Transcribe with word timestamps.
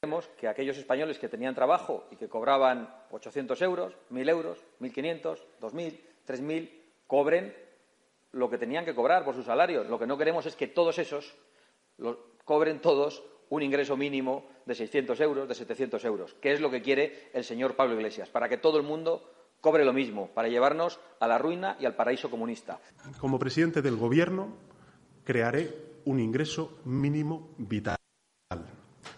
Queremos 0.00 0.28
que 0.38 0.46
aquellos 0.46 0.78
españoles 0.78 1.18
que 1.18 1.28
tenían 1.28 1.56
trabajo 1.56 2.06
y 2.12 2.14
que 2.14 2.28
cobraban 2.28 2.88
800 3.10 3.60
euros, 3.62 3.94
1.000 4.12 4.30
euros, 4.30 4.64
1.500, 4.80 5.42
2.000, 5.60 6.00
3.000, 6.24 6.70
cobren 7.08 7.52
lo 8.30 8.48
que 8.48 8.58
tenían 8.58 8.84
que 8.84 8.94
cobrar 8.94 9.24
por 9.24 9.34
su 9.34 9.42
salario. 9.42 9.82
Lo 9.82 9.98
que 9.98 10.06
no 10.06 10.16
queremos 10.16 10.46
es 10.46 10.54
que 10.54 10.68
todos 10.68 11.00
esos 11.00 11.34
cobren 12.44 12.80
todos 12.80 13.24
un 13.48 13.64
ingreso 13.64 13.96
mínimo 13.96 14.46
de 14.66 14.76
600 14.76 15.18
euros, 15.20 15.48
de 15.48 15.56
700 15.56 16.04
euros, 16.04 16.34
que 16.34 16.52
es 16.52 16.60
lo 16.60 16.70
que 16.70 16.80
quiere 16.80 17.30
el 17.32 17.42
señor 17.42 17.74
Pablo 17.74 17.96
Iglesias, 17.96 18.28
para 18.28 18.48
que 18.48 18.58
todo 18.58 18.78
el 18.78 18.84
mundo 18.84 19.28
cobre 19.60 19.84
lo 19.84 19.92
mismo, 19.92 20.28
para 20.28 20.46
llevarnos 20.46 21.00
a 21.18 21.26
la 21.26 21.38
ruina 21.38 21.76
y 21.80 21.86
al 21.86 21.96
paraíso 21.96 22.30
comunista. 22.30 22.78
Como 23.18 23.40
presidente 23.40 23.82
del 23.82 23.96
Gobierno, 23.96 24.58
crearé 25.24 25.74
un 26.04 26.20
ingreso 26.20 26.78
mínimo 26.84 27.50
vital 27.58 27.97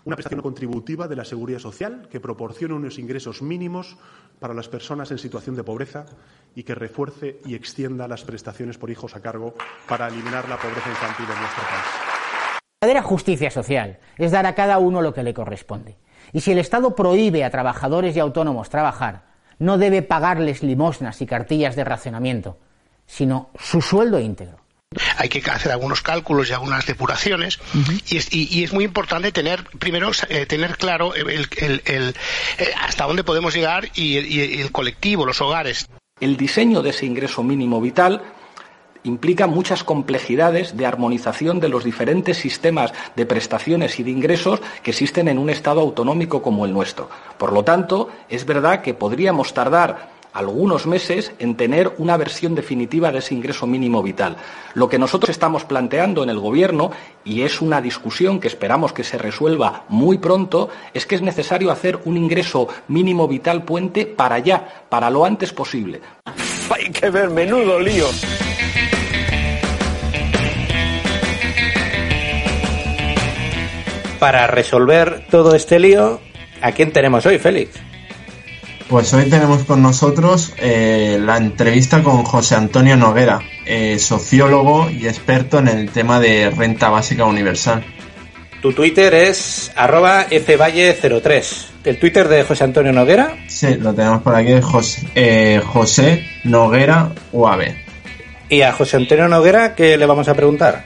una 0.05 0.17
prestación 0.17 0.41
contributiva 0.41 1.09
de 1.09 1.16
la 1.16 1.25
seguridad 1.25 1.59
social 1.59 2.09
que 2.11 2.21
proporcione 2.21 2.74
unos 2.74 2.98
ingresos 2.98 3.43
mínimos 3.43 3.97
para 4.38 4.55
las 4.55 4.69
personas 4.69 5.11
en 5.11 5.19
situación 5.19 5.57
de 5.57 5.65
pobreza 5.65 6.07
y 6.55 6.62
que 6.62 6.74
refuerce 6.74 7.41
y 7.45 7.55
extienda 7.55 8.09
las 8.09 8.24
prestaciones 8.24 8.79
por 8.79 8.91
hijos 8.91 9.15
a 9.15 9.21
cargo 9.21 9.55
para 9.88 10.09
eliminar 10.09 10.48
la 10.48 10.57
pobreza 10.57 10.88
infantil 10.88 11.27
en 11.27 11.41
nuestro 11.41 11.62
país. 11.65 12.10
La 12.83 12.87
verdadera 12.87 13.02
justicia 13.02 13.51
social 13.51 13.98
es 14.16 14.30
dar 14.30 14.47
a 14.47 14.55
cada 14.55 14.79
uno 14.79 15.02
lo 15.02 15.12
que 15.12 15.23
le 15.23 15.34
corresponde. 15.34 15.98
Y 16.32 16.41
si 16.41 16.52
el 16.52 16.59
Estado 16.59 16.95
prohíbe 16.95 17.45
a 17.45 17.51
trabajadores 17.51 18.16
y 18.16 18.21
autónomos 18.21 18.71
trabajar, 18.71 19.24
no 19.59 19.77
debe 19.77 20.01
pagarles 20.01 20.62
limosnas 20.62 21.21
y 21.21 21.27
cartillas 21.27 21.77
de 21.77 21.85
racionamiento, 21.85 22.57
sino 23.07 23.51
su 23.59 23.82
sueldo 23.82 24.19
íntegro. 24.19 24.60
Hay 25.19 25.29
que 25.29 25.39
hacer 25.49 25.71
algunos 25.71 26.03
cálculos 26.03 26.51
y 26.51 26.53
algunas 26.53 26.85
depuraciones 26.85 27.61
y, 28.09 28.65
es, 28.65 28.73
muy 28.73 28.83
importante 28.83 29.30
tener 29.30 29.63
primero 29.79 30.11
eh, 30.29 30.47
tener 30.47 30.77
claro 30.79 31.15
el, 31.15 31.47
eh, 31.87 32.13
hasta 32.77 33.07
dónde 33.07 33.23
podemos 33.23 33.55
llegar 33.55 33.89
y, 33.95 34.19
y 34.19 34.61
el 34.61 34.73
colectivo, 34.73 35.24
los 35.24 35.41
hogares. 35.41 35.88
El 36.19 36.37
diseño 36.37 36.82
de 36.82 36.91
ese 36.91 37.07
ingreso 37.07 37.45
mínimo 37.45 37.80
vital 37.80 38.21
implica 39.05 39.47
muchas 39.47 39.85
complejidades 39.85 40.77
de 40.77 40.87
armonización 40.87 41.60
de 41.60 41.69
los 41.69 41.85
diferentes 41.85 42.38
sistemas 42.38 42.93
de 43.15 43.27
prestaciones 43.27 44.01
y 44.01 44.02
de 44.02 44.10
ingresos 44.10 44.60
que 44.82 44.91
existen 44.91 45.29
en 45.29 45.38
un 45.38 45.51
Estado 45.51 45.82
autonómico 45.82 46.43
como 46.43 46.65
el 46.65 46.73
nuestro. 46.73 47.09
Por 47.38 47.52
lo 47.52 47.63
tanto, 47.63 48.10
es 48.29 48.45
verdad 48.45 48.82
que 48.82 48.95
podríamos 48.95 49.54
tardar 49.54 50.20
algunos 50.32 50.86
meses 50.86 51.32
en 51.38 51.56
tener 51.56 51.92
una 51.98 52.16
versión 52.16 52.54
definitiva 52.54 53.10
de 53.10 53.18
ese 53.18 53.34
ingreso 53.34 53.66
mínimo 53.66 54.02
vital. 54.02 54.36
Lo 54.74 54.88
que 54.88 54.98
nosotros 54.98 55.30
estamos 55.30 55.64
planteando 55.64 56.23
en 56.23 56.30
el 56.30 56.38
Gobierno, 56.38 56.90
y 57.24 57.42
es 57.42 57.60
una 57.60 57.80
discusión 57.80 58.40
que 58.40 58.48
esperamos 58.48 58.92
que 58.92 59.04
se 59.04 59.18
resuelva 59.18 59.84
muy 59.88 60.18
pronto, 60.18 60.68
es 60.95 61.06
que 61.06 61.14
es 61.14 61.23
necesario 61.23 61.70
hacer 61.70 62.01
un 62.04 62.16
ingreso 62.16 62.68
mínimo 62.88 63.28
vital 63.28 63.64
puente 63.64 64.06
para 64.06 64.36
allá, 64.36 64.84
para 64.88 65.10
lo 65.10 65.25
antes 65.25 65.53
posible. 65.53 66.00
Hay 66.70 66.91
que 66.91 67.10
ver, 67.10 67.31
menudo 67.31 67.81
lío. 67.81 68.06
Para 74.19 74.47
resolver 74.47 75.26
todo 75.31 75.54
este 75.54 75.78
lío, 75.78 76.20
¿a 76.60 76.72
quién 76.72 76.92
tenemos 76.92 77.25
hoy, 77.25 77.38
Félix? 77.38 77.90
Pues 78.91 79.15
hoy 79.15 79.27
tenemos 79.27 79.62
con 79.62 79.83
nosotros 79.83 80.53
eh, 80.59 81.16
la 81.25 81.37
entrevista 81.37 82.03
con 82.03 82.25
José 82.25 82.56
Antonio 82.56 82.97
Noguera, 82.97 83.38
eh, 83.65 84.00
sociólogo 84.00 84.91
y 84.91 85.06
experto 85.06 85.60
en 85.60 85.69
el 85.69 85.91
tema 85.91 86.19
de 86.19 86.50
renta 86.50 86.88
básica 86.88 87.25
universal. 87.25 87.84
Tu 88.60 88.72
Twitter 88.72 89.15
es 89.15 89.71
arroba 89.77 90.27
fvalle03. 90.28 91.66
¿El 91.84 92.00
Twitter 92.00 92.27
de 92.27 92.43
José 92.43 92.65
Antonio 92.65 92.93
Noguera? 92.93 93.37
Sí, 93.47 93.77
lo 93.77 93.94
tenemos 93.94 94.22
por 94.22 94.34
aquí, 94.34 94.60
José, 94.60 95.06
eh, 95.15 95.62
José 95.65 96.27
Noguera 96.43 97.12
UAB. 97.31 97.72
¿Y 98.49 98.62
a 98.62 98.72
José 98.72 98.97
Antonio 98.97 99.28
Noguera 99.28 99.76
qué 99.76 99.97
le 99.97 100.06
vamos 100.06 100.26
a 100.26 100.34
preguntar? 100.34 100.82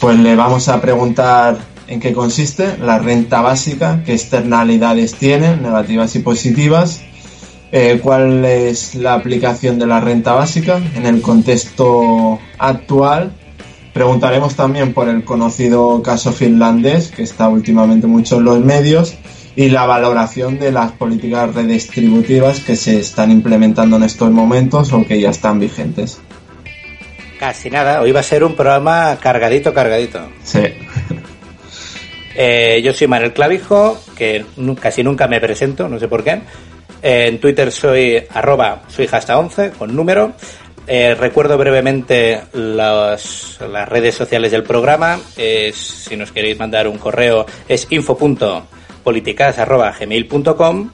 Pues 0.00 0.18
le 0.18 0.34
vamos 0.34 0.68
a 0.68 0.80
preguntar 0.80 1.58
en 1.88 2.00
qué 2.00 2.12
consiste 2.12 2.76
la 2.78 2.98
renta 2.98 3.40
básica, 3.40 4.02
qué 4.04 4.12
externalidades 4.12 5.14
tiene, 5.14 5.56
negativas 5.56 6.14
y 6.16 6.20
positivas, 6.20 7.00
eh, 7.72 8.00
cuál 8.02 8.44
es 8.44 8.94
la 8.94 9.14
aplicación 9.14 9.78
de 9.78 9.86
la 9.86 10.00
renta 10.00 10.34
básica 10.34 10.80
en 10.94 11.06
el 11.06 11.20
contexto 11.20 12.38
actual. 12.58 13.32
Preguntaremos 13.92 14.54
también 14.54 14.94
por 14.94 15.08
el 15.08 15.24
conocido 15.24 16.02
caso 16.02 16.32
finlandés, 16.32 17.10
que 17.10 17.22
está 17.22 17.48
últimamente 17.48 18.06
mucho 18.06 18.36
en 18.38 18.44
los 18.44 18.60
medios, 18.60 19.14
y 19.56 19.70
la 19.70 19.86
valoración 19.86 20.58
de 20.58 20.70
las 20.70 20.92
políticas 20.92 21.52
redistributivas 21.52 22.60
que 22.60 22.76
se 22.76 23.00
están 23.00 23.32
implementando 23.32 23.96
en 23.96 24.04
estos 24.04 24.30
momentos 24.30 24.92
o 24.92 25.04
que 25.04 25.20
ya 25.20 25.30
están 25.30 25.58
vigentes. 25.58 26.20
Casi 27.38 27.70
nada, 27.70 28.00
hoy 28.00 28.12
va 28.12 28.20
a 28.20 28.24
ser 28.24 28.44
un 28.44 28.54
programa 28.54 29.18
cargadito, 29.20 29.74
cargadito. 29.74 30.20
Sí. 30.42 30.60
Eh, 32.40 32.80
yo 32.84 32.92
soy 32.92 33.08
Manuel 33.08 33.32
Clavijo, 33.32 33.98
que 34.16 34.44
casi 34.80 35.02
nunca 35.02 35.26
me 35.26 35.40
presento, 35.40 35.88
no 35.88 35.98
sé 35.98 36.06
por 36.06 36.22
qué. 36.22 36.40
en 37.02 37.40
Twitter 37.40 37.72
soy 37.72 38.22
arroba 38.32 38.82
soy 38.86 39.08
hasta 39.10 39.36
11 39.36 39.72
con 39.72 39.96
número. 39.96 40.34
Eh, 40.86 41.16
recuerdo 41.16 41.58
brevemente 41.58 42.42
las, 42.52 43.58
redes 43.88 44.14
sociales 44.14 44.52
del 44.52 44.62
programa. 44.62 45.18
si 45.72 46.16
nos 46.16 46.30
queréis 46.30 46.60
mandar 46.60 46.86
un 46.86 46.98
correo 46.98 47.44
es 47.66 47.88
info.politicas.gmail.com. 47.90 50.90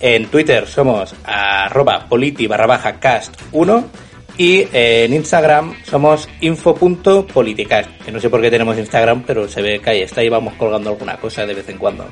En 0.00 0.26
Twitter 0.26 0.66
somos 0.66 1.14
arroba 1.22 2.06
politi 2.08 2.48
barra 2.48 2.66
baja 2.66 2.98
cast 2.98 3.40
1 3.52 4.09
y 4.40 4.66
eh, 4.72 5.04
en 5.04 5.12
Instagram 5.12 5.74
somos 5.84 6.26
info.politicas. 6.40 7.86
Que 8.02 8.10
no 8.10 8.18
sé 8.18 8.30
por 8.30 8.40
qué 8.40 8.50
tenemos 8.50 8.78
Instagram, 8.78 9.22
pero 9.26 9.46
se 9.46 9.60
ve 9.60 9.80
que 9.80 9.90
ahí 9.90 10.00
está 10.00 10.24
y 10.24 10.30
vamos 10.30 10.54
colgando 10.54 10.88
alguna 10.88 11.18
cosa 11.18 11.44
de 11.44 11.52
vez 11.52 11.68
en 11.68 11.76
cuando. 11.76 12.06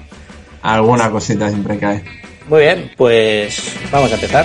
Alguna 0.60 1.10
cosita 1.10 1.48
siempre 1.48 1.78
cae. 1.78 2.04
Muy 2.46 2.60
bien, 2.60 2.90
pues 2.98 3.74
vamos 3.90 4.12
a 4.12 4.16
empezar. 4.16 4.44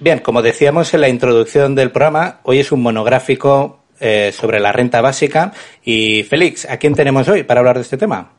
Bien, 0.00 0.18
como 0.18 0.42
decíamos 0.42 0.92
en 0.94 1.00
la 1.02 1.08
introducción 1.08 1.76
del 1.76 1.92
programa, 1.92 2.40
hoy 2.42 2.58
es 2.58 2.72
un 2.72 2.82
monográfico 2.82 3.77
eh, 4.00 4.32
sobre 4.32 4.60
la 4.60 4.72
renta 4.72 5.00
básica. 5.00 5.52
Y 5.84 6.22
Félix, 6.24 6.66
¿a 6.68 6.76
quién 6.76 6.94
tenemos 6.94 7.28
hoy 7.28 7.42
para 7.42 7.60
hablar 7.60 7.76
de 7.76 7.82
este 7.82 7.96
tema? 7.96 8.30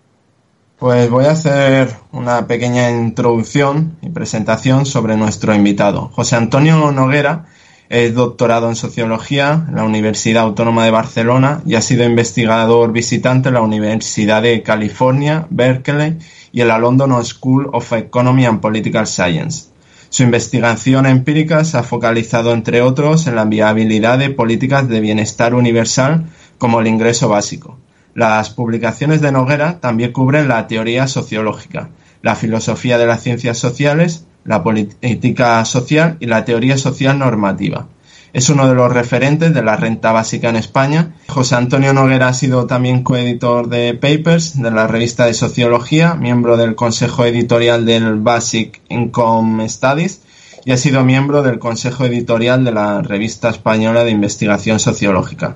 Pues 0.78 1.10
voy 1.10 1.26
a 1.26 1.32
hacer 1.32 1.90
una 2.14 2.48
pequeña 2.48 2.90
introducción 2.90 3.98
y 4.02 4.10
presentación 4.10 4.86
sobre 4.86 5.18
nuestro 5.18 5.54
invitado. 5.54 6.10
José 6.14 6.38
Antonio 6.38 6.92
Noguera 6.94 7.48
es 7.90 8.14
doctorado 8.14 8.70
en 8.70 8.76
Sociología 8.76 9.66
en 9.68 9.76
la 9.76 9.84
Universidad 9.84 10.44
Autónoma 10.44 10.86
de 10.86 10.92
Barcelona 10.92 11.62
y 11.66 11.76
ha 11.76 11.82
sido 11.82 12.06
investigador 12.06 12.94
visitante 12.94 13.50
en 13.50 13.56
la 13.56 13.62
Universidad 13.62 14.44
de 14.44 14.62
California, 14.64 15.48
Berkeley 15.50 16.18
y 16.52 16.62
en 16.62 16.68
la 16.68 16.78
London 16.78 17.26
School 17.26 17.70
of 17.74 17.92
Economy 17.92 18.46
and 18.46 18.62
Political 18.62 19.08
Science. 19.08 19.69
Su 20.10 20.24
investigación 20.24 21.06
empírica 21.06 21.64
se 21.64 21.78
ha 21.78 21.84
focalizado, 21.84 22.54
entre 22.54 22.82
otros, 22.82 23.28
en 23.28 23.36
la 23.36 23.46
viabilidad 23.46 24.18
de 24.18 24.32
políticas 24.32 24.90
de 24.90 25.02
bienestar 25.02 25.54
universal 25.54 26.26
como 26.58 26.80
el 26.80 26.88
ingreso 26.88 27.30
básico. 27.30 27.78
Las 28.16 28.50
publicaciones 28.50 29.22
de 29.22 29.32
Noguera 29.32 29.80
también 29.80 30.12
cubren 30.12 30.48
la 30.48 30.66
teoría 30.68 31.08
sociológica, 31.08 31.90
la 32.24 32.36
filosofía 32.36 32.98
de 32.98 33.06
las 33.06 33.22
ciencias 33.22 33.60
sociales, 33.60 34.26
la 34.46 34.64
política 34.64 35.64
social 35.64 36.18
y 36.20 36.26
la 36.26 36.44
teoría 36.44 36.78
social 36.78 37.20
normativa. 37.20 37.88
Es 38.32 38.50
uno 38.50 38.68
de 38.68 38.76
los 38.76 38.94
referentes 38.94 39.56
de 39.56 39.64
la 39.64 39.76
renta 39.76 40.12
básica 40.12 40.50
en 40.50 40.56
España. 40.56 41.16
José 41.28 41.56
Antonio 41.56 41.94
Noguera 41.94 42.28
ha 42.28 42.34
sido 42.34 42.68
también 42.68 43.02
coeditor 43.02 43.70
de 43.70 43.96
Papers 43.96 44.62
de 44.62 44.70
la 44.70 44.86
revista 44.86 45.26
de 45.26 45.34
Sociología, 45.34 46.14
miembro 46.14 46.56
del 46.56 46.76
consejo 46.76 47.26
editorial 47.26 47.86
del 47.86 48.20
Basic 48.20 48.82
Income 48.90 49.68
Studies 49.68 50.22
y 50.64 50.72
ha 50.72 50.78
sido 50.78 51.04
miembro 51.04 51.42
del 51.42 51.58
consejo 51.58 52.06
editorial 52.06 52.64
de 52.64 52.72
la 52.72 53.02
revista 53.02 53.50
española 53.50 54.04
de 54.04 54.12
investigación 54.12 54.80
sociológica. 54.80 55.56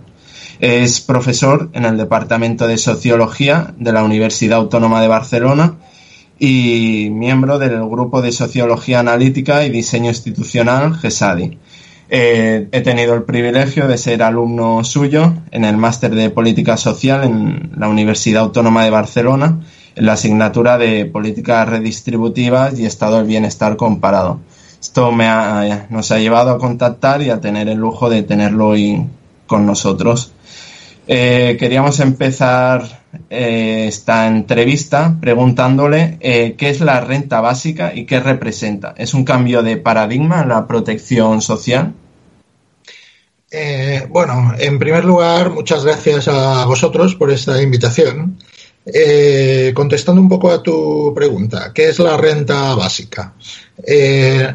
Es 0.59 0.99
profesor 0.99 1.69
en 1.73 1.85
el 1.85 1.97
Departamento 1.97 2.65
de 2.65 2.79
Sociología 2.79 3.75
de 3.77 3.93
la 3.93 4.03
Universidad 4.03 4.57
Autónoma 4.57 4.99
de 5.01 5.07
Barcelona 5.09 5.75
y 6.39 7.09
miembro 7.11 7.59
del 7.59 7.87
Grupo 7.87 8.23
de 8.23 8.31
Sociología 8.31 8.99
Analítica 8.99 9.63
y 9.63 9.69
Diseño 9.69 10.09
Institucional 10.09 10.95
GESADI 10.95 11.59
eh, 12.09 12.67
he 12.71 12.81
tenido 12.81 13.13
el 13.13 13.23
privilegio 13.23 13.87
de 13.87 13.97
ser 13.97 14.23
alumno 14.23 14.83
suyo 14.83 15.33
en 15.51 15.65
el 15.65 15.77
máster 15.77 16.13
de 16.13 16.29
política 16.29 16.77
social 16.77 17.23
en 17.23 17.71
la 17.77 17.87
Universidad 17.87 18.43
Autónoma 18.43 18.83
de 18.83 18.89
Barcelona 18.89 19.59
en 19.95 20.05
la 20.05 20.13
asignatura 20.13 20.77
de 20.77 21.05
políticas 21.05 21.67
redistributivas 21.67 22.79
y 22.79 22.85
estado 22.85 23.17
del 23.17 23.27
bienestar 23.27 23.77
comparado. 23.77 24.39
Esto 24.79 25.11
me 25.11 25.27
nos 25.89 26.11
ha 26.11 26.19
llevado 26.19 26.51
a 26.51 26.57
contactar 26.57 27.21
y 27.21 27.29
a 27.29 27.39
tener 27.39 27.69
el 27.69 27.77
lujo 27.77 28.09
de 28.09 28.23
tenerlo 28.23 28.69
hoy 28.69 29.05
con 29.47 29.65
nosotros. 29.65 30.33
Eh, 31.05 31.57
queríamos 31.59 31.99
empezar 31.99 33.03
eh, 33.29 33.87
esta 33.89 34.27
entrevista 34.27 35.17
preguntándole 35.19 36.17
eh, 36.21 36.55
qué 36.57 36.69
es 36.69 36.79
la 36.79 37.01
renta 37.01 37.41
básica 37.41 37.93
y 37.93 38.05
qué 38.05 38.21
representa. 38.21 38.93
¿Es 38.97 39.13
un 39.13 39.25
cambio 39.25 39.63
de 39.63 39.77
paradigma 39.77 40.41
en 40.41 40.49
la 40.49 40.67
protección 40.67 41.41
social? 41.41 41.93
bueno, 44.09 44.53
en 44.57 44.79
primer 44.79 45.05
lugar, 45.05 45.51
muchas 45.51 45.85
gracias 45.85 46.27
a 46.27 46.65
vosotros 46.65 47.13
por 47.13 47.29
esta 47.29 47.61
invitación. 47.61 48.39
contestando 49.75 50.19
un 50.19 50.27
poco 50.27 50.49
a 50.49 50.63
tu 50.63 51.13
pregunta, 51.13 51.71
¿qué 51.71 51.89
es 51.89 51.99
la 51.99 52.17
renta 52.17 52.73
básica? 52.73 53.35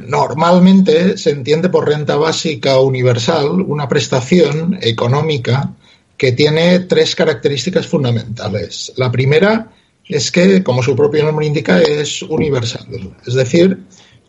normalmente 0.09 1.17
se 1.17 1.31
entiende 1.31 1.69
por 1.69 1.87
renta 1.87 2.17
básica 2.17 2.81
universal 2.81 3.61
una 3.61 3.87
prestación 3.87 4.77
económica 4.83 5.75
que 6.19 6.33
tiene 6.33 6.81
tres 6.81 7.15
características 7.15 7.87
fundamentales. 7.87 8.93
La 8.97 9.11
primera 9.11 9.71
es 10.05 10.33
que, 10.33 10.65
como 10.65 10.83
su 10.83 10.97
propio 10.97 11.25
nombre 11.25 11.47
indica, 11.47 11.81
es 11.81 12.23
universal. 12.23 12.89
Es 13.25 13.35
decir, 13.35 13.87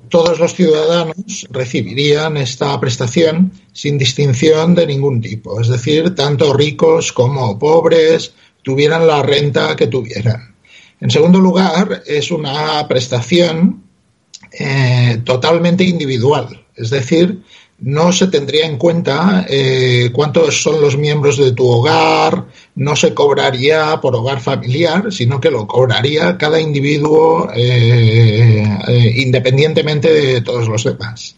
todos 0.07 0.39
los 0.39 0.53
ciudadanos 0.53 1.47
recibirían 1.49 2.37
esta 2.37 2.79
prestación 2.79 3.51
sin 3.73 3.97
distinción 3.97 4.75
de 4.75 4.85
ningún 4.85 5.19
tipo. 5.19 5.59
Es 5.59 5.67
decir, 5.67 6.13
tanto 6.13 6.53
ricos 6.53 7.11
como 7.11 7.57
pobres 7.57 8.33
tuvieran 8.61 9.07
la 9.07 9.23
renta 9.23 9.75
que 9.75 9.87
tuvieran. 9.87 10.55
En 10.99 11.09
segundo 11.09 11.39
lugar, 11.39 12.03
es 12.05 12.29
una 12.29 12.87
prestación 12.87 13.83
eh, 14.51 15.21
totalmente 15.23 15.83
individual. 15.83 16.65
Es 16.75 16.89
decir, 16.89 17.41
no 17.81 18.11
se 18.11 18.27
tendría 18.27 18.65
en 18.65 18.77
cuenta 18.77 19.45
eh, 19.47 20.09
cuántos 20.13 20.61
son 20.61 20.81
los 20.81 20.97
miembros 20.97 21.37
de 21.37 21.53
tu 21.53 21.65
hogar, 21.67 22.47
no 22.75 22.95
se 22.95 23.13
cobraría 23.13 23.99
por 24.01 24.15
hogar 24.15 24.41
familiar, 24.41 25.11
sino 25.11 25.39
que 25.39 25.51
lo 25.51 25.65
cobraría 25.65 26.37
cada 26.37 26.59
individuo 26.59 27.49
eh, 27.55 28.63
eh, 28.87 29.13
independientemente 29.17 30.11
de 30.11 30.41
todos 30.41 30.67
los 30.67 30.83
demás. 30.83 31.35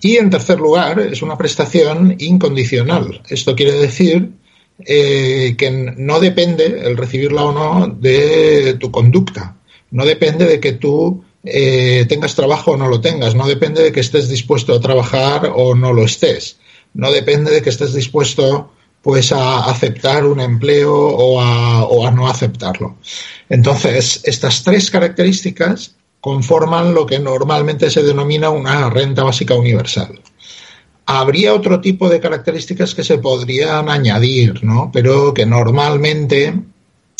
Y 0.00 0.16
en 0.16 0.30
tercer 0.30 0.58
lugar, 0.58 1.00
es 1.00 1.22
una 1.22 1.36
prestación 1.36 2.14
incondicional. 2.18 3.22
Esto 3.28 3.54
quiere 3.56 3.72
decir 3.72 4.32
que 4.76 5.94
no 5.96 6.20
depende 6.20 6.66
el 6.84 6.96
recibirla 6.96 7.44
o 7.44 7.52
no 7.52 7.86
de 7.86 8.74
tu 8.74 8.90
conducta. 8.90 9.56
No 9.92 10.04
depende 10.04 10.44
de 10.44 10.60
que 10.60 10.72
tú 10.72 11.23
eh, 11.44 12.06
tengas 12.08 12.34
trabajo 12.34 12.72
o 12.72 12.76
no 12.76 12.88
lo 12.88 13.00
tengas. 13.00 13.34
No 13.34 13.46
depende 13.46 13.82
de 13.82 13.92
que 13.92 14.00
estés 14.00 14.28
dispuesto 14.28 14.74
a 14.74 14.80
trabajar 14.80 15.52
o 15.54 15.74
no 15.74 15.92
lo 15.92 16.04
estés. 16.04 16.58
No 16.94 17.10
depende 17.10 17.50
de 17.50 17.62
que 17.62 17.70
estés 17.70 17.92
dispuesto 17.92 18.70
pues 19.02 19.32
a 19.32 19.66
aceptar 19.66 20.24
un 20.24 20.40
empleo 20.40 20.94
o 20.94 21.38
a, 21.38 22.10
no 22.10 22.26
aceptarlo. 22.26 22.96
Entonces, 23.50 24.22
estas 24.24 24.62
tres 24.62 24.90
características 24.90 25.94
conforman 26.22 26.94
lo 26.94 27.04
que 27.04 27.18
normalmente 27.18 27.90
se 27.90 28.02
denomina 28.02 28.48
una 28.48 28.88
renta 28.88 29.22
básica 29.22 29.54
universal. 29.54 30.22
Habría 31.04 31.52
otro 31.52 31.82
tipo 31.82 32.08
de 32.08 32.18
características 32.18 32.94
que 32.94 33.04
se 33.04 33.18
podrían 33.18 33.90
añadir, 33.90 34.64
¿no? 34.64 34.90
Pero 34.90 35.34
que 35.34 35.44
normalmente 35.44 36.54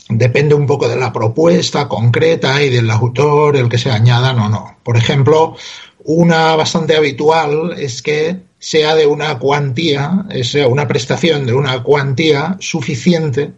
depende 0.09 0.55
un 0.55 0.67
poco 0.67 0.89
de 0.89 0.97
la 0.97 1.13
propuesta 1.13 1.89
concreta 1.89 2.63
y 2.63 2.71
del 2.71 2.91
autor 2.91 3.57
el 3.57 3.69
que 3.69 3.79
se 3.79 3.91
añadan 3.91 4.39
o 4.39 4.49
no. 4.49 4.77
Por 4.83 4.97
ejemplo, 4.97 5.57
una 6.05 6.55
bastante 6.57 6.97
habitual 6.97 7.75
es 7.79 8.03
que 8.03 8.41
sea 8.59 8.95
de 8.95 9.07
una 9.07 9.39
cuantía, 9.39 10.27
sea 10.43 10.69
una 10.69 10.87
prestación 10.87 11.47
de 11.47 11.55
una 11.55 11.83
cuantía 11.83 12.57
suficiente 12.61 13.53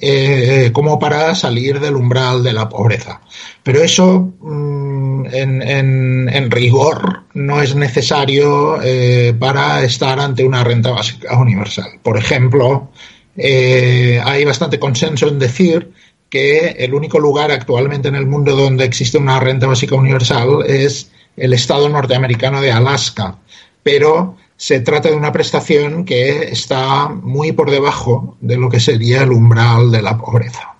eh, 0.00 0.70
como 0.72 0.98
para 0.98 1.34
salir 1.34 1.78
del 1.78 1.96
umbral 1.96 2.42
de 2.42 2.52
la 2.52 2.68
pobreza. 2.68 3.20
Pero 3.62 3.82
eso, 3.82 4.32
mm, 4.40 5.26
en, 5.32 6.50
rigor, 6.50 7.24
no 7.34 7.60
es 7.60 7.74
necesario 7.74 8.80
eh, 8.82 9.34
para 9.38 9.82
estar 9.84 10.18
ante 10.18 10.44
una 10.44 10.64
renta 10.64 10.90
básica 10.90 11.38
universal. 11.38 12.00
Por 12.02 12.16
ejemplo, 12.16 12.90
eh, 13.36 14.20
hay 14.24 14.44
bastante 14.44 14.78
consenso 14.78 15.28
en 15.28 15.38
decir 15.38 15.92
que 16.28 16.76
el 16.78 16.94
único 16.94 17.18
lugar 17.18 17.50
actualmente 17.50 18.08
en 18.08 18.14
el 18.14 18.26
mundo 18.26 18.56
donde 18.56 18.84
existe 18.84 19.18
una 19.18 19.38
renta 19.38 19.66
básica 19.66 19.94
universal 19.94 20.64
es 20.66 21.10
el 21.36 21.52
estado 21.52 21.88
norteamericano 21.88 22.60
de 22.60 22.72
Alaska, 22.72 23.38
pero 23.82 24.36
se 24.56 24.80
trata 24.80 25.10
de 25.10 25.16
una 25.16 25.32
prestación 25.32 26.04
que 26.04 26.44
está 26.44 27.08
muy 27.08 27.52
por 27.52 27.70
debajo 27.70 28.36
de 28.40 28.56
lo 28.56 28.68
que 28.68 28.80
sería 28.80 29.22
el 29.22 29.32
umbral 29.32 29.90
de 29.90 30.02
la 30.02 30.16
pobreza. 30.16 30.74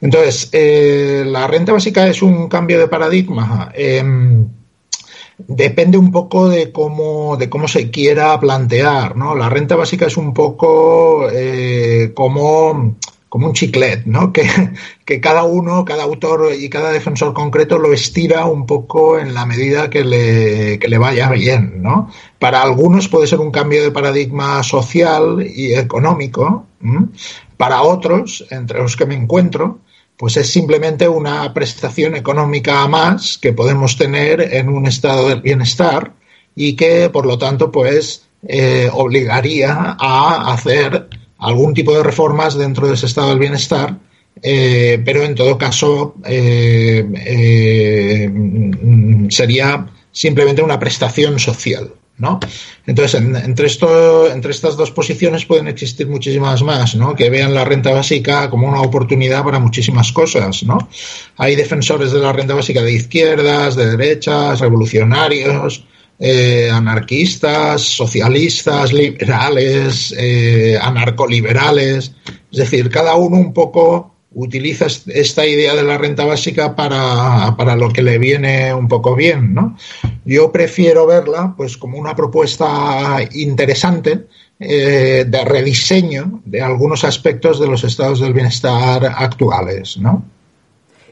Entonces, 0.00 0.48
eh, 0.52 1.24
la 1.26 1.46
renta 1.46 1.72
básica 1.72 2.06
es 2.08 2.22
un 2.22 2.48
cambio 2.48 2.78
de 2.78 2.88
paradigma. 2.88 3.70
Em, 3.74 4.48
depende 5.38 5.98
un 5.98 6.10
poco 6.10 6.48
de 6.48 6.72
cómo, 6.72 7.36
de 7.36 7.48
cómo 7.48 7.68
se 7.68 7.90
quiera 7.90 8.38
plantear, 8.40 9.16
¿no? 9.16 9.34
La 9.34 9.48
renta 9.48 9.76
básica 9.76 10.06
es 10.06 10.16
un 10.16 10.32
poco 10.32 11.28
eh, 11.30 12.12
como, 12.14 12.96
como 13.28 13.48
un 13.48 13.52
chiclet, 13.52 14.06
¿no? 14.06 14.32
Que, 14.32 14.48
que, 15.04 15.20
cada 15.20 15.44
uno, 15.44 15.84
cada 15.84 16.04
autor 16.04 16.52
y 16.58 16.68
cada 16.68 16.90
defensor 16.90 17.34
concreto 17.34 17.78
lo 17.78 17.92
estira 17.92 18.46
un 18.46 18.66
poco 18.66 19.18
en 19.18 19.34
la 19.34 19.46
medida 19.46 19.90
que 19.90 20.04
le, 20.04 20.78
que 20.78 20.88
le 20.88 20.98
vaya 20.98 21.30
bien, 21.30 21.82
¿no? 21.82 22.10
Para 22.38 22.62
algunos 22.62 23.08
puede 23.08 23.26
ser 23.26 23.40
un 23.40 23.50
cambio 23.50 23.82
de 23.82 23.90
paradigma 23.90 24.62
social 24.62 25.46
y 25.46 25.74
económico, 25.74 26.66
para 27.56 27.82
otros, 27.82 28.46
entre 28.50 28.80
los 28.80 28.96
que 28.96 29.06
me 29.06 29.14
encuentro, 29.14 29.80
pues 30.16 30.36
es 30.36 30.50
simplemente 30.50 31.08
una 31.08 31.52
prestación 31.52 32.16
económica 32.16 32.86
más 32.88 33.38
que 33.38 33.52
podemos 33.52 33.96
tener 33.96 34.40
en 34.54 34.68
un 34.68 34.86
estado 34.86 35.28
del 35.28 35.42
bienestar 35.42 36.12
y 36.54 36.74
que, 36.74 37.10
por 37.10 37.26
lo 37.26 37.36
tanto, 37.36 37.70
pues 37.70 38.26
eh, 38.48 38.88
obligaría 38.92 39.96
a 39.98 40.52
hacer 40.52 41.08
algún 41.38 41.74
tipo 41.74 41.94
de 41.94 42.02
reformas 42.02 42.56
dentro 42.56 42.88
de 42.88 42.94
ese 42.94 43.06
estado 43.06 43.28
del 43.28 43.38
bienestar, 43.38 43.98
eh, 44.42 45.00
pero 45.04 45.22
en 45.22 45.34
todo 45.34 45.58
caso 45.58 46.14
eh, 46.24 47.04
sería 49.28 49.86
simplemente 50.12 50.62
una 50.62 50.78
prestación 50.78 51.38
social. 51.38 51.92
¿No? 52.18 52.40
Entonces, 52.86 53.20
entre, 53.20 53.66
esto, 53.66 54.30
entre 54.30 54.50
estas 54.50 54.76
dos 54.76 54.90
posiciones 54.90 55.44
pueden 55.44 55.68
existir 55.68 56.06
muchísimas 56.08 56.62
más, 56.62 56.94
¿no? 56.94 57.14
Que 57.14 57.30
vean 57.30 57.54
la 57.54 57.64
renta 57.64 57.92
básica 57.92 58.48
como 58.48 58.68
una 58.68 58.80
oportunidad 58.80 59.44
para 59.44 59.58
muchísimas 59.58 60.12
cosas, 60.12 60.62
¿no? 60.62 60.88
Hay 61.36 61.56
defensores 61.56 62.12
de 62.12 62.20
la 62.20 62.32
renta 62.32 62.54
básica 62.54 62.82
de 62.82 62.92
izquierdas, 62.92 63.76
de 63.76 63.96
derechas, 63.96 64.60
revolucionarios, 64.60 65.84
eh, 66.18 66.70
anarquistas, 66.72 67.82
socialistas, 67.82 68.92
liberales, 68.92 70.14
eh, 70.16 70.78
anarcoliberales, 70.80 72.12
es 72.50 72.58
decir, 72.58 72.88
cada 72.88 73.14
uno 73.16 73.36
un 73.36 73.52
poco 73.52 74.15
utiliza 74.36 74.86
esta 75.06 75.46
idea 75.46 75.74
de 75.74 75.82
la 75.82 75.96
renta 75.96 76.24
básica 76.24 76.76
para, 76.76 77.76
lo 77.76 77.90
que 77.90 78.02
le 78.02 78.18
viene 78.18 78.72
un 78.72 78.86
poco 78.86 79.14
bien, 79.16 79.54
¿no? 79.54 79.76
Yo 80.26 80.52
prefiero 80.52 81.06
verla 81.06 81.54
pues 81.56 81.78
como 81.78 81.98
una 81.98 82.14
propuesta 82.14 83.18
interesante 83.32 84.26
eh, 84.60 85.24
de 85.26 85.44
rediseño 85.44 86.42
de 86.44 86.60
algunos 86.60 87.02
aspectos 87.04 87.58
de 87.58 87.66
los 87.66 87.82
estados 87.84 88.20
del 88.20 88.34
bienestar 88.34 89.06
actuales, 89.06 89.96
¿no? 89.96 90.22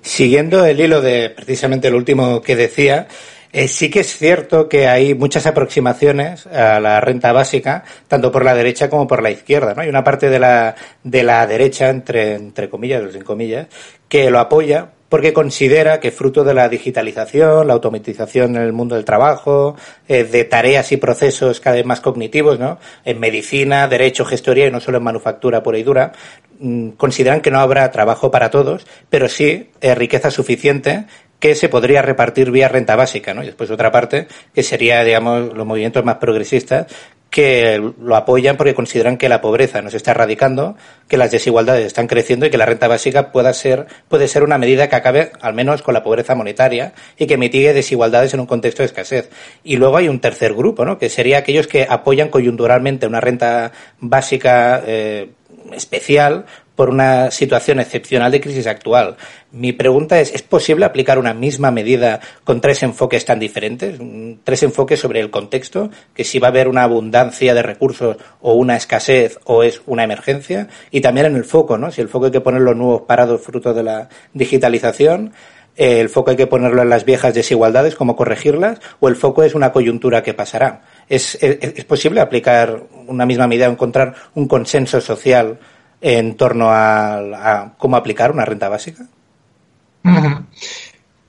Siguiendo 0.02 0.66
el 0.66 0.78
hilo 0.78 1.00
de 1.00 1.30
precisamente 1.30 1.90
lo 1.90 1.96
último 1.96 2.42
que 2.42 2.56
decía, 2.56 3.08
eh, 3.54 3.68
sí 3.68 3.88
que 3.88 4.00
es 4.00 4.16
cierto 4.16 4.68
que 4.68 4.88
hay 4.88 5.14
muchas 5.14 5.46
aproximaciones 5.46 6.44
a 6.49 6.80
la 6.80 7.00
renta 7.00 7.32
básica, 7.32 7.84
tanto 8.08 8.32
por 8.32 8.44
la 8.44 8.52
derecha 8.52 8.90
como 8.90 9.06
por 9.06 9.23
la 9.23 9.30
izquierda. 9.30 9.75
¿no? 9.75 9.82
Hay 9.82 9.88
una 9.88 10.02
parte 10.02 10.28
de 10.28 10.40
la, 10.40 10.75
de 11.04 11.23
la 11.23 11.46
derecha, 11.46 11.88
entre, 11.88 12.34
entre 12.34 12.68
comillas 12.68 13.04
o 13.04 13.12
sin 13.12 13.23
comillas, 13.23 13.68
que 14.08 14.28
lo 14.28 14.40
apoya 14.40 14.88
porque 15.08 15.32
considera 15.32 16.00
que 16.00 16.11
fruto 16.11 16.42
de 16.42 16.54
la 16.54 16.68
digitalización, 16.68 17.68
la 17.68 17.75
automatización 17.75 18.56
en 18.56 18.62
el 18.62 18.73
mundo 18.73 18.96
del 18.96 19.04
trabajo, 19.04 19.76
eh, 20.08 20.25
de 20.25 20.42
tareas 20.42 20.90
y 20.90 20.96
procesos 20.96 21.61
cada 21.61 21.76
vez 21.76 21.87
más 21.87 22.00
cognitivos, 22.00 22.58
¿no? 22.58 22.80
En 23.04 23.20
medicina, 23.20 23.87
derecho, 23.87 24.25
gestoría 24.25 24.66
y 24.66 24.73
no 24.73 24.80
solo 24.80 24.99
en 24.99 25.04
manufactura 25.04 25.62
pura 25.62 25.78
y 25.78 25.84
dura, 25.84 26.11
mm, 26.58 26.88
consideran 26.96 27.42
que 27.42 27.52
no 27.52 27.61
habrá 27.61 27.88
trabajo 27.92 28.32
para 28.32 28.50
todos, 28.50 28.88
pero 29.08 29.28
sí 29.28 29.70
eh, 29.80 29.94
riqueza 29.94 30.32
suficiente 30.32 31.04
que 31.38 31.54
se 31.54 31.68
podría 31.68 32.02
repartir 32.02 32.50
vía 32.50 32.68
renta 32.68 32.96
básica, 32.96 33.34
¿no? 33.34 33.42
Y 33.42 33.46
después 33.46 33.70
otra 33.70 33.92
parte 33.92 34.28
que 34.54 34.62
sería, 34.62 35.04
digamos, 35.04 35.52
los 35.54 35.66
movimientos 35.66 36.04
más 36.04 36.16
progresistas 36.16 36.86
que 37.34 37.82
lo 38.00 38.14
apoyan 38.14 38.56
porque 38.56 38.74
consideran 38.74 39.16
que 39.16 39.28
la 39.28 39.40
pobreza 39.40 39.82
nos 39.82 39.92
está 39.94 40.12
erradicando, 40.12 40.76
que 41.08 41.16
las 41.16 41.32
desigualdades 41.32 41.84
están 41.84 42.06
creciendo 42.06 42.46
y 42.46 42.50
que 42.50 42.58
la 42.58 42.64
renta 42.64 42.86
básica 42.86 43.32
pueda 43.32 43.52
ser, 43.52 43.86
puede 44.08 44.28
ser 44.28 44.44
una 44.44 44.56
medida 44.56 44.88
que 44.88 44.94
acabe 44.94 45.32
al 45.40 45.52
menos 45.52 45.82
con 45.82 45.94
la 45.94 46.04
pobreza 46.04 46.36
monetaria 46.36 46.92
y 47.18 47.26
que 47.26 47.36
mitigue 47.36 47.72
desigualdades 47.72 48.34
en 48.34 48.38
un 48.38 48.46
contexto 48.46 48.84
de 48.84 48.86
escasez. 48.86 49.30
Y 49.64 49.78
luego 49.78 49.96
hay 49.96 50.08
un 50.08 50.20
tercer 50.20 50.54
grupo, 50.54 50.84
¿no? 50.84 50.96
que 50.96 51.08
sería 51.08 51.38
aquellos 51.38 51.66
que 51.66 51.84
apoyan 51.90 52.28
coyunturalmente 52.28 53.08
una 53.08 53.20
renta 53.20 53.72
básica 53.98 54.80
eh, 54.86 55.30
especial 55.72 56.46
por 56.76 56.90
una 56.90 57.30
situación 57.30 57.80
excepcional 57.80 58.32
de 58.32 58.40
crisis 58.40 58.66
actual. 58.66 59.16
Mi 59.52 59.72
pregunta 59.72 60.20
es, 60.20 60.34
¿es 60.34 60.42
posible 60.42 60.84
aplicar 60.84 61.18
una 61.18 61.34
misma 61.34 61.70
medida 61.70 62.20
con 62.42 62.60
tres 62.60 62.82
enfoques 62.82 63.24
tan 63.24 63.38
diferentes? 63.38 63.98
Tres 64.42 64.62
enfoques 64.64 64.98
sobre 64.98 65.20
el 65.20 65.30
contexto, 65.30 65.90
que 66.14 66.24
si 66.24 66.38
va 66.38 66.48
a 66.48 66.50
haber 66.50 66.68
una 66.68 66.82
abundancia 66.82 67.54
de 67.54 67.62
recursos 67.62 68.16
o 68.40 68.54
una 68.54 68.76
escasez 68.76 69.38
o 69.44 69.62
es 69.62 69.82
una 69.86 70.04
emergencia, 70.04 70.68
y 70.90 71.00
también 71.00 71.26
en 71.26 71.36
el 71.36 71.44
foco, 71.44 71.78
¿no? 71.78 71.90
Si 71.90 72.00
el 72.00 72.08
foco 72.08 72.26
hay 72.26 72.32
que 72.32 72.40
ponerlo 72.40 72.72
en 72.72 72.78
nuevos 72.78 73.02
parados 73.02 73.40
fruto 73.40 73.72
de 73.72 73.82
la 73.82 74.08
digitalización, 74.32 75.32
eh, 75.76 76.00
el 76.00 76.08
foco 76.08 76.30
hay 76.30 76.36
que 76.36 76.46
ponerlo 76.46 76.82
en 76.82 76.88
las 76.88 77.04
viejas 77.04 77.34
desigualdades, 77.34 77.96
cómo 77.96 78.14
corregirlas, 78.16 78.80
o 79.00 79.08
el 79.08 79.16
foco 79.16 79.42
es 79.42 79.54
una 79.54 79.72
coyuntura 79.72 80.22
que 80.22 80.34
pasará. 80.34 80.82
¿Es, 81.08 81.36
es, 81.40 81.84
posible 81.84 82.20
aplicar 82.20 82.84
una 83.06 83.26
misma 83.26 83.46
medida, 83.46 83.66
encontrar 83.66 84.14
un 84.34 84.46
consenso 84.48 85.00
social 85.00 85.58
en 86.04 86.37
torno 86.37 86.66
a, 86.68 87.75
cómo 87.78 87.96
aplicar 87.96 88.30
una 88.30 88.44
renta 88.44 88.68
básica? 88.68 89.06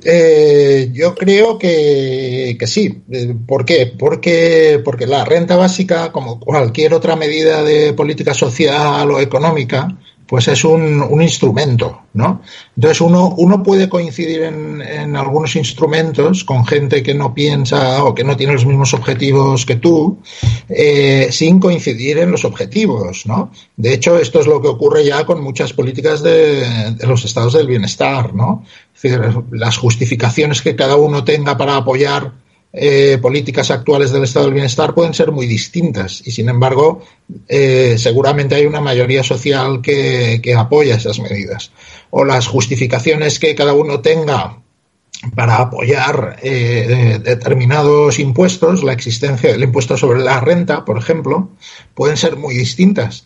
Eh, 0.04 0.90
yo 0.92 1.16
creo 1.16 1.58
que, 1.58 2.58
que, 2.60 2.68
sí. 2.68 3.02
Eh, 3.10 3.34
¿Por 3.48 3.64
qué? 3.64 3.94
Porque, 3.98 4.82
porque 4.84 5.08
la 5.08 5.24
renta 5.24 5.56
básica, 5.56 6.12
como 6.12 6.42
cualquier 6.42 6.94
otra 6.94 7.16
medida 7.16 7.64
de 7.64 7.94
política 7.94 8.34
social 8.34 9.10
o 9.10 9.22
económica, 9.22 9.98
pues 10.28 10.48
es 10.48 10.64
un, 10.64 11.02
un, 11.02 11.22
instrumento, 11.22 12.02
¿no? 12.14 12.42
Entonces 12.76 13.02
uno, 13.02 13.36
uno 13.38 13.62
puede 13.62 13.88
coincidir 13.88 14.44
en, 14.44 14.82
en, 14.82 15.16
algunos 15.16 15.56
instrumentos 15.56 16.44
con 16.44 16.66
gente 16.66 17.04
que 17.04 17.14
no 17.14 17.34
piensa 17.34 18.04
o 18.04 18.16
que 18.16 18.24
no 18.24 18.36
tiene 18.36 18.54
los 18.54 18.66
mismos 18.66 18.94
objetivos 18.94 19.66
que 19.66 19.76
tú, 19.76 20.20
eh, 20.70 21.28
sin 21.32 21.60
coincidir 21.60 22.18
en 22.18 22.32
los 22.32 22.44
objetivos, 22.44 23.26
¿no? 23.26 23.52
De 23.78 23.94
hecho, 23.94 24.18
esto 24.18 24.40
es 24.40 24.48
lo 24.48 24.62
que 24.62 24.68
ocurre 24.68 25.06
ya 25.06 25.26
con 25.26 25.44
muchas 25.44 25.74
políticas 25.74 26.24
de, 26.24 26.92
de 26.92 27.08
los 27.08 27.24
estados 27.24 27.54
del 27.54 27.68
bienestar, 27.68 28.34
¿no? 28.34 28.64
Es 28.96 29.02
decir, 29.02 29.22
las 29.52 29.78
justificaciones 29.78 30.62
que 30.62 30.76
cada 30.76 30.96
uno 30.96 31.24
tenga 31.24 31.58
para 31.58 31.76
apoyar 31.76 32.45
eh, 32.78 33.18
políticas 33.22 33.72
actuales 33.72 34.12
del 34.12 34.24
estado 34.24 34.46
del 34.46 34.54
bienestar 34.54 34.94
pueden 34.94 35.14
ser 35.14 35.32
muy 35.32 35.48
distintas 35.48 36.22
y, 36.26 36.32
sin 36.32 36.50
embargo, 36.50 37.04
eh, 37.48 37.96
seguramente 37.98 38.56
hay 38.56 38.66
una 38.66 38.82
mayoría 38.82 39.24
social 39.24 39.82
que, 39.82 40.42
que, 40.44 40.56
apoya 40.56 40.96
esas 40.96 41.20
medidas. 41.20 41.72
O 42.10 42.26
las 42.26 42.48
justificaciones 42.48 43.40
que 43.40 43.56
cada 43.56 43.74
uno 43.74 44.02
tenga 44.02 44.58
para 45.34 45.58
apoyar 45.58 46.38
eh, 46.44 47.20
determinados 47.24 48.20
impuestos, 48.20 48.84
la 48.84 48.92
existencia 48.92 49.54
del 49.54 49.64
impuesto 49.64 49.96
sobre 49.96 50.20
la 50.20 50.42
renta, 50.42 50.84
por 50.84 50.98
ejemplo, 50.98 51.50
pueden 51.94 52.18
ser 52.18 52.36
muy 52.36 52.56
distintas. 52.56 53.26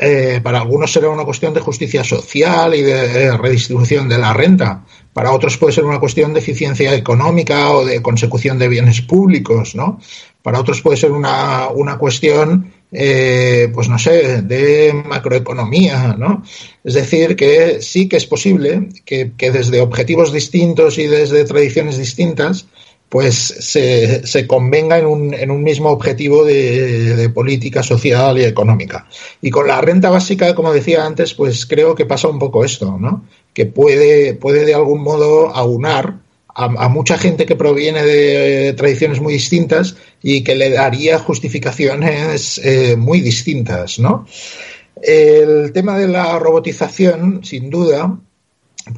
Eh, 0.00 0.40
para 0.42 0.58
algunos 0.60 0.90
será 0.90 1.10
una 1.10 1.24
cuestión 1.24 1.52
de 1.52 1.60
justicia 1.60 2.02
social 2.02 2.74
y 2.74 2.80
de 2.80 3.36
redistribución 3.36 4.08
de 4.08 4.16
la 4.16 4.32
renta. 4.32 4.84
Para 5.12 5.32
otros 5.32 5.58
puede 5.58 5.74
ser 5.74 5.84
una 5.84 6.00
cuestión 6.00 6.32
de 6.32 6.40
eficiencia 6.40 6.94
económica 6.94 7.70
o 7.72 7.84
de 7.84 8.00
consecución 8.00 8.58
de 8.58 8.68
bienes 8.68 9.02
públicos, 9.02 9.74
¿no? 9.74 10.00
Para 10.42 10.60
otros 10.60 10.80
puede 10.80 10.96
ser 10.96 11.12
una, 11.12 11.68
una 11.68 11.98
cuestión, 11.98 12.72
eh, 12.90 13.70
pues 13.74 13.90
no 13.90 13.98
sé, 13.98 14.40
de 14.40 14.94
macroeconomía, 14.94 16.14
¿no? 16.18 16.42
Es 16.82 16.94
decir, 16.94 17.36
que 17.36 17.82
sí 17.82 18.08
que 18.08 18.16
es 18.16 18.26
posible 18.26 18.88
que, 19.04 19.32
que 19.36 19.50
desde 19.50 19.82
objetivos 19.82 20.32
distintos 20.32 20.96
y 20.96 21.06
desde 21.06 21.44
tradiciones 21.44 21.98
distintas 21.98 22.66
pues 23.10 23.34
se, 23.34 24.46
convenga 24.46 24.96
en 24.96 25.06
un, 25.06 25.34
en 25.34 25.50
un, 25.50 25.64
mismo 25.64 25.90
objetivo 25.90 26.44
de, 26.44 27.28
política 27.34 27.82
social 27.82 28.38
y 28.38 28.44
económica. 28.44 29.08
Y 29.42 29.50
con 29.50 29.66
la 29.66 29.80
renta 29.80 30.10
básica, 30.10 30.54
como 30.54 30.72
decía 30.72 31.04
antes, 31.04 31.34
pues 31.34 31.66
creo 31.66 31.96
que 31.96 32.06
pasa 32.06 32.28
un 32.28 32.38
poco 32.38 32.64
esto, 32.64 32.96
¿no? 32.98 33.24
Que 33.52 33.66
puede, 33.66 34.34
puede 34.34 34.64
de 34.64 34.74
algún 34.74 35.02
modo 35.02 35.48
aunar 35.48 36.20
a, 36.54 36.64
a 36.64 36.88
mucha 36.88 37.18
gente 37.18 37.46
que 37.46 37.56
proviene 37.56 38.04
de 38.04 38.74
tradiciones 38.74 39.20
muy 39.20 39.32
distintas 39.32 39.96
y 40.22 40.44
que 40.44 40.54
le 40.54 40.70
daría 40.70 41.18
justificaciones 41.18 42.60
eh, 42.62 42.94
muy 42.96 43.20
distintas, 43.20 43.98
¿no? 43.98 44.24
El 45.02 45.72
tema 45.72 45.98
de 45.98 46.06
la 46.06 46.38
robotización, 46.38 47.42
sin 47.42 47.70
duda, 47.70 48.20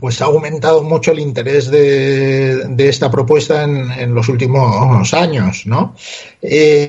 pues 0.01 0.21
ha 0.21 0.27
aumentado 0.27 0.83
mucho 0.83 1.13
el 1.13 1.21
interés 1.21 1.71
de, 1.71 2.75
esta 2.79 3.11
propuesta 3.11 3.65
en, 3.65 4.15
los 4.15 4.29
últimos 4.29 5.15
años, 5.15 5.67
¿no? 5.67 5.95
Eh, 6.41 6.89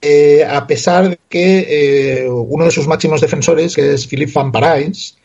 eh, 0.00 0.44
a 0.44 0.66
pesar 0.66 1.08
de 1.10 1.18
que 1.28 1.66
eh, 1.68 2.28
uno 2.28 2.64
de 2.64 2.70
sus 2.70 2.86
máximos 2.86 3.20
defensores, 3.20 3.74
que 3.74 3.94
es 3.94 4.06
Philip 4.06 4.32
Van 4.32 4.52
Parijs, 4.52 5.16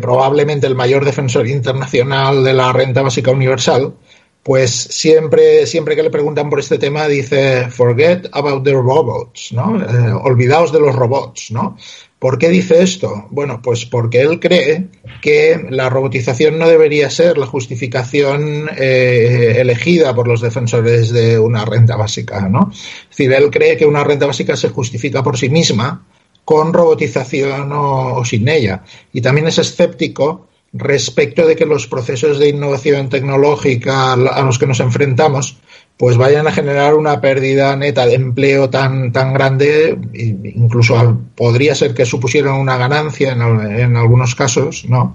probablemente 0.00 0.66
el 0.66 0.74
mayor 0.74 1.04
defensor 1.04 1.46
internacional 1.46 2.42
de 2.42 2.52
la 2.52 2.72
renta 2.72 3.02
básica 3.02 3.30
universal, 3.30 3.94
pues 4.42 4.72
siempre, 4.72 5.66
siempre 5.66 5.94
que 5.94 6.02
le 6.02 6.10
preguntan 6.10 6.48
por 6.48 6.58
este 6.58 6.78
tema 6.78 7.06
dice 7.06 7.68
forget 7.70 8.28
about 8.32 8.64
the 8.64 8.72
robots, 8.72 9.52
¿no? 9.52 9.76
Olvidaos 10.24 10.72
de 10.72 10.80
los 10.80 10.94
robots, 10.94 11.50
¿no? 11.50 11.76
¿Por 12.18 12.38
qué 12.38 12.48
dice 12.48 12.82
esto? 12.82 13.26
Bueno, 13.30 13.60
pues 13.62 13.86
porque 13.86 14.22
él 14.22 14.40
cree 14.40 14.88
que 15.22 15.66
la 15.70 15.88
robotización 15.88 16.58
no 16.58 16.68
debería 16.68 17.10
ser 17.10 17.38
la 17.38 17.46
justificación 17.46 18.68
eh, 18.76 19.56
elegida 19.58 20.14
por 20.14 20.26
los 20.26 20.40
defensores 20.40 21.12
de 21.12 21.38
una 21.38 21.64
renta 21.64 21.94
básica, 21.94 22.48
¿no? 22.48 22.70
Es 22.72 23.08
decir, 23.16 23.32
él 23.32 23.50
cree 23.50 23.76
que 23.76 23.86
una 23.86 24.02
renta 24.02 24.26
básica 24.26 24.56
se 24.56 24.70
justifica 24.70 25.22
por 25.22 25.38
sí 25.38 25.48
misma 25.48 26.04
con 26.44 26.72
robotización 26.72 27.70
o, 27.70 28.16
o 28.16 28.24
sin 28.24 28.48
ella. 28.48 28.82
Y 29.12 29.20
también 29.20 29.46
es 29.46 29.58
escéptico 29.58 30.48
respecto 30.72 31.46
de 31.46 31.54
que 31.56 31.66
los 31.66 31.86
procesos 31.86 32.38
de 32.38 32.48
innovación 32.48 33.08
tecnológica 33.08 34.12
a 34.12 34.42
los 34.42 34.58
que 34.58 34.66
nos 34.66 34.80
enfrentamos 34.80 35.56
pues 35.98 36.16
vayan 36.16 36.46
a 36.46 36.52
generar 36.52 36.94
una 36.94 37.20
pérdida 37.20 37.74
neta 37.74 38.06
de 38.06 38.14
empleo 38.14 38.70
tan, 38.70 39.10
tan 39.12 39.34
grande, 39.34 39.98
incluso 40.14 41.18
podría 41.34 41.74
ser 41.74 41.92
que 41.92 42.06
supusieran 42.06 42.54
una 42.54 42.76
ganancia 42.76 43.32
en, 43.32 43.96
algunos 43.96 44.36
casos, 44.36 44.84
¿no? 44.88 45.14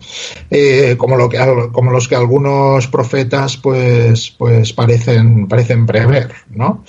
Eh, 0.52 0.96
como, 0.98 1.16
lo 1.16 1.30
que, 1.30 1.40
como 1.72 1.90
los 1.90 2.10
que 2.10 2.18
algunos 2.18 2.88
profetas 2.88 3.56
pues, 3.56 4.32
pues 4.38 4.74
parecen, 4.74 5.48
parecen 5.48 5.86
prever, 5.86 6.32
¿no? 6.50 6.84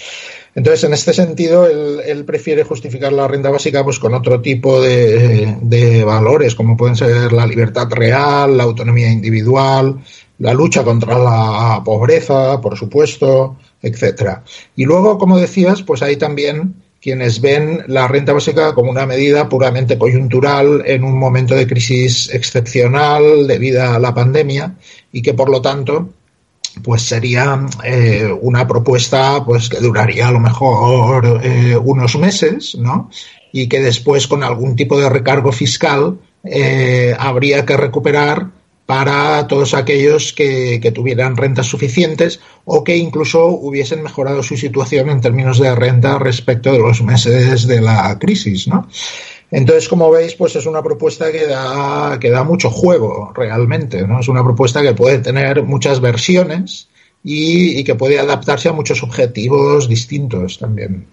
Entonces, 0.57 0.85
en 0.85 0.93
este 0.93 1.13
sentido, 1.13 1.67
él, 1.67 2.25
prefiere 2.25 2.65
justificar 2.65 3.13
la 3.13 3.29
renta 3.29 3.51
básica 3.51 3.85
pues, 3.85 4.01
con 4.01 4.15
otro 4.15 4.41
tipo 4.41 4.81
de 4.81 6.03
valores, 6.05 6.57
como 6.57 6.77
pueden 6.77 6.97
ser 6.97 7.33
la 7.33 7.47
libertad 7.47 7.89
real, 7.91 8.57
la 8.57 8.65
autonomía 8.65 9.11
individual, 9.11 10.01
la 10.39 10.53
lucha 10.53 10.83
contra 10.83 11.19
la 11.19 11.83
pobreza, 11.85 12.61
por 12.61 12.77
supuesto, 12.77 13.57
etcétera. 13.85 14.43
Y 14.75 14.85
luego, 14.85 15.19
como 15.19 15.39
decías, 15.39 15.83
pues 15.83 16.03
hay 16.03 16.17
también 16.17 16.75
quienes 17.05 17.43
ven 17.43 17.85
la 17.87 18.09
renta 18.09 18.33
básica 18.33 18.75
como 18.75 18.91
una 18.91 19.05
medida 19.05 19.47
puramente 19.47 19.99
coyuntural 19.99 20.83
en 20.87 21.05
un 21.05 21.19
momento 21.19 21.55
de 21.55 21.67
crisis 21.67 22.31
excepcional 22.33 23.47
debido 23.47 23.83
a 23.83 23.99
la 23.99 24.15
pandemia 24.15 24.75
y 25.13 25.21
que 25.21 25.35
por 25.35 25.51
lo 25.51 25.61
tanto 25.61 26.09
pues 26.83 27.03
sería 27.03 27.61
eh, 27.85 28.27
una 28.41 28.67
propuesta 28.67 29.45
pues 29.45 29.69
que 29.69 29.81
duraría 29.81 30.29
a 30.29 30.33
lo 30.33 30.41
mejor 30.41 31.41
eh, 31.43 31.77
unos 31.77 32.17
meses, 32.17 32.75
¿no? 32.75 33.11
Y 33.53 33.69
que 33.69 33.81
después 33.81 34.27
con 34.27 34.43
algún 34.43 34.75
tipo 34.75 34.99
de 34.99 35.11
recargo 35.11 35.53
fiscal 35.53 36.19
eh, 36.43 37.15
habría 37.19 37.67
que 37.67 37.77
recuperar 37.77 38.49
para 38.87 39.47
todos 39.47 39.73
aquellos 39.73 40.33
que, 40.33 40.79
que, 40.81 40.93
tuvieran 40.93 41.37
rentas 41.37 41.67
suficientes 41.67 42.41
o 42.67 42.85
que 42.85 42.97
incluso 42.97 43.47
hubiesen 43.47 44.03
mejorado 44.03 44.43
su 44.43 44.57
situación 44.57 45.09
en 45.09 45.23
términos 45.23 45.59
de 45.59 45.75
renta 45.75 46.19
respecto 46.19 46.71
de 46.71 46.79
los 46.79 47.03
meses 47.03 47.67
de 47.67 47.81
la 47.81 48.19
crisis, 48.19 48.69
¿no? 48.69 48.87
Entonces, 49.51 49.89
como 49.89 50.11
veis, 50.11 50.35
pues 50.35 50.57
es 50.57 50.67
una 50.67 50.83
propuesta 50.83 51.31
que 51.31 51.47
da, 51.47 52.19
que 52.19 52.29
da 52.29 52.43
mucho 52.43 52.71
juego 52.71 53.33
realmente, 53.35 54.07
¿no? 54.07 54.21
Es 54.21 54.29
una 54.29 54.43
propuesta 54.43 54.83
que 54.83 54.95
puede 54.95 55.19
tener 55.19 55.63
muchas 55.63 56.01
versiones 56.01 56.89
y, 57.23 57.85
que 57.85 57.95
puede 57.95 58.19
adaptarse 58.19 58.69
a 58.69 58.73
muchos 58.73 59.03
objetivos 59.03 59.89
distintos 59.89 60.59
también. 60.59 61.07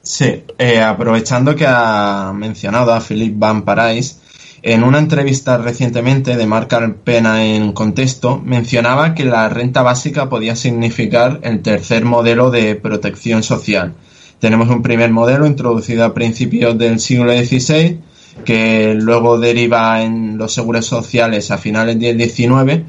Sí, 0.00 0.44
eh, 0.58 0.80
aprovechando 0.80 1.56
que 1.56 1.66
ha 1.66 2.32
mencionado 2.32 2.94
a 2.94 3.00
Philip 3.00 3.34
Van 3.36 3.64
Parijs, 3.64 4.20
En 4.62 4.84
una 4.84 4.98
entrevista 4.98 5.58
recientemente 5.58 6.36
de 6.36 6.46
Marca 6.46 6.94
Pena 7.04 7.44
en 7.44 7.72
Contexto, 7.72 8.40
mencionaba 8.42 9.14
que 9.14 9.24
la 9.24 9.48
renta 9.48 9.82
básica 9.82 10.28
podía 10.28 10.56
significar 10.56 11.40
el 11.42 11.60
tercer 11.60 12.04
modelo 12.04 12.50
de 12.50 12.74
protección 12.74 13.42
social. 13.42 13.94
Tenemos 14.38 14.68
un 14.68 14.82
primer 14.82 15.10
modelo 15.10 15.46
introducido 15.46 16.04
a 16.04 16.14
principios 16.14 16.76
del 16.78 17.00
siglo 17.00 17.32
XVI, 17.32 18.00
que 18.44 18.94
luego 18.94 19.38
deriva 19.38 20.02
en 20.02 20.38
los 20.38 20.52
seguros 20.52 20.86
sociales 20.86 21.50
a 21.50 21.58
finales 21.58 21.98
del 21.98 22.18
XIX, 22.18 22.82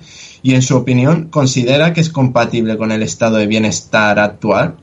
y 0.43 0.55
en 0.55 0.61
su 0.61 0.77
opinión 0.77 1.27
considera 1.29 1.93
que 1.93 2.01
es 2.01 2.09
compatible 2.09 2.77
con 2.77 2.91
el 2.91 3.03
estado 3.03 3.37
de 3.37 3.47
bienestar 3.47 4.19
actual. 4.19 4.77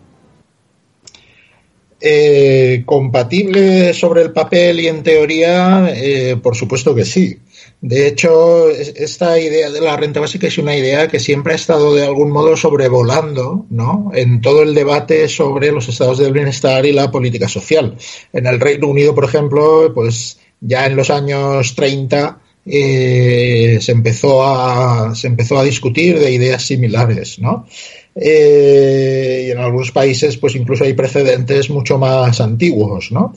Eh, 2.06 2.82
compatible 2.84 3.94
sobre 3.94 4.20
el 4.20 4.30
papel 4.30 4.78
y 4.78 4.88
en 4.88 5.02
teoría, 5.02 5.90
eh, 5.90 6.36
por 6.36 6.54
supuesto 6.54 6.94
que 6.94 7.06
sí. 7.06 7.38
De 7.80 8.06
hecho, 8.06 8.68
esta 8.68 9.40
idea 9.40 9.70
de 9.70 9.80
la 9.80 9.96
renta 9.96 10.20
básica 10.20 10.46
es 10.46 10.58
una 10.58 10.76
idea 10.76 11.08
que 11.08 11.18
siempre 11.18 11.54
ha 11.54 11.56
estado 11.56 11.94
de 11.94 12.04
algún 12.04 12.30
modo 12.30 12.58
sobrevolando 12.58 13.64
¿no? 13.70 14.10
en 14.12 14.42
todo 14.42 14.62
el 14.62 14.74
debate 14.74 15.28
sobre 15.30 15.72
los 15.72 15.88
estados 15.88 16.18
del 16.18 16.34
bienestar 16.34 16.84
y 16.84 16.92
la 16.92 17.10
política 17.10 17.48
social. 17.48 17.96
En 18.34 18.46
el 18.48 18.60
Reino 18.60 18.88
Unido, 18.88 19.14
por 19.14 19.24
ejemplo, 19.24 19.90
pues 19.94 20.36
ya 20.60 20.84
en 20.84 20.96
los 20.96 21.08
años 21.08 21.74
30 21.74 22.38
eh, 22.66 23.78
se, 23.80 23.92
empezó 23.92 24.44
a, 24.44 25.14
se 25.14 25.26
empezó 25.26 25.58
a 25.58 25.64
discutir 25.64 26.18
de 26.18 26.32
ideas 26.32 26.66
similares, 26.66 27.38
¿no? 27.38 27.66
Eh, 28.14 29.46
y 29.46 29.50
en 29.50 29.58
algunos 29.58 29.90
países, 29.90 30.36
pues 30.36 30.54
incluso 30.54 30.84
hay 30.84 30.94
precedentes 30.94 31.70
mucho 31.70 31.98
más 31.98 32.40
antiguos, 32.40 33.10
¿no? 33.10 33.34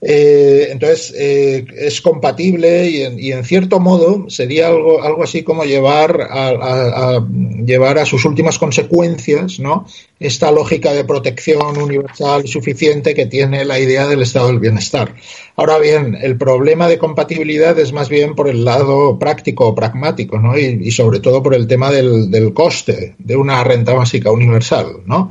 Eh, 0.00 0.68
entonces, 0.70 1.12
eh, 1.18 1.66
es 1.76 2.00
compatible 2.00 2.88
y 2.88 3.32
en, 3.32 3.44
cierto 3.44 3.80
modo 3.80 4.30
sería 4.30 4.68
algo, 4.68 5.02
algo 5.02 5.24
así 5.24 5.42
como 5.42 5.64
llevar 5.64 6.28
a, 6.30 7.20
llevar 7.66 7.98
a 7.98 8.06
sus 8.06 8.24
últimas 8.24 8.60
consecuencias 8.60 9.58
¿no? 9.58 9.86
esta 10.20 10.52
lógica 10.52 10.92
de 10.92 11.02
protección 11.02 11.76
universal 11.78 12.46
suficiente 12.46 13.12
que 13.12 13.26
tiene 13.26 13.64
la 13.64 13.80
idea 13.80 14.06
del 14.06 14.22
estado 14.22 14.48
del 14.48 14.60
bienestar. 14.60 15.14
Ahora 15.56 15.78
bien, 15.78 16.16
el 16.20 16.36
problema 16.36 16.86
de 16.86 16.98
compatibilidad 16.98 17.76
es 17.76 17.92
más 17.92 18.08
bien 18.08 18.36
por 18.36 18.48
el 18.48 18.64
lado 18.64 19.18
práctico 19.18 19.66
o 19.66 19.74
pragmático 19.74 20.38
¿no? 20.38 20.56
y, 20.56 20.78
y, 20.80 20.92
sobre 20.92 21.18
todo 21.18 21.42
por 21.42 21.54
el 21.54 21.66
tema 21.66 21.90
del, 21.90 22.30
del 22.30 22.54
coste 22.54 23.16
de 23.18 23.36
una 23.36 23.64
renta 23.64 23.94
básica 23.94 24.30
universal. 24.30 25.02
¿no? 25.06 25.30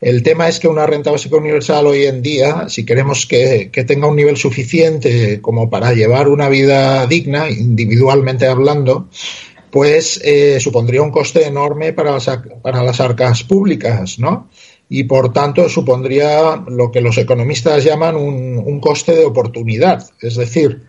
El 0.00 0.22
tema 0.22 0.48
es 0.48 0.60
que 0.60 0.68
una 0.68 0.86
renta 0.86 1.10
básica 1.10 1.36
universal 1.36 1.86
hoy 1.86 2.04
en 2.04 2.22
día, 2.22 2.68
si 2.68 2.84
queremos 2.84 3.26
que, 3.26 3.70
tenga 3.86 4.06
un 4.06 4.14
nivel 4.14 4.36
suficiente 4.36 5.40
como 5.40 5.68
para 5.68 5.92
llevar 5.92 6.28
una 6.28 6.48
vida 6.48 7.06
digna, 7.06 7.50
individualmente 7.50 8.46
hablando, 8.46 9.08
pues 9.70 10.20
eh, 10.24 10.60
supondría 10.60 11.02
un 11.02 11.10
coste 11.10 11.46
enorme 11.46 11.92
para 11.92 12.12
las, 12.12 12.30
para 12.62 12.82
las 12.84 13.00
arcas 13.00 13.42
públicas, 13.42 14.18
¿no? 14.20 14.48
Y 14.88 15.04
por 15.04 15.32
tanto 15.32 15.68
supondría 15.68 16.62
lo 16.68 16.90
que 16.90 17.00
los 17.00 17.18
economistas 17.18 17.84
llaman 17.84 18.16
un, 18.16 18.62
un 18.64 18.80
coste 18.80 19.14
de 19.14 19.26
oportunidad. 19.26 20.08
Es 20.20 20.36
decir, 20.36 20.87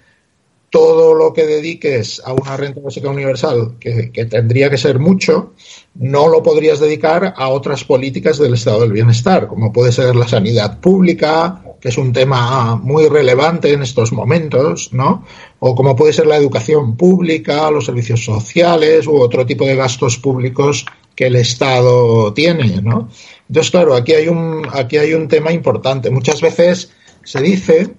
todo 0.69 1.13
lo 1.13 1.33
que 1.33 1.45
dediques 1.45 2.21
a 2.23 2.33
una 2.33 2.55
renta 2.55 2.79
básica 2.79 3.09
universal, 3.09 3.75
que, 3.79 4.11
tendría 4.29 4.69
que 4.69 4.77
ser 4.77 4.99
mucho, 4.99 5.53
no 5.95 6.27
lo 6.27 6.43
podrías 6.43 6.79
dedicar 6.79 7.33
a 7.35 7.49
otras 7.49 7.83
políticas 7.83 8.37
del 8.37 8.53
estado 8.53 8.81
del 8.81 8.91
bienestar, 8.91 9.47
como 9.47 9.73
puede 9.73 9.91
ser 9.91 10.15
la 10.15 10.27
sanidad 10.27 10.79
pública, 10.79 11.63
que 11.81 11.89
es 11.89 11.97
un 11.97 12.13
tema 12.13 12.75
muy 12.75 13.07
relevante 13.07 13.73
en 13.73 13.81
estos 13.81 14.11
momentos, 14.11 14.93
¿no? 14.93 15.25
O 15.59 15.75
como 15.75 15.95
puede 15.95 16.13
ser 16.13 16.27
la 16.27 16.37
educación 16.37 16.95
pública, 16.95 17.71
los 17.71 17.85
servicios 17.85 18.23
sociales 18.23 19.07
u 19.07 19.17
otro 19.17 19.45
tipo 19.45 19.65
de 19.65 19.75
gastos 19.75 20.17
públicos 20.17 20.85
que 21.15 21.27
el 21.27 21.35
Estado 21.35 22.33
tiene, 22.33 22.81
¿no? 22.81 23.09
Entonces, 23.47 23.71
claro, 23.71 23.95
aquí 23.95 24.13
hay 24.13 24.27
un, 24.27 24.67
aquí 24.71 24.97
hay 24.97 25.13
un 25.13 25.27
tema 25.27 25.51
importante. 25.51 26.09
Muchas 26.11 26.41
veces 26.41 26.91
se 27.23 27.41
dice 27.41 27.93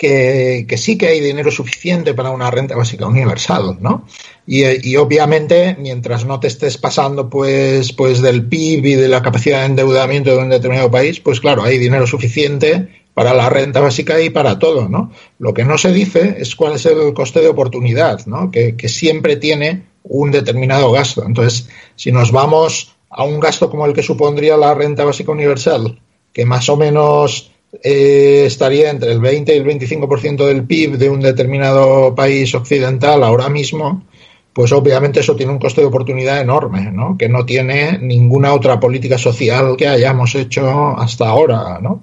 que, 0.00 0.78
sí 0.78 0.96
que 0.96 1.08
hay 1.08 1.20
dinero 1.20 1.50
suficiente 1.50 2.14
para 2.14 2.30
una 2.30 2.50
renta 2.50 2.74
básica 2.74 3.06
universal, 3.06 3.76
¿no? 3.82 4.06
Y, 4.46 4.96
obviamente, 4.96 5.76
mientras 5.78 6.24
no 6.24 6.40
te 6.40 6.46
estés 6.46 6.78
pasando 6.78 7.28
pues, 7.28 7.92
pues 7.92 8.22
del 8.22 8.46
PIB 8.46 8.86
y 8.86 8.94
de 8.94 9.08
la 9.08 9.20
capacidad 9.20 9.60
de 9.60 9.66
endeudamiento 9.66 10.30
de 10.30 10.38
un 10.38 10.48
determinado 10.48 10.90
país, 10.90 11.20
pues 11.20 11.38
claro, 11.38 11.64
hay 11.64 11.76
dinero 11.76 12.06
suficiente 12.06 12.88
para 13.12 13.34
la 13.34 13.50
renta 13.50 13.80
básica 13.80 14.18
y 14.22 14.30
para 14.30 14.58
todo, 14.58 14.88
¿no? 14.88 15.12
Lo 15.38 15.52
que 15.52 15.66
no 15.66 15.76
se 15.76 15.92
dice 15.92 16.36
es 16.38 16.56
cuál 16.56 16.76
es 16.76 16.86
el 16.86 17.12
coste 17.12 17.40
de 17.40 17.48
oportunidad, 17.48 18.24
¿no? 18.24 18.50
Que, 18.50 18.76
que 18.76 18.88
siempre 18.88 19.36
tiene 19.36 19.82
un 20.04 20.30
determinado 20.30 20.90
gasto. 20.92 21.26
Entonces, 21.26 21.68
si 21.96 22.10
nos 22.10 22.32
vamos 22.32 22.96
a 23.10 23.24
un 23.24 23.38
gasto 23.38 23.68
como 23.68 23.84
el 23.84 23.92
que 23.92 24.02
supondría 24.02 24.56
la 24.56 24.72
renta 24.72 25.04
básica 25.04 25.30
universal, 25.30 26.00
que 26.32 26.46
más 26.46 26.70
o 26.70 26.78
menos 26.78 27.50
eh, 27.82 28.44
estaría 28.46 28.90
entre 28.90 29.12
el 29.12 29.20
20 29.20 29.54
y 29.54 29.58
el 29.58 29.64
25% 29.64 30.46
del 30.46 30.64
PIB 30.64 30.98
de 30.98 31.10
un 31.10 31.20
determinado 31.20 32.14
país 32.14 32.54
occidental 32.54 33.22
ahora 33.22 33.48
mismo, 33.48 34.04
pues 34.52 34.72
obviamente 34.72 35.20
eso 35.20 35.36
tiene 35.36 35.52
un 35.52 35.58
coste 35.58 35.80
de 35.80 35.86
oportunidad 35.86 36.40
enorme, 36.40 36.90
¿no? 36.92 37.16
Que 37.16 37.28
no 37.28 37.46
tiene 37.46 37.98
ninguna 37.98 38.52
otra 38.52 38.78
política 38.80 39.16
social 39.16 39.76
que 39.76 39.88
hayamos 39.88 40.34
hecho 40.34 40.98
hasta 40.98 41.28
ahora, 41.28 41.78
¿no? 41.80 42.02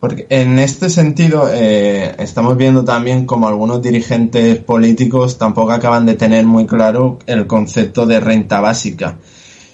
Porque 0.00 0.26
en 0.30 0.60
este 0.60 0.90
sentido 0.90 1.50
eh, 1.52 2.14
estamos 2.18 2.56
viendo 2.56 2.84
también 2.84 3.26
como 3.26 3.48
algunos 3.48 3.82
dirigentes 3.82 4.58
políticos 4.58 5.38
tampoco 5.38 5.72
acaban 5.72 6.06
de 6.06 6.14
tener 6.14 6.46
muy 6.46 6.66
claro 6.66 7.18
el 7.26 7.48
concepto 7.48 8.06
de 8.06 8.20
renta 8.20 8.60
básica 8.60 9.18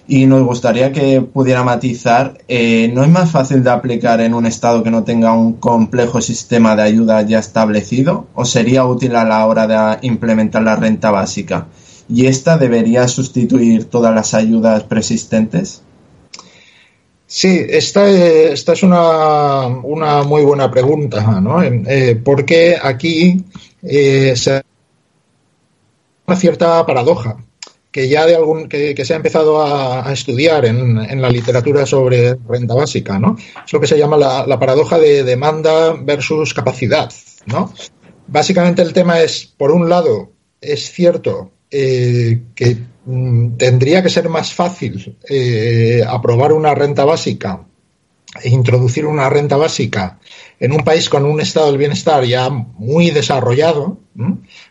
y 0.06 0.26
nos 0.26 0.44
gustaría 0.44 0.92
que 0.92 1.22
pudiera 1.22 1.62
matizar, 1.62 2.38
eh, 2.46 2.90
¿no 2.92 3.02
es 3.04 3.08
más 3.08 3.30
fácil 3.30 3.64
de 3.64 3.70
aplicar 3.70 4.20
en 4.20 4.34
un 4.34 4.44
Estado 4.44 4.82
que 4.82 4.90
no 4.90 5.02
tenga 5.02 5.32
un 5.32 5.54
complejo 5.54 6.20
sistema 6.20 6.76
de 6.76 6.82
ayuda 6.82 7.22
ya 7.22 7.38
establecido? 7.38 8.26
¿O 8.34 8.44
sería 8.44 8.84
útil 8.84 9.16
a 9.16 9.24
la 9.24 9.46
hora 9.46 9.66
de 9.66 10.06
implementar 10.06 10.62
la 10.62 10.76
renta 10.76 11.10
básica? 11.10 11.68
¿Y 12.08 12.26
esta 12.26 12.58
debería 12.58 13.08
sustituir 13.08 13.86
todas 13.86 14.14
las 14.14 14.34
ayudas 14.34 14.84
preexistentes? 14.84 15.82
Sí, 17.26 17.64
esta, 17.68 18.06
esta 18.06 18.74
es 18.74 18.82
una, 18.82 19.66
una, 19.66 20.22
muy 20.22 20.42
buena 20.44 20.70
pregunta, 20.70 21.40
¿no? 21.40 21.62
Eh, 21.62 22.20
porque 22.22 22.76
aquí 22.80 23.42
eh, 23.82 24.34
una 26.26 26.36
cierta 26.36 26.84
paradoja 26.84 27.38
que 27.94 28.08
ya 28.08 28.26
de 28.26 28.34
algún 28.34 28.68
que, 28.68 29.04
se 29.04 29.12
ha 29.12 29.16
empezado 29.16 29.62
a, 29.62 30.12
estudiar 30.12 30.64
en, 30.64 31.22
la 31.22 31.30
literatura 31.30 31.86
sobre 31.86 32.34
renta 32.34 32.74
básica, 32.74 33.20
¿no? 33.20 33.36
Es 33.64 33.72
lo 33.72 33.78
que 33.78 33.86
se 33.86 33.96
llama 33.96 34.16
la, 34.16 34.58
paradoja 34.58 34.98
de 34.98 35.22
demanda 35.22 35.92
versus 35.92 36.52
capacidad, 36.54 37.12
¿no? 37.46 37.72
Básicamente 38.26 38.82
el 38.82 38.92
tema 38.92 39.20
es, 39.20 39.46
por 39.46 39.70
un 39.70 39.88
lado, 39.88 40.32
es 40.60 40.90
cierto 40.90 41.52
eh, 41.70 42.42
que 42.56 42.78
mm, 43.04 43.56
tendría 43.58 44.02
que 44.02 44.10
ser 44.10 44.28
más 44.28 44.52
fácil 44.52 45.16
eh, 45.28 46.02
aprobar 46.04 46.52
una 46.52 46.74
renta 46.74 47.04
básica 47.04 47.64
e 48.42 48.48
introducir 48.48 49.06
una 49.06 49.30
renta 49.30 49.56
básica 49.56 50.18
en 50.58 50.72
un 50.72 50.82
país 50.82 51.08
con 51.08 51.24
un 51.24 51.40
estado 51.40 51.68
del 51.68 51.78
bienestar 51.78 52.24
ya 52.24 52.50
muy 52.50 53.10
desarrollado. 53.10 53.98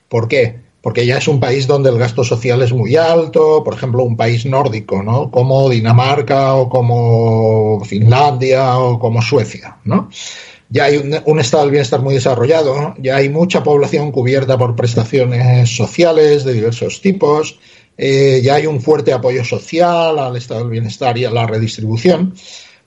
¿Por 0.09 0.27
qué? 0.27 0.62
Porque 0.83 1.05
ya 1.05 1.17
es 1.17 1.29
un 1.29 1.39
país 1.39 1.65
donde 1.65 1.89
el 1.89 1.97
gasto 1.97 2.25
social 2.25 2.61
es 2.61 2.73
muy 2.73 2.97
alto, 2.97 3.63
por 3.63 3.73
ejemplo, 3.73 4.03
un 4.03 4.17
país 4.17 4.45
nórdico, 4.45 5.01
¿no? 5.01 5.31
Como 5.31 5.69
Dinamarca 5.69 6.55
o 6.55 6.67
como 6.67 7.81
Finlandia 7.85 8.77
o 8.77 8.99
como 8.99 9.21
Suecia, 9.21 9.77
¿no? 9.85 10.09
Ya 10.67 10.83
hay 10.85 10.97
un, 11.25 11.39
estado 11.39 11.63
del 11.63 11.71
bienestar 11.71 12.01
muy 12.01 12.15
desarrollado, 12.15 12.95
ya 12.97 13.15
hay 13.15 13.29
mucha 13.29 13.63
población 13.63 14.11
cubierta 14.11 14.57
por 14.57 14.75
prestaciones 14.75 15.73
sociales 15.73 16.43
de 16.43 16.51
diversos 16.51 16.99
tipos, 16.99 17.59
eh, 17.97 18.41
ya 18.43 18.55
hay 18.55 18.67
un 18.67 18.81
fuerte 18.81 19.13
apoyo 19.13 19.45
social 19.45 20.19
al 20.19 20.35
estado 20.35 20.61
del 20.61 20.69
bienestar 20.69 21.17
y 21.17 21.23
a 21.23 21.31
la 21.31 21.47
redistribución. 21.47 22.33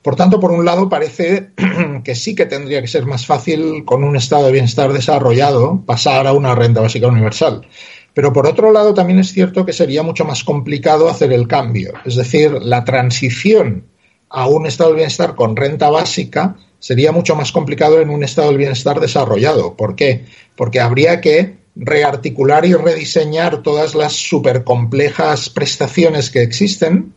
Por 0.06 0.14
tanto, 0.14 0.38
por 0.38 0.52
un 0.52 0.64
lado, 0.64 0.88
parece 0.88 1.50
que 2.04 2.14
sí 2.14 2.36
que 2.36 2.46
tendría 2.46 2.80
que 2.80 2.86
ser 2.86 3.06
más 3.06 3.26
fácil 3.26 3.84
con 3.84 4.04
un 4.04 4.14
estado 4.14 4.46
de 4.46 4.52
bienestar 4.52 4.92
desarrollado 4.92 5.82
pasar 5.84 6.28
a 6.28 6.32
una 6.32 6.54
renta 6.54 6.80
básica 6.80 7.08
universal. 7.08 7.66
Pero 8.14 8.32
por 8.32 8.46
otro 8.46 8.70
lado, 8.70 8.94
también 8.94 9.18
es 9.18 9.32
cierto 9.32 9.66
que 9.66 9.72
sería 9.72 10.04
mucho 10.04 10.24
más 10.24 10.44
complicado 10.44 11.08
hacer 11.08 11.32
el 11.32 11.48
cambio. 11.48 11.92
Es 12.04 12.14
decir, 12.14 12.52
la 12.52 12.84
transición 12.84 13.88
a 14.30 14.46
un 14.46 14.66
estado 14.66 14.90
de 14.90 14.96
bienestar 14.98 15.34
con 15.34 15.56
renta 15.56 15.90
básica 15.90 16.56
sería 16.78 17.10
mucho 17.10 17.34
más 17.34 17.50
complicado 17.50 18.00
en 18.00 18.08
un 18.08 18.22
estado 18.22 18.52
de 18.52 18.58
bienestar 18.58 19.00
desarrollado. 19.00 19.76
¿Por 19.76 19.96
qué? 19.96 20.26
Porque 20.54 20.78
habría 20.78 21.20
que 21.20 21.56
rearticular 21.74 22.64
y 22.64 22.74
rediseñar 22.74 23.64
todas 23.64 23.96
las 23.96 24.12
supercomplejas 24.12 25.50
prestaciones 25.50 26.30
que 26.30 26.42
existen 26.42 27.15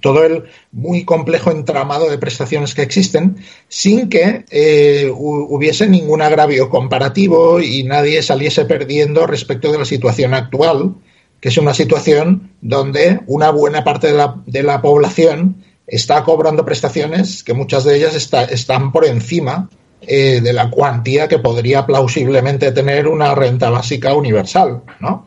todo 0.00 0.24
el 0.24 0.44
muy 0.72 1.04
complejo 1.04 1.50
entramado 1.50 2.10
de 2.10 2.18
prestaciones 2.18 2.74
que 2.74 2.82
existen 2.82 3.38
sin 3.68 4.08
que 4.08 4.44
eh, 4.50 5.10
hubiese 5.12 5.88
ningún 5.88 6.22
agravio 6.22 6.68
comparativo 6.68 7.60
y 7.60 7.84
nadie 7.84 8.22
saliese 8.22 8.64
perdiendo 8.64 9.26
respecto 9.26 9.72
de 9.72 9.78
la 9.78 9.84
situación 9.84 10.34
actual, 10.34 10.94
que 11.40 11.48
es 11.48 11.58
una 11.58 11.74
situación 11.74 12.50
donde 12.60 13.20
una 13.26 13.50
buena 13.50 13.84
parte 13.84 14.08
de 14.08 14.14
la, 14.14 14.36
de 14.46 14.62
la 14.62 14.82
población 14.82 15.64
está 15.86 16.22
cobrando 16.22 16.64
prestaciones 16.64 17.42
que 17.42 17.54
muchas 17.54 17.84
de 17.84 17.96
ellas 17.96 18.14
están 18.14 18.92
por 18.92 19.06
encima 19.06 19.68
eh, 20.00 20.40
de 20.40 20.52
la 20.52 20.70
cuantía 20.70 21.26
que 21.26 21.38
podría 21.38 21.84
plausiblemente 21.84 22.70
tener 22.70 23.08
una 23.08 23.34
renta 23.34 23.68
básica 23.68 24.14
universal, 24.14 24.82
¿no? 25.00 25.26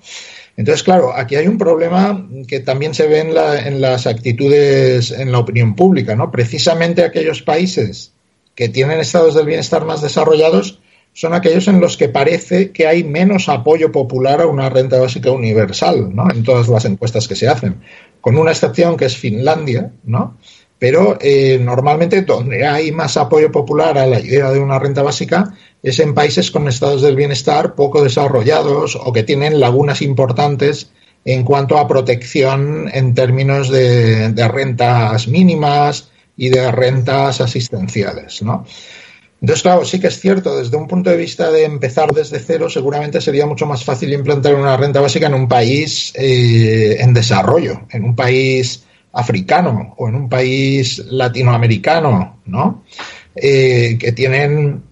Entonces, 0.61 0.83
claro, 0.83 1.11
aquí 1.15 1.35
hay 1.35 1.47
un 1.47 1.57
problema 1.57 2.29
que 2.47 2.59
también 2.59 2.93
se 2.93 3.07
ve 3.07 3.21
en, 3.21 3.35
en, 3.35 3.81
las 3.81 4.05
actitudes 4.05 5.09
en 5.09 5.31
la 5.31 5.39
opinión 5.39 5.73
pública, 5.75 6.15
¿no? 6.15 6.29
Precisamente 6.29 7.03
aquellos 7.03 7.41
países 7.41 8.13
que 8.53 8.69
tienen 8.69 8.99
estados 8.99 9.33
del 9.33 9.47
bienestar 9.47 9.85
más 9.85 10.03
desarrollados 10.03 10.79
son 11.13 11.33
aquellos 11.33 11.67
en 11.67 11.81
los 11.81 11.97
que 11.97 12.09
parece 12.09 12.69
que 12.69 12.85
hay 12.85 13.03
menos 13.03 13.49
apoyo 13.49 13.91
popular 13.91 14.39
a 14.39 14.45
una 14.45 14.69
renta 14.69 14.99
básica 14.99 15.31
universal, 15.31 16.15
¿no? 16.15 16.29
En 16.29 16.43
todas 16.43 16.67
las 16.67 16.85
encuestas 16.85 17.27
que 17.27 17.35
se 17.35 17.47
hacen, 17.47 17.81
con 18.21 18.37
una 18.37 18.51
excepción 18.51 18.97
que 18.97 19.05
es 19.05 19.17
Finlandia, 19.17 19.91
¿no? 20.03 20.37
Pero 20.81 21.19
eh, 21.21 21.59
normalmente 21.61 22.23
donde 22.23 22.65
hay 22.65 22.91
más 22.91 23.15
apoyo 23.15 23.51
popular 23.51 23.99
a 23.99 24.07
la 24.07 24.19
idea 24.19 24.49
de 24.49 24.59
una 24.59 24.79
renta 24.79 25.03
básica 25.03 25.53
es 25.83 25.99
en 25.99 26.15
países 26.15 26.49
con 26.49 26.67
estados 26.67 27.03
del 27.03 27.15
bienestar 27.15 27.75
poco 27.75 28.03
desarrollados 28.03 28.95
o 28.95 29.13
que 29.13 29.21
tienen 29.21 29.59
lagunas 29.59 30.01
importantes 30.01 30.89
en 31.23 31.43
cuanto 31.43 31.77
a 31.77 31.87
protección 31.87 32.89
en 32.91 33.13
términos 33.13 33.69
de, 33.69 34.33
rentas 34.51 35.27
mínimas 35.27 36.09
y 36.35 36.49
de 36.49 36.71
rentas 36.71 37.41
asistenciales, 37.41 38.41
¿no? 38.41 38.65
Entonces, 39.39 39.61
claro, 39.61 39.85
sí 39.85 39.99
que 39.99 40.07
es 40.07 40.19
cierto, 40.19 40.57
desde 40.57 40.77
un 40.77 40.87
punto 40.87 41.11
de 41.11 41.17
vista 41.17 41.51
de 41.51 41.63
empezar 41.63 42.11
desde 42.11 42.39
cero, 42.39 42.71
seguramente 42.71 43.21
sería 43.21 43.45
mucho 43.45 43.67
más 43.67 43.83
fácil 43.83 44.13
implantar 44.13 44.55
una 44.55 44.77
renta 44.77 44.99
básica 44.99 45.27
en 45.27 45.35
un 45.35 45.47
país 45.47 46.11
eh, 46.15 46.97
en 46.99 47.13
desarrollo, 47.13 47.81
en 47.91 48.03
un 48.03 48.15
país 48.15 48.83
africano 49.13 49.93
o 49.97 50.07
en 50.07 50.15
un 50.15 50.29
país 50.29 50.99
latinoamericano, 51.09 52.41
¿no? 52.45 52.83
Eh, 53.35 53.97
que 53.99 54.11
tienen 54.11 54.83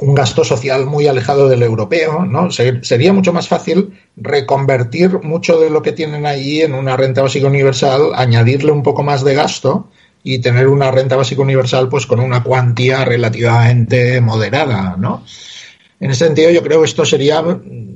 un 0.00 0.14
gasto 0.14 0.44
social 0.44 0.86
muy 0.86 1.06
alejado 1.06 1.48
del 1.48 1.62
europeo, 1.62 2.24
¿no? 2.24 2.50
sería 2.50 3.12
mucho 3.12 3.32
más 3.32 3.48
fácil 3.48 3.98
reconvertir 4.16 5.18
mucho 5.22 5.58
de 5.58 5.70
lo 5.70 5.82
que 5.82 5.90
tienen 5.92 6.24
allí 6.24 6.62
en 6.62 6.74
una 6.74 6.96
renta 6.96 7.22
básica 7.22 7.48
universal, 7.48 8.12
añadirle 8.14 8.70
un 8.70 8.84
poco 8.84 9.02
más 9.02 9.24
de 9.24 9.34
gasto 9.34 9.88
y 10.22 10.38
tener 10.38 10.68
una 10.68 10.90
renta 10.90 11.16
básica 11.16 11.42
universal 11.42 11.88
pues 11.88 12.06
con 12.06 12.20
una 12.20 12.44
cuantía 12.44 13.04
relativamente 13.04 14.20
moderada, 14.20 14.96
¿no? 14.96 15.24
En 16.00 16.10
ese 16.10 16.26
sentido, 16.26 16.50
yo 16.50 16.62
creo 16.62 16.80
que 16.80 16.86
esto 16.86 17.04
sería, 17.04 17.42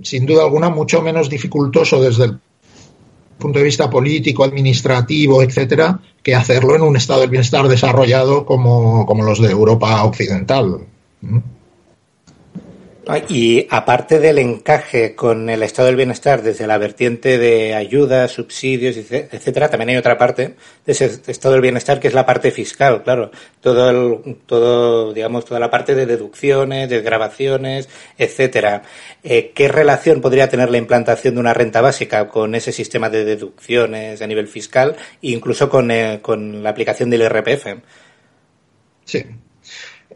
sin 0.02 0.26
duda 0.26 0.42
alguna, 0.42 0.70
mucho 0.70 1.02
menos 1.02 1.30
dificultoso 1.30 2.02
desde 2.02 2.24
el 2.24 2.38
punto 3.42 3.58
de 3.58 3.66
vista 3.66 3.90
político, 3.90 4.44
administrativo, 4.44 5.42
etcétera, 5.42 6.00
que 6.22 6.34
hacerlo 6.34 6.76
en 6.76 6.82
un 6.82 6.96
estado 6.96 7.20
del 7.20 7.30
bienestar 7.30 7.68
desarrollado 7.68 8.46
como, 8.46 9.04
como 9.04 9.24
los 9.24 9.40
de 9.40 9.50
Europa 9.50 10.02
Occidental. 10.04 10.78
Y 13.28 13.66
aparte 13.70 14.18
del 14.20 14.38
encaje 14.38 15.14
con 15.14 15.50
el 15.50 15.62
estado 15.62 15.86
del 15.86 15.96
bienestar 15.96 16.42
desde 16.42 16.66
la 16.66 16.78
vertiente 16.78 17.36
de 17.36 17.74
ayudas, 17.74 18.32
subsidios, 18.32 18.96
etcétera, 18.96 19.68
también 19.68 19.90
hay 19.90 19.96
otra 19.96 20.16
parte 20.16 20.54
de 20.86 20.92
ese 20.92 21.20
estado 21.26 21.52
del 21.52 21.62
bienestar 21.62 22.00
que 22.00 22.08
es 22.08 22.14
la 22.14 22.24
parte 22.24 22.50
fiscal, 22.50 23.02
claro. 23.02 23.30
Todo 23.60 23.90
el, 23.90 24.36
todo, 24.46 25.12
digamos, 25.12 25.44
toda 25.44 25.60
la 25.60 25.70
parte 25.70 25.94
de 25.94 26.06
deducciones, 26.06 26.88
desgrabaciones, 26.88 27.88
etcétera. 28.16 28.82
Eh, 29.22 29.52
¿Qué 29.54 29.68
relación 29.68 30.20
podría 30.20 30.48
tener 30.48 30.70
la 30.70 30.78
implantación 30.78 31.34
de 31.34 31.40
una 31.40 31.54
renta 31.54 31.80
básica 31.80 32.28
con 32.28 32.54
ese 32.54 32.72
sistema 32.72 33.10
de 33.10 33.24
deducciones 33.24 34.22
a 34.22 34.26
nivel 34.26 34.48
fiscal 34.48 34.96
e 35.22 35.30
incluso 35.30 35.68
con, 35.68 35.90
eh, 35.90 36.20
con 36.22 36.62
la 36.62 36.70
aplicación 36.70 37.10
del 37.10 37.22
IRPF? 37.22 37.66
Sí, 39.04 39.24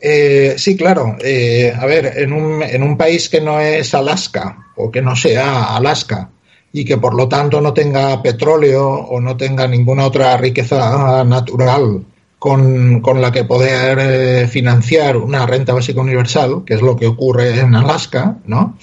eh, 0.01 0.55
sí, 0.59 0.77
claro. 0.77 1.17
Eh, 1.23 1.73
a 1.77 1.87
ver, 1.87 2.13
en 2.17 2.33
un, 2.33 2.63
en 2.63 2.83
un 2.83 2.97
país 2.97 3.29
que 3.29 3.41
no 3.41 3.61
es 3.61 3.95
Alaska 3.95 4.67
o 4.77 4.91
que 4.91 5.03
no 5.03 5.17
sea 5.17 5.77
Alaska 5.77 6.31
y 6.73 6.85
que 6.85 6.99
por 6.99 7.15
lo 7.15 7.29
tanto 7.29 7.61
no 7.61 7.73
tenga 7.73 8.23
petróleo 8.23 8.87
o 8.87 9.21
no 9.21 9.37
tenga 9.37 9.67
ninguna 9.67 10.05
otra 10.05 10.37
riqueza 10.37 11.25
natural 11.25 12.05
con, 12.39 13.21
la 13.21 13.33
que 13.33 13.45
poder 13.45 13.99
eh, 14.01 14.49
financiar 14.49 15.17
una 15.17 15.47
renta 15.47 15.73
básica 15.73 16.01
universal, 16.01 16.63
que 16.65 16.75
es 16.75 16.83
lo 16.83 16.97
que 16.97 17.07
ocurre 17.07 17.59
en 17.59 17.75
Alaska, 17.75 18.37
¿no? 18.47 18.77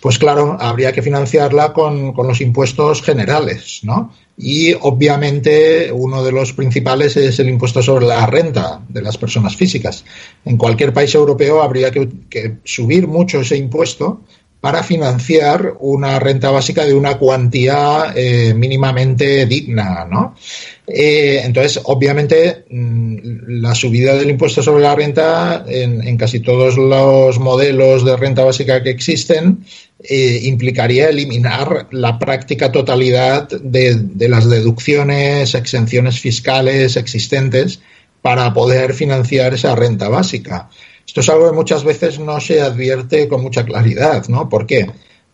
Pues 0.00 0.18
claro, 0.18 0.56
habría 0.60 0.92
que 0.92 1.02
financiarla 1.02 1.72
con, 1.72 2.12
con 2.12 2.26
los 2.28 2.40
impuestos 2.40 3.02
generales, 3.02 3.80
¿no? 3.82 4.12
y 4.38 4.72
obviamente 4.72 5.90
uno 5.92 6.22
de 6.22 6.30
los 6.30 6.52
principales 6.52 7.16
es 7.16 7.38
el 7.40 7.48
impuesto 7.48 7.82
sobre 7.82 8.06
la 8.06 8.24
renta 8.24 8.80
de 8.88 9.02
las 9.02 9.18
personas 9.18 9.56
físicas. 9.56 10.04
En 10.44 10.56
cualquier 10.56 10.92
país 10.92 11.12
europeo 11.14 11.60
habría 11.60 11.90
que, 11.90 12.08
subir 12.62 13.08
mucho 13.08 13.40
ese 13.40 13.56
impuesto 13.56 14.22
para 14.60 14.84
financiar 14.84 15.74
una 15.80 16.18
renta 16.20 16.50
básica 16.50 16.84
de 16.84 16.94
una 16.94 17.18
cuantía 17.18 18.12
eh, 18.14 18.54
mínimamente 18.54 19.46
digna, 19.46 20.06
¿no? 20.08 20.36
Eh, 20.90 21.42
entonces, 21.44 21.80
obviamente, 21.84 22.64
mm, 22.70 23.60
la 23.60 23.74
subida 23.74 24.16
del 24.16 24.30
impuesto 24.30 24.62
sobre 24.62 24.82
la 24.82 24.94
renta 24.94 25.64
en, 25.68 26.16
casi 26.16 26.40
todos 26.40 26.78
los 26.78 27.38
modelos 27.38 28.04
de 28.04 28.16
renta 28.16 28.44
básica 28.44 28.82
que 28.82 28.90
existen 28.90 29.64
eh, 30.02 30.40
implicaría 30.44 31.10
eliminar 31.10 31.88
la 31.90 32.18
práctica 32.18 32.72
totalidad 32.72 33.48
de, 33.48 34.28
las 34.28 34.48
deducciones, 34.48 35.54
exenciones 35.54 36.20
fiscales 36.20 36.96
existentes 36.96 37.80
para 38.22 38.52
poder 38.54 38.94
financiar 38.94 39.54
esa 39.54 39.74
renta 39.74 40.08
básica. 40.08 40.70
Esto 41.06 41.20
es 41.20 41.28
algo 41.28 41.50
que 41.50 41.56
muchas 41.56 41.84
veces 41.84 42.18
no 42.18 42.40
se 42.40 42.60
advierte 42.60 43.28
con 43.28 43.42
mucha 43.42 43.64
claridad, 43.64 44.26
¿no? 44.28 44.48
¿Por 44.48 44.66
qué? 44.66 44.86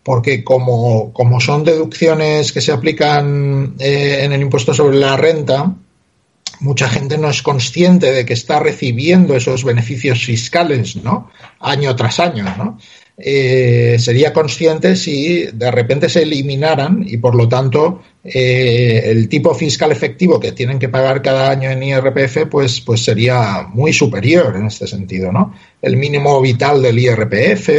Porque 0.05 0.43
como, 0.43 1.11
son 1.39 1.63
deducciones 1.63 2.51
que 2.51 2.61
se 2.61 2.71
aplican 2.71 3.73
eh, 3.79 4.19
en 4.21 4.33
el 4.33 4.41
impuesto 4.41 4.71
sobre 4.71 4.97
la 4.97 5.17
renta, 5.17 5.73
mucha 6.59 6.87
gente 6.87 7.17
no 7.17 7.27
es 7.27 7.41
consciente 7.41 8.11
de 8.11 8.23
que 8.23 8.33
está 8.33 8.59
recibiendo 8.59 9.35
esos 9.35 9.63
beneficios 9.63 10.23
fiscales, 10.23 10.95
¿no? 10.97 11.31
Año 11.59 11.95
tras 11.95 12.19
año, 12.19 12.45
¿no? 12.55 12.77
Eh, 13.17 13.95
sería 13.97 14.31
consciente 14.31 14.95
si 14.95 15.45
de 15.51 15.71
repente 15.71 16.07
se 16.07 16.21
eliminaran 16.21 17.03
y 17.07 17.17
por 17.17 17.33
lo 17.33 17.49
tanto 17.49 18.03
eh, 18.23 19.03
el 19.05 19.27
tipo 19.27 19.55
fiscal 19.55 19.91
efectivo 19.91 20.39
que 20.39 20.51
tienen 20.51 20.77
que 20.77 20.89
pagar 20.89 21.23
cada 21.23 21.49
año 21.49 21.71
en 21.71 21.81
IRPF 21.81 22.45
pues, 22.51 22.79
pues 22.81 23.03
sería 23.03 23.69
muy 23.73 23.91
superior 23.91 24.55
en 24.55 24.67
este 24.67 24.85
sentido, 24.85 25.31
¿no? 25.31 25.55
El 25.81 25.97
mínimo 25.97 26.39
vital 26.41 26.83
del 26.83 26.99
IRPF, 26.99 27.69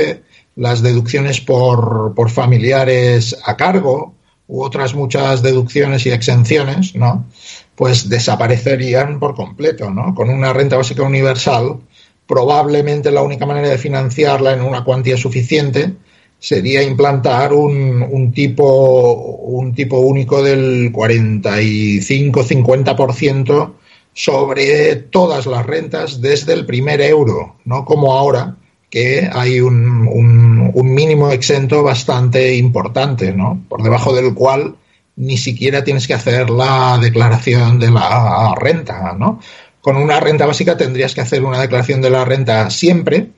las 0.56 0.82
deducciones 0.82 1.40
por, 1.40 2.14
por 2.14 2.30
familiares 2.30 3.36
a 3.44 3.56
cargo 3.56 4.14
u 4.48 4.62
otras 4.62 4.94
muchas 4.94 5.42
deducciones 5.42 6.06
y 6.06 6.10
exenciones, 6.10 6.94
¿no? 6.94 7.26
Pues 7.74 8.08
desaparecerían 8.08 9.18
por 9.20 9.34
completo, 9.34 9.90
¿no? 9.90 10.14
Con 10.14 10.30
una 10.30 10.52
renta 10.52 10.76
básica 10.76 11.02
universal, 11.02 11.80
probablemente 12.26 13.10
la 13.10 13.22
única 13.22 13.44
manera 13.44 13.68
de 13.68 13.78
financiarla 13.78 14.52
en 14.52 14.62
una 14.62 14.84
cuantía 14.84 15.16
suficiente 15.16 15.94
sería 16.38 16.82
implantar 16.82 17.52
un, 17.52 18.02
un 18.02 18.32
tipo, 18.32 19.12
un 19.12 19.74
tipo 19.74 19.98
único 19.98 20.42
del 20.42 20.92
45-50% 20.92 23.72
sobre 24.12 24.96
todas 24.96 25.46
las 25.46 25.64
rentas 25.66 26.20
desde 26.22 26.52
el 26.54 26.66
primer 26.66 27.00
euro, 27.02 27.56
no 27.64 27.84
como 27.84 28.14
ahora, 28.14 28.56
que 28.88 29.28
hay 29.30 29.60
un, 29.60 30.08
un, 30.08 30.45
mínimo 30.84 31.30
exento 31.30 31.82
bastante 31.82 32.54
importante, 32.56 33.32
¿no? 33.32 33.64
Por 33.68 33.82
debajo 33.82 34.14
del 34.14 34.34
cual 34.34 34.76
ni 35.16 35.38
siquiera 35.38 35.82
tienes 35.82 36.06
que 36.06 36.14
hacer 36.14 36.50
la 36.50 36.98
declaración 37.00 37.78
de 37.78 37.90
la 37.90 38.54
renta, 38.56 39.14
¿no? 39.18 39.40
Con 39.80 39.96
una 39.96 40.20
renta 40.20 40.46
básica 40.46 40.76
tendrías 40.76 41.14
que 41.14 41.22
hacer 41.22 41.44
una 41.44 41.60
declaración 41.60 42.02
de 42.02 42.10
la 42.10 42.24
renta 42.24 42.68
siempre 42.70 43.30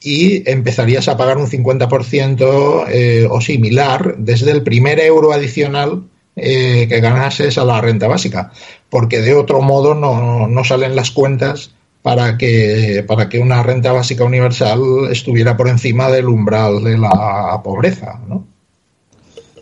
y 0.00 0.48
empezarías 0.48 1.08
a 1.08 1.16
pagar 1.16 1.38
un 1.38 1.48
50% 1.48 2.84
eh, 2.88 3.26
o 3.28 3.40
similar 3.40 4.16
desde 4.16 4.52
el 4.52 4.62
primer 4.62 5.00
euro 5.00 5.32
adicional 5.32 6.04
eh, 6.36 6.86
que 6.88 7.00
ganases 7.00 7.58
a 7.58 7.64
la 7.64 7.80
renta 7.80 8.06
básica, 8.06 8.52
porque 8.88 9.20
de 9.20 9.34
otro 9.34 9.60
modo 9.60 9.94
no, 9.94 10.46
no 10.46 10.64
salen 10.64 10.94
las 10.94 11.10
cuentas 11.10 11.72
para 12.02 12.38
que, 12.38 13.04
para 13.06 13.28
que 13.28 13.38
una 13.38 13.62
renta 13.62 13.92
básica 13.92 14.24
universal 14.24 14.80
estuviera 15.10 15.56
por 15.56 15.68
encima 15.68 16.08
del 16.08 16.28
umbral 16.28 16.82
de 16.82 16.96
la 16.98 17.60
pobreza, 17.62 18.20
¿no? 18.26 18.46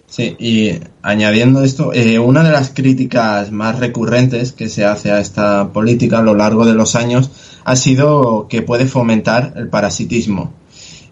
Sí, 0.08 0.36
y 0.38 0.80
añadiendo 1.02 1.62
esto, 1.62 1.92
eh, 1.92 2.18
una 2.18 2.42
de 2.42 2.50
las 2.50 2.70
críticas 2.70 3.50
más 3.50 3.78
recurrentes 3.78 4.52
que 4.52 4.68
se 4.68 4.84
hace 4.84 5.10
a 5.10 5.20
esta 5.20 5.72
política 5.72 6.18
a 6.18 6.22
lo 6.22 6.34
largo 6.34 6.64
de 6.64 6.74
los 6.74 6.94
años 6.94 7.30
ha 7.64 7.76
sido 7.76 8.46
que 8.48 8.62
puede 8.62 8.86
fomentar 8.86 9.52
el 9.56 9.68
parasitismo. 9.68 10.52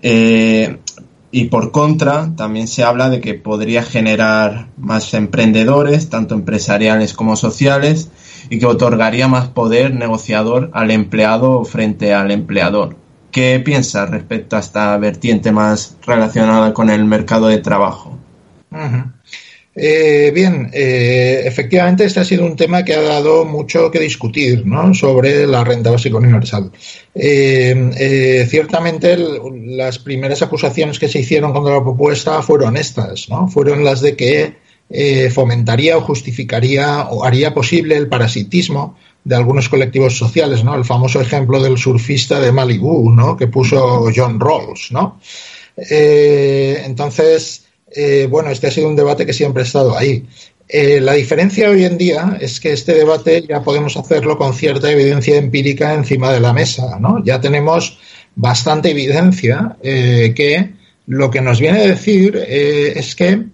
Eh, 0.00 0.78
y 1.36 1.46
por 1.46 1.72
contra, 1.72 2.30
también 2.36 2.68
se 2.68 2.84
habla 2.84 3.10
de 3.10 3.20
que 3.20 3.34
podría 3.34 3.82
generar 3.82 4.68
más 4.76 5.12
emprendedores, 5.14 6.08
tanto 6.08 6.36
empresariales 6.36 7.12
como 7.12 7.34
sociales, 7.34 8.08
y 8.50 8.60
que 8.60 8.66
otorgaría 8.66 9.26
más 9.26 9.48
poder 9.48 9.96
negociador 9.96 10.70
al 10.74 10.92
empleado 10.92 11.64
frente 11.64 12.14
al 12.14 12.30
empleador. 12.30 12.94
¿Qué 13.32 13.60
piensas 13.64 14.10
respecto 14.10 14.54
a 14.54 14.60
esta 14.60 14.96
vertiente 14.98 15.50
más 15.50 15.96
relacionada 16.06 16.72
con 16.72 16.88
el 16.88 17.04
mercado 17.04 17.48
de 17.48 17.58
trabajo? 17.58 18.16
Eh, 19.76 20.30
bien, 20.32 20.70
eh, 20.72 21.42
efectivamente 21.44 22.04
este 22.04 22.20
ha 22.20 22.24
sido 22.24 22.44
un 22.44 22.54
tema 22.54 22.84
que 22.84 22.94
ha 22.94 23.02
dado 23.02 23.44
mucho 23.44 23.90
que 23.90 23.98
discutir 23.98 24.64
¿no? 24.64 24.94
sobre 24.94 25.46
la 25.48 25.64
renta 25.64 25.90
básica 25.90 26.16
universal. 26.16 26.70
Eh, 27.14 28.46
ciertamente 28.48 29.16
las 29.16 29.98
primeras 29.98 30.42
acusaciones 30.42 30.98
que 30.98 31.08
se 31.08 31.20
hicieron 31.20 31.52
contra 31.52 31.74
la 31.74 31.82
propuesta 31.82 32.40
fueron 32.42 32.76
estas, 32.76 33.28
¿no? 33.28 33.48
fueron 33.48 33.82
las 33.84 34.00
de 34.00 34.14
que 34.14 34.64
fomentaría 35.30 35.96
o 35.96 36.02
justificaría 36.02 37.08
o 37.10 37.24
haría 37.24 37.52
posible 37.52 37.96
el 37.96 38.06
parasitismo 38.06 38.96
de 39.24 39.34
algunos 39.34 39.68
colectivos 39.70 40.16
sociales, 40.16 40.62
¿no? 40.62 40.74
El 40.74 40.84
famoso 40.84 41.22
ejemplo 41.22 41.60
del 41.60 41.78
surfista 41.78 42.38
de 42.38 42.52
Malibu, 42.52 43.10
¿no? 43.10 43.34
Que 43.34 43.46
puso 43.46 44.10
John 44.14 44.38
Rawls, 44.38 44.92
¿no? 44.92 45.18
entonces, 45.76 47.63
eh, 47.94 48.26
bueno, 48.28 48.50
este 48.50 48.66
ha 48.66 48.70
sido 48.70 48.88
un 48.88 48.96
debate 48.96 49.24
que 49.24 49.32
siempre 49.32 49.62
ha 49.62 49.66
estado 49.66 49.96
ahí. 49.96 50.26
Eh, 50.68 51.00
la 51.00 51.12
diferencia 51.12 51.70
hoy 51.70 51.84
en 51.84 51.98
día 51.98 52.38
es 52.40 52.58
que 52.58 52.72
este 52.72 52.94
debate 52.94 53.44
ya 53.46 53.62
podemos 53.62 53.96
hacerlo 53.96 54.36
con 54.36 54.54
cierta 54.54 54.90
evidencia 54.90 55.36
empírica 55.36 55.94
encima 55.94 56.32
de 56.32 56.40
la 56.40 56.52
mesa, 56.52 56.98
¿no? 56.98 57.22
Ya 57.22 57.40
tenemos 57.40 57.98
bastante 58.34 58.90
evidencia 58.90 59.76
eh, 59.82 60.32
que 60.34 60.72
lo 61.06 61.30
que 61.30 61.42
nos 61.42 61.60
viene 61.60 61.80
a 61.80 61.86
decir 61.86 62.36
es 62.48 63.14
que 63.14 63.44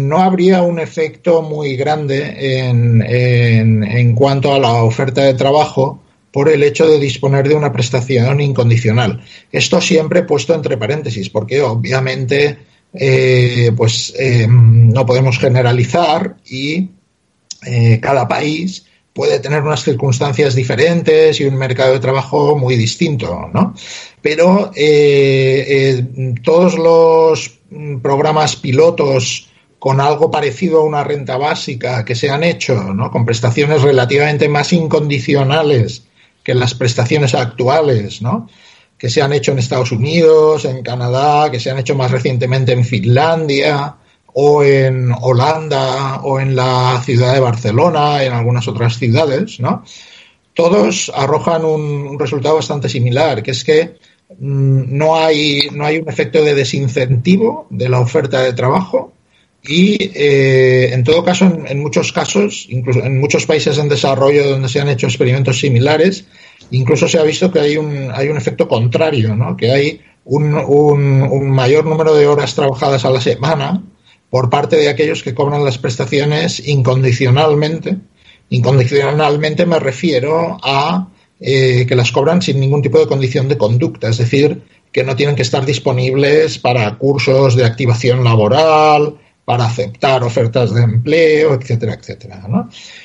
no 0.00 0.18
habría 0.18 0.62
un 0.62 0.78
efecto 0.78 1.42
muy 1.42 1.76
grande 1.76 2.68
en, 2.68 3.02
en 3.02 4.14
cuanto 4.14 4.52
a 4.52 4.58
la 4.58 4.82
oferta 4.82 5.22
de 5.22 5.34
trabajo 5.34 6.02
por 6.32 6.48
el 6.48 6.62
hecho 6.62 6.86
de 6.86 6.98
disponer 6.98 7.48
de 7.48 7.54
una 7.54 7.72
prestación 7.72 8.40
incondicional. 8.40 9.22
Esto 9.50 9.80
siempre 9.80 10.24
puesto 10.24 10.54
entre 10.54 10.76
paréntesis, 10.76 11.30
porque 11.30 11.62
obviamente 11.62 12.58
eh, 12.94 13.70
pues 13.76 14.14
eh, 14.18 14.46
no 14.48 15.04
podemos 15.04 15.38
generalizar 15.38 16.36
y 16.46 16.88
eh, 17.66 17.98
cada 18.00 18.26
país 18.26 18.86
puede 19.12 19.40
tener 19.40 19.62
unas 19.62 19.82
circunstancias 19.82 20.54
diferentes 20.54 21.40
y 21.40 21.44
un 21.44 21.56
mercado 21.56 21.92
de 21.92 22.00
trabajo 22.00 22.56
muy 22.56 22.76
distinto, 22.76 23.50
¿no? 23.52 23.74
Pero 24.22 24.70
todos 26.42 26.78
los 26.78 27.58
programas 28.00 28.56
pilotos 28.56 29.48
con 29.78 30.00
algo 30.00 30.30
parecido 30.30 30.80
a 30.80 30.84
una 30.84 31.04
renta 31.04 31.36
básica 31.36 32.04
que 32.04 32.14
se 32.14 32.30
han 32.30 32.44
hecho, 32.44 32.94
¿no? 32.94 33.10
Con 33.10 33.24
prestaciones 33.24 33.82
relativamente 33.82 34.48
más 34.48 34.72
incondicionales 34.72 36.04
que 36.44 36.54
las 36.54 36.74
prestaciones 36.74 37.34
actuales, 37.34 38.22
¿no? 38.22 38.48
Que 38.98 39.08
se 39.08 39.22
han 39.22 39.32
hecho 39.32 39.52
en 39.52 39.60
Estados 39.60 39.92
Unidos, 39.92 40.64
en 40.64 40.82
Canadá, 40.82 41.50
que 41.50 41.60
se 41.60 41.70
han 41.70 41.78
hecho 41.78 41.94
más 41.94 42.10
recientemente 42.10 42.72
en 42.72 42.84
Finlandia 42.84 43.94
o 44.34 44.62
en 44.62 45.12
Holanda 45.20 46.20
o 46.22 46.40
en 46.40 46.56
la 46.56 47.00
ciudad 47.04 47.34
de 47.34 47.40
Barcelona, 47.40 48.24
en 48.24 48.32
algunas 48.32 48.66
otras 48.66 48.98
ciudades, 48.98 49.60
¿no? 49.60 49.84
Todos 50.52 51.12
arrojan 51.14 51.64
un, 51.64 52.18
resultado 52.18 52.56
bastante 52.56 52.88
similar, 52.88 53.42
que 53.44 53.52
es 53.52 53.62
que 53.62 53.96
mm, 54.38 54.96
no, 54.96 55.14
hay, 55.14 55.68
no 55.72 55.84
hay 55.84 55.98
un 55.98 56.08
efecto 56.08 56.42
de 56.42 56.56
desincentivo 56.56 57.68
de 57.70 57.88
la 57.88 58.00
oferta 58.00 58.42
de 58.42 58.52
trabajo 58.52 59.12
y, 59.62 60.10
eh, 60.14 60.90
en 60.92 61.04
todo 61.04 61.24
caso, 61.24 61.62
en 61.66 61.80
muchos 61.80 62.12
casos, 62.12 62.66
incluso 62.68 63.04
en 63.04 63.20
muchos 63.20 63.46
países 63.46 63.78
en 63.78 63.88
desarrollo 63.88 64.48
donde 64.48 64.68
se 64.68 64.80
han 64.80 64.88
hecho 64.88 65.06
experimentos 65.06 65.60
similares, 65.60 66.26
Incluso 66.70 67.08
se 67.08 67.18
ha 67.18 67.22
visto 67.22 67.50
que 67.50 67.60
hay 67.60 67.76
un, 67.76 68.10
hay 68.12 68.28
un 68.28 68.36
efecto 68.36 68.68
contrario, 68.68 69.34
¿no? 69.34 69.56
que 69.56 69.70
hay 69.70 70.00
un, 70.24 70.54
un, 70.54 71.50
mayor 71.50 71.86
número 71.86 72.14
de 72.14 72.26
horas 72.26 72.54
trabajadas 72.54 73.04
a 73.04 73.10
la 73.10 73.20
semana 73.20 73.82
por 74.28 74.50
parte 74.50 74.76
de 74.76 74.90
aquellos 74.90 75.22
que 75.22 75.34
cobran 75.34 75.64
las 75.64 75.78
prestaciones 75.78 76.66
incondicionalmente. 76.66 77.96
Incondicionalmente 78.50 79.64
me 79.64 79.78
refiero 79.78 80.58
a 80.62 81.08
eh, 81.40 81.86
que 81.88 81.94
las 81.94 82.12
cobran 82.12 82.42
sin 82.42 82.60
ningún 82.60 82.82
tipo 82.82 82.98
de 82.98 83.06
condición 83.06 83.48
de 83.48 83.56
conducta, 83.56 84.08
es 84.08 84.18
decir, 84.18 84.62
que 84.92 85.04
no 85.04 85.16
tienen 85.16 85.36
que 85.36 85.42
estar 85.42 85.64
disponibles 85.64 86.58
para 86.58 86.96
cursos 86.96 87.54
de 87.56 87.64
activación 87.64 88.24
laboral, 88.24 89.16
para 89.44 89.64
aceptar 89.64 90.22
ofertas 90.24 90.74
de 90.74 90.82
empleo, 90.82 91.54
etcétera, 91.54 91.94
etcétera. 91.94 92.42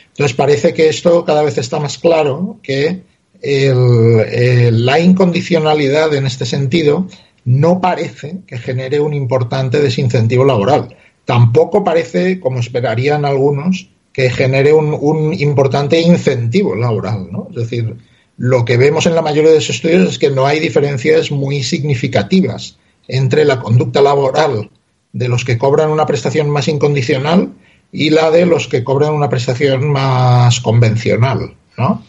Entonces 0.07 0.35
parece 0.35 0.73
que 0.73 0.89
esto 0.89 1.23
cada 1.23 1.41
vez 1.41 1.57
está 1.57 1.79
más 1.79 1.97
claro 1.97 2.59
que 2.61 3.03
la 3.43 4.99
incondicionalidad 4.99 6.13
en 6.15 6.25
este 6.25 6.45
sentido 6.45 7.07
no 7.45 7.81
parece 7.81 8.39
que 8.47 8.57
genere 8.57 8.99
un 8.99 9.13
importante 9.13 9.81
desincentivo 9.81 10.45
laboral. 10.45 10.95
Tampoco 11.25 11.83
parece, 11.83 12.39
como 12.39 12.59
esperarían 12.59 13.25
algunos, 13.25 13.89
que 14.13 14.29
genere 14.29 14.73
un, 14.73 15.33
importante 15.33 15.99
incentivo 15.99 16.75
laboral. 16.75 17.27
¿no? 17.31 17.47
Es 17.49 17.55
decir, 17.55 17.95
lo 18.37 18.63
que 18.63 18.77
vemos 18.77 19.05
en 19.07 19.15
la 19.15 19.21
mayoría 19.21 19.49
de 19.49 19.57
los 19.57 19.69
estudios 19.69 20.09
es 20.09 20.19
que 20.19 20.29
no 20.29 20.45
hay 20.45 20.59
diferencias 20.59 21.31
muy 21.31 21.63
significativas 21.63 22.77
entre 23.07 23.43
la 23.43 23.59
conducta 23.59 24.01
laboral 24.01 24.69
de 25.11 25.27
los 25.27 25.43
que 25.43 25.57
cobran 25.57 25.89
una 25.89 26.05
prestación 26.05 26.49
más 26.49 26.67
incondicional 26.67 27.53
y 27.91 28.09
la 28.09 28.31
de 28.31 28.45
los 28.45 28.67
que 28.67 28.83
cobran 28.83 29.13
una 29.13 29.29
prestación 29.29 29.91
más 29.91 30.59
convencional. 30.61 31.55
¿no? 31.77 32.03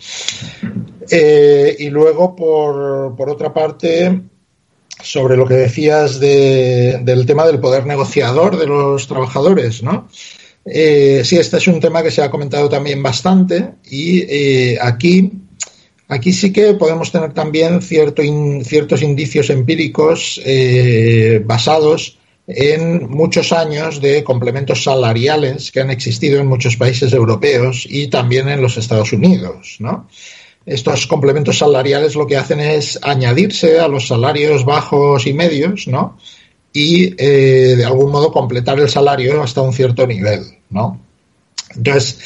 Eh, 1.11 1.77
y 1.79 1.91
luego, 1.91 2.35
por, 2.35 3.15
por, 3.17 3.31
otra 3.31 3.53
parte, 3.53 4.21
sobre 5.03 5.37
lo 5.37 5.47
que 5.47 5.55
decías 5.55 6.21
del 6.21 7.27
tema 7.27 7.47
del 7.47 7.61
poder 7.61 7.87
negociador 7.87 8.59
de 8.59 8.67
los 8.67 9.07
trabajadores, 9.07 9.83
¿no? 9.83 10.09
Eh, 10.65 11.23
sí, 11.25 11.37
este 11.37 11.59
es 11.59 11.69
un 11.69 11.81
tema 11.81 12.03
que 12.03 12.11
se 12.11 12.23
ha 12.23 12.31
comentado 12.31 12.71
también 12.71 13.03
bastante 13.03 13.75
y 13.91 14.23
eh, 14.23 14.79
aquí, 14.81 15.31
aquí 16.09 16.33
sí 16.33 16.55
que 16.55 16.73
podemos 16.75 17.13
tener 17.13 17.35
también 17.35 17.83
cierto 17.83 18.23
ciertos 18.63 19.03
indicios 19.03 19.51
empíricos 19.51 20.41
basados 21.45 22.19
en 22.47 23.09
muchos 23.11 23.53
años 23.53 24.01
de 24.01 24.23
complementos 24.23 24.85
salariales 24.85 25.71
que 25.71 25.81
han 25.81 25.91
existido 25.91 26.41
en 26.41 26.47
muchos 26.47 26.77
países 26.77 27.13
europeos 27.13 27.87
y 27.89 28.09
también 28.09 28.49
en 28.49 28.61
los 28.61 28.77
Estados 28.77 29.13
Unidos, 29.13 29.77
¿no? 29.79 30.09
Estos 30.67 31.07
complementos 31.07 31.59
salariales 31.59 32.15
lo 32.15 32.27
que 32.27 32.37
hacen 32.37 32.61
es 32.61 32.99
añadirse 33.03 33.79
a 33.79 33.89
los 33.89 34.09
salarios 34.09 34.65
bajos 34.65 35.27
y 35.27 35.35
medios, 35.35 35.87
¿no? 35.87 36.17
Y 36.73 37.15
eh, 37.19 37.77
de 37.77 37.85
algún 37.85 38.11
modo 38.11 38.33
completar 38.33 38.81
el 38.81 38.89
salario 38.89 39.43
hasta 39.43 39.61
un 39.61 39.73
cierto 39.73 40.07
nivel, 40.07 40.43
¿no? 40.71 41.01
Entonces, 41.77 42.19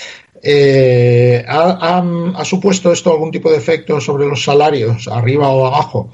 eh, 0.42 1.44
¿ha, 1.48 2.02
ha, 2.36 2.44
supuesto 2.44 2.92
esto 2.92 3.10
algún 3.10 3.30
tipo 3.30 3.50
de 3.50 3.56
efecto 3.56 4.00
sobre 4.00 4.26
los 4.26 4.44
salarios, 4.44 5.08
arriba 5.08 5.48
o 5.48 5.66
abajo? 5.66 6.10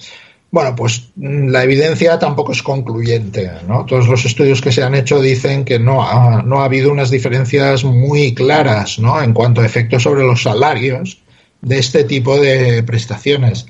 Bueno, 0.51 0.75
pues 0.77 1.11
mm, 1.17 1.49
la 1.49 1.65
evidencia 1.65 2.19
tampoco 2.19 2.53
es 2.53 2.63
concluyente. 2.63 3.51
¿no? 3.67 3.85
Todos 3.85 4.09
los 4.09 4.25
estudios 4.25 4.63
que 4.63 4.73
se 4.73 4.83
han 4.83 4.95
hecho 4.95 5.21
dicen 5.21 5.65
que 5.65 5.79
no 5.79 6.03
ha, 6.03 6.43
no 6.43 6.63
ha 6.63 6.67
habido 6.67 6.93
unas 6.93 7.11
diferencias 7.11 7.85
muy 7.85 8.35
claras 8.35 8.99
¿no? 8.99 9.21
en 9.21 9.35
cuanto 9.35 9.61
a 9.61 9.67
efectos 9.67 10.05
sobre 10.05 10.23
los 10.23 10.43
salarios 10.43 11.19
de 11.65 11.79
este 11.79 12.05
tipo 12.05 12.39
de 12.39 12.83
prestaciones. 12.83 13.67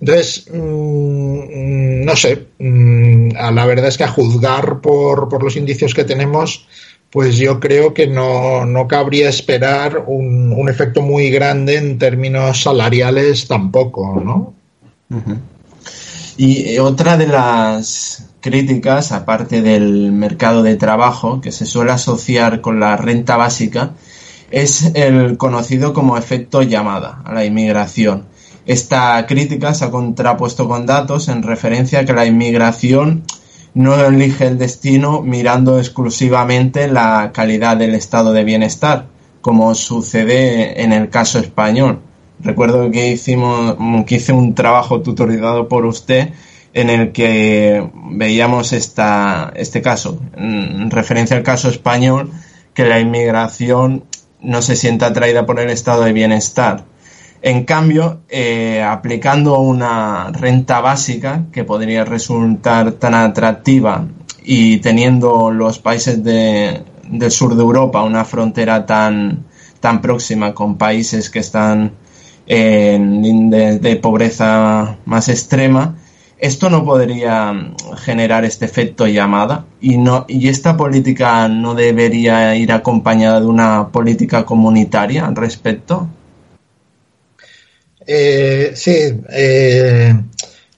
Entonces, 0.00 0.46
mm, 0.52 2.04
no 2.04 2.16
sé, 2.16 2.46
mm, 2.58 3.30
la 3.32 3.66
verdad 3.66 3.88
es 3.88 3.96
que 3.96 4.04
a 4.04 4.08
juzgar 4.08 4.80
por, 4.80 5.28
por, 5.28 5.42
los 5.42 5.56
indicios 5.56 5.94
que 5.94 6.04
tenemos, 6.04 6.66
pues 7.10 7.36
yo 7.36 7.60
creo 7.60 7.94
que 7.94 8.06
no, 8.06 8.66
no 8.66 8.88
cabría 8.88 9.28
esperar 9.28 10.04
un, 10.06 10.52
un, 10.52 10.68
efecto 10.68 11.00
muy 11.00 11.30
grande 11.30 11.76
en 11.76 11.98
términos 11.98 12.62
salariales 12.62 13.46
tampoco, 13.46 14.20
¿no? 14.22 14.54
Y 16.36 16.78
otra 16.78 17.16
de 17.16 17.28
las 17.28 18.26
críticas, 18.40 19.12
aparte 19.12 19.62
del 19.62 20.10
mercado 20.12 20.62
de 20.62 20.76
trabajo, 20.76 21.40
que 21.40 21.52
se 21.52 21.66
suele 21.66 21.92
asociar 21.92 22.60
con 22.60 22.80
la 22.80 22.96
renta 22.96 23.36
básica, 23.36 23.92
es 24.54 24.92
el 24.94 25.36
conocido 25.36 25.92
como 25.92 26.16
efecto 26.16 26.62
llamada 26.62 27.20
a 27.24 27.34
la 27.34 27.44
inmigración. 27.44 28.26
Esta 28.66 29.26
crítica 29.26 29.74
se 29.74 29.84
ha 29.84 29.90
contrapuesto 29.90 30.68
con 30.68 30.86
datos 30.86 31.26
en 31.28 31.42
referencia 31.42 31.98
a 31.98 32.04
que 32.04 32.12
la 32.12 32.24
inmigración 32.24 33.24
no 33.74 34.00
elige 34.00 34.46
el 34.46 34.56
destino 34.56 35.22
mirando 35.22 35.80
exclusivamente 35.80 36.86
la 36.86 37.32
calidad 37.34 37.76
del 37.76 37.96
estado 37.96 38.32
de 38.32 38.44
bienestar, 38.44 39.06
como 39.40 39.74
sucede 39.74 40.84
en 40.84 40.92
el 40.92 41.10
caso 41.10 41.40
español. 41.40 41.98
Recuerdo 42.38 42.92
que 42.92 43.10
hicimos, 43.10 43.76
que 44.06 44.14
hice 44.14 44.32
un 44.32 44.54
trabajo 44.54 45.02
tutorizado 45.02 45.68
por 45.68 45.84
usted 45.84 46.30
en 46.74 46.90
el 46.90 47.10
que 47.10 47.90
veíamos 48.12 48.72
esta, 48.72 49.52
este 49.56 49.82
caso, 49.82 50.20
en 50.36 50.92
referencia 50.92 51.36
al 51.36 51.42
caso 51.42 51.68
español, 51.68 52.30
que 52.72 52.84
la 52.84 53.00
inmigración 53.00 54.04
no 54.44 54.62
se 54.62 54.76
siente 54.76 55.04
atraída 55.04 55.46
por 55.46 55.58
el 55.58 55.70
estado 55.70 56.04
de 56.04 56.12
bienestar. 56.12 56.84
En 57.42 57.64
cambio, 57.64 58.20
eh, 58.28 58.82
aplicando 58.82 59.58
una 59.58 60.30
renta 60.30 60.80
básica 60.80 61.44
que 61.52 61.64
podría 61.64 62.04
resultar 62.04 62.92
tan 62.92 63.14
atractiva 63.14 64.06
y 64.42 64.78
teniendo 64.78 65.50
los 65.50 65.78
países 65.78 66.24
de, 66.24 66.84
del 67.08 67.30
sur 67.30 67.54
de 67.54 67.62
Europa 67.62 68.02
una 68.02 68.24
frontera 68.24 68.86
tan, 68.86 69.44
tan 69.80 70.00
próxima 70.00 70.54
con 70.54 70.78
países 70.78 71.28
que 71.28 71.40
están 71.40 71.92
en 72.46 73.50
de 73.50 73.96
pobreza 73.96 74.98
más 75.06 75.28
extrema, 75.28 75.96
esto 76.38 76.68
no 76.68 76.84
podría 76.84 77.54
generar 77.96 78.44
este 78.44 78.64
efecto 78.64 79.06
llamada 79.06 79.64
y 79.80 79.96
no 79.96 80.26
y 80.28 80.48
esta 80.48 80.76
política 80.76 81.48
no 81.48 81.74
debería 81.74 82.56
ir 82.56 82.72
acompañada 82.72 83.40
de 83.40 83.46
una 83.46 83.88
política 83.88 84.44
comunitaria 84.44 85.26
al 85.26 85.36
respecto. 85.36 86.08
Eh, 88.06 88.72
sí, 88.74 89.14
eh, 89.30 90.14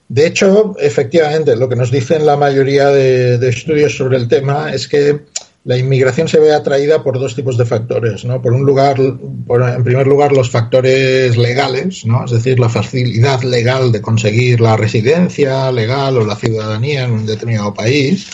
de 0.09 0.25
hecho, 0.25 0.75
efectivamente, 0.79 1.55
lo 1.55 1.67
que 1.67 1.75
nos 1.75 1.91
dicen 1.91 2.25
la 2.25 2.37
mayoría 2.37 2.87
de, 2.87 3.49
estudios 3.49 3.97
sobre 3.97 4.17
el 4.17 4.27
tema 4.27 4.71
es 4.71 4.87
que 4.87 5.25
la 5.67 5.77
inmigración 5.77 6.29
se 6.29 6.39
ve 6.39 6.53
atraída 6.53 7.03
por 7.03 7.19
dos 7.19 7.35
tipos 7.35 7.57
de 7.57 7.65
factores, 7.65 8.23
¿no? 8.23 8.41
Por 8.41 8.53
un 8.53 8.65
lugar, 8.65 8.97
en 9.01 9.83
primer 9.83 10.07
lugar, 10.07 10.31
los 10.31 10.49
factores 10.49 11.35
legales, 11.35 12.05
¿no? 12.05 12.23
Es 12.23 12.31
decir, 12.31 12.57
la 12.57 12.69
facilidad 12.69 13.41
legal 13.43 13.91
de 13.91 14.01
conseguir 14.01 14.61
la 14.61 14.77
residencia 14.77 15.69
legal 15.73 16.15
o 16.17 16.25
la 16.25 16.37
ciudadanía 16.37 17.03
en 17.03 17.11
un 17.11 17.25
determinado 17.25 17.73
país. 17.73 18.27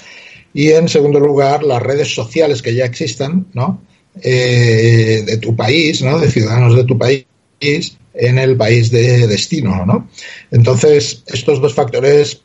Y 0.53 0.73
en 0.73 0.87
segundo 0.87 1.19
lugar, 1.19 1.63
las 1.63 1.81
redes 1.81 2.13
sociales 2.13 2.61
que 2.61 2.75
ya 2.75 2.85
existan, 2.85 3.47
¿no? 3.53 3.81
Eh, 4.21 5.23
de 5.25 5.37
tu 5.37 5.55
país, 5.55 6.03
¿no? 6.03 6.19
De 6.19 6.29
ciudadanos 6.29 6.75
de 6.75 6.83
tu 6.83 6.99
país 6.99 7.25
en 7.59 8.37
el 8.37 8.55
país 8.55 8.91
de 8.91 9.25
destino, 9.25 9.87
¿no? 9.87 10.07
Entonces, 10.51 11.23
estos 11.25 11.59
dos 11.59 11.73
factores 11.73 12.43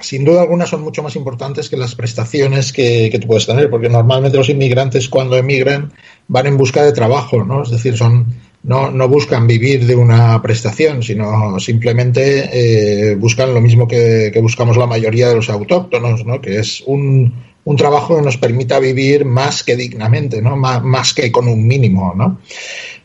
sin 0.00 0.24
duda 0.24 0.42
alguna 0.42 0.66
son 0.66 0.82
mucho 0.82 1.02
más 1.02 1.16
importantes 1.16 1.68
que 1.70 1.76
las 1.76 1.94
prestaciones 1.94 2.72
que, 2.72 3.16
tú 3.20 3.26
puedes 3.26 3.46
tener, 3.46 3.70
porque 3.70 3.88
normalmente 3.88 4.36
los 4.36 4.48
inmigrantes 4.48 5.08
cuando 5.08 5.36
emigran 5.36 5.92
van 6.28 6.46
en 6.46 6.56
busca 6.56 6.84
de 6.84 6.92
trabajo, 6.92 7.44
¿no? 7.44 7.62
Es 7.62 7.70
decir, 7.70 7.96
son 7.96 8.26
no, 8.62 8.90
no 8.90 9.08
buscan 9.08 9.46
vivir 9.46 9.86
de 9.86 9.94
una 9.94 10.42
prestación, 10.42 11.02
sino 11.02 11.58
simplemente 11.60 12.50
eh, 12.52 13.14
buscan 13.14 13.54
lo 13.54 13.60
mismo 13.60 13.86
que, 13.86 14.36
buscamos 14.42 14.76
la 14.76 14.86
mayoría 14.86 15.28
de 15.28 15.36
los 15.36 15.48
autóctonos, 15.48 16.26
¿no? 16.26 16.40
Que 16.40 16.58
es 16.58 16.82
un, 16.84 17.32
un 17.64 17.76
trabajo 17.76 18.16
que 18.16 18.22
nos 18.22 18.36
permita 18.36 18.78
vivir 18.80 19.24
más 19.24 19.62
que 19.62 19.76
dignamente, 19.76 20.42
¿no? 20.42 20.56
Más, 20.56 20.82
más 20.82 21.14
que 21.14 21.30
con 21.32 21.48
un 21.48 21.66
mínimo, 21.66 22.12
¿no? 22.14 22.40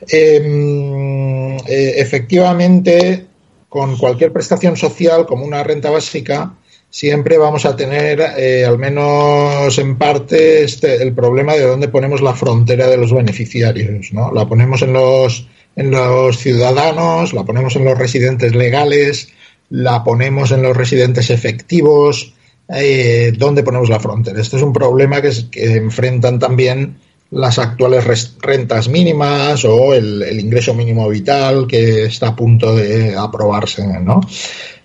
Em, 0.10 1.58
eh, 1.68 1.94
efectivamente, 1.98 3.28
con 3.70 3.96
cualquier 3.98 4.34
prestación 4.34 4.76
social, 4.76 5.26
como 5.26 5.46
una 5.46 5.64
renta 5.64 5.90
básica, 5.92 6.56
siempre 6.92 7.38
vamos 7.38 7.66
a 7.66 7.76
tener, 7.76 8.22
eh, 8.38 8.66
al 8.66 8.78
menos 8.78 9.76
en 9.80 9.98
parte, 9.98 10.64
este, 10.64 11.02
el 11.02 11.14
problema 11.14 11.54
de 11.54 11.62
dónde 11.62 11.88
ponemos 11.88 12.22
la 12.22 12.36
frontera 12.36 12.88
de 12.88 12.98
los 12.98 13.14
beneficiarios. 13.14 14.12
¿no? 14.14 14.32
La 14.32 14.48
ponemos 14.48 14.82
en 14.84 14.94
los, 14.94 15.48
en 15.76 15.90
los 15.90 16.38
ciudadanos, 16.38 17.34
la 17.34 17.44
ponemos 17.44 17.76
en 17.78 17.86
los 17.86 17.98
residentes 17.98 18.54
legales, 18.54 19.30
la 19.70 20.04
ponemos 20.04 20.52
en 20.52 20.62
los 20.62 20.76
residentes 20.76 21.30
efectivos, 21.30 22.34
eh, 22.68 23.32
dónde 23.38 23.64
ponemos 23.64 23.90
la 23.90 24.02
frontera. 24.02 24.40
Este 24.40 24.58
es 24.58 24.64
un 24.64 24.74
problema 24.74 25.22
que, 25.22 25.32
que 25.50 25.78
enfrentan 25.78 26.40
también 26.40 26.98
las 27.32 27.60
actuales 27.60 28.36
rentas 28.42 28.90
mínimas 28.90 29.64
o 29.64 29.94
el, 29.94 30.40
ingreso 30.40 30.74
mínimo 30.74 31.08
vital 31.08 31.66
que 31.66 32.04
está 32.04 32.30
a 32.30 32.36
punto 32.36 32.76
de 32.76 33.16
aprobarse, 33.16 33.84
¿no? 34.02 34.20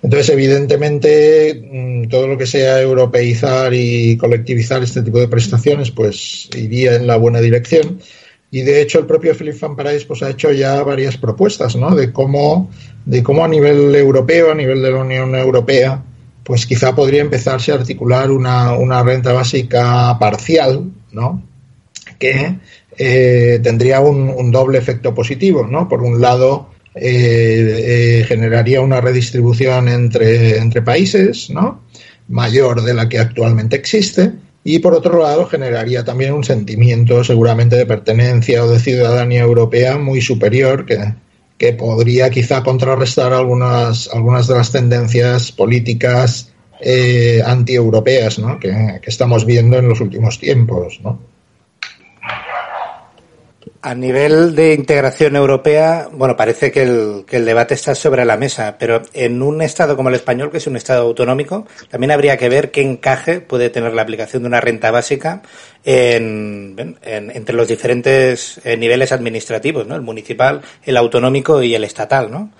Entonces, 0.02 0.30
evidentemente, 0.30 1.60
mm, 1.60 2.08
todo 2.08 2.28
lo 2.28 2.38
que 2.38 2.46
sea 2.46 2.80
europeizar 2.80 3.74
y 3.74 4.16
colectivizar 4.16 4.82
este 4.82 5.02
tipo 5.02 5.18
de 5.18 5.26
prestaciones, 5.26 5.90
pues 5.90 6.48
iría 6.56 6.94
en 6.94 7.08
la 7.08 7.16
buena 7.16 7.40
dirección. 7.40 7.98
Y 8.52 8.62
de 8.62 8.80
hecho, 8.80 9.00
el 9.00 9.06
propio 9.06 9.34
Philip 9.34 9.58
Van 9.60 9.74
Parijs 9.74 10.04
pues, 10.04 10.22
ha 10.22 10.30
hecho 10.30 10.52
ya 10.52 10.80
varias 10.84 11.16
propuestas, 11.16 11.74
¿no? 11.74 11.96
De 11.96 12.12
cómo, 12.12 12.70
de 13.04 13.24
cómo 13.24 13.44
a 13.44 13.48
nivel 13.48 13.92
europeo, 13.96 14.52
a 14.52 14.54
nivel 14.54 14.82
de 14.82 14.92
la 14.92 15.00
Unión 15.00 15.34
Europea, 15.34 16.00
pues 16.44 16.64
quizá 16.64 16.94
podría 16.94 17.22
empezarse 17.22 17.72
a 17.72 17.74
articular 17.74 18.30
una, 18.30 18.74
una 18.74 19.02
renta 19.02 19.32
básica 19.32 20.16
parcial, 20.20 20.84
¿no? 21.10 21.42
Que 22.18 22.56
eh, 22.98 23.60
tendría 23.62 24.00
un, 24.00 24.50
doble 24.50 24.78
efecto 24.78 25.14
positivo, 25.14 25.66
¿no? 25.66 25.88
Por 25.88 26.02
un 26.02 26.20
lado, 26.20 26.70
eh, 26.94 28.20
eh, 28.20 28.24
generaría 28.26 28.80
una 28.80 29.00
redistribución 29.00 29.88
entre, 29.88 30.58
entre 30.58 30.82
países, 30.82 31.50
¿no? 31.50 31.82
Mayor 32.28 32.82
de 32.82 32.94
la 32.94 33.08
que 33.08 33.18
actualmente 33.18 33.76
existe. 33.76 34.32
Y 34.64 34.80
por 34.80 34.94
otro 34.94 35.22
lado, 35.22 35.46
generaría 35.46 36.04
también 36.04 36.32
un 36.32 36.42
sentimiento 36.42 37.22
seguramente 37.22 37.76
de 37.76 37.86
pertenencia 37.86 38.64
o 38.64 38.68
de 38.68 38.80
ciudadanía 38.80 39.42
europea 39.42 39.96
muy 39.96 40.20
superior 40.20 40.86
que, 40.86 41.14
que 41.58 41.72
podría 41.72 42.30
quizá 42.30 42.62
contrarrestar 42.62 43.32
algunas, 43.32 44.10
algunas 44.12 44.46
de 44.46 44.54
las 44.54 44.72
tendencias 44.72 45.52
políticas 45.52 46.52
eh, 46.80 47.42
antieuropeas 47.44 48.38
¿no? 48.38 48.58
que, 48.58 49.00
que, 49.00 49.10
estamos 49.10 49.46
viendo 49.46 49.78
en 49.78 49.88
los 49.88 50.00
últimos 50.00 50.38
tiempos. 50.38 51.00
¿no? 51.02 51.18
A 53.86 53.94
nivel 53.94 54.56
de 54.56 54.74
integración 54.74 55.36
europea, 55.36 56.08
bueno, 56.10 56.36
parece 56.36 56.72
que 56.72 56.82
el, 56.82 57.24
que 57.24 57.36
el 57.36 57.44
debate 57.44 57.74
está 57.74 57.94
sobre 57.94 58.24
la 58.24 58.36
mesa, 58.36 58.78
pero 58.80 59.02
en 59.12 59.40
un 59.40 59.62
Estado 59.62 59.94
como 59.94 60.08
el 60.08 60.16
español, 60.16 60.50
que 60.50 60.56
es 60.56 60.66
un 60.66 60.74
Estado 60.74 61.02
autonómico, 61.02 61.68
también 61.88 62.10
habría 62.10 62.36
que 62.36 62.48
ver 62.48 62.72
qué 62.72 62.82
encaje 62.82 63.38
puede 63.40 63.70
tener 63.70 63.94
la 63.94 64.02
aplicación 64.02 64.42
de 64.42 64.48
una 64.48 64.60
renta 64.60 64.90
básica 64.90 65.42
en, 65.84 66.98
entre 67.04 67.54
los 67.54 67.68
diferentes 67.68 68.60
eh, 68.64 68.76
niveles 68.76 69.12
administrativos, 69.12 69.86
¿no? 69.86 69.94
El 69.94 70.02
municipal, 70.02 70.62
el 70.84 70.96
autonómico 70.96 71.62
y 71.62 71.76
el 71.76 71.84
estatal, 71.84 72.28
¿no? 72.28 72.50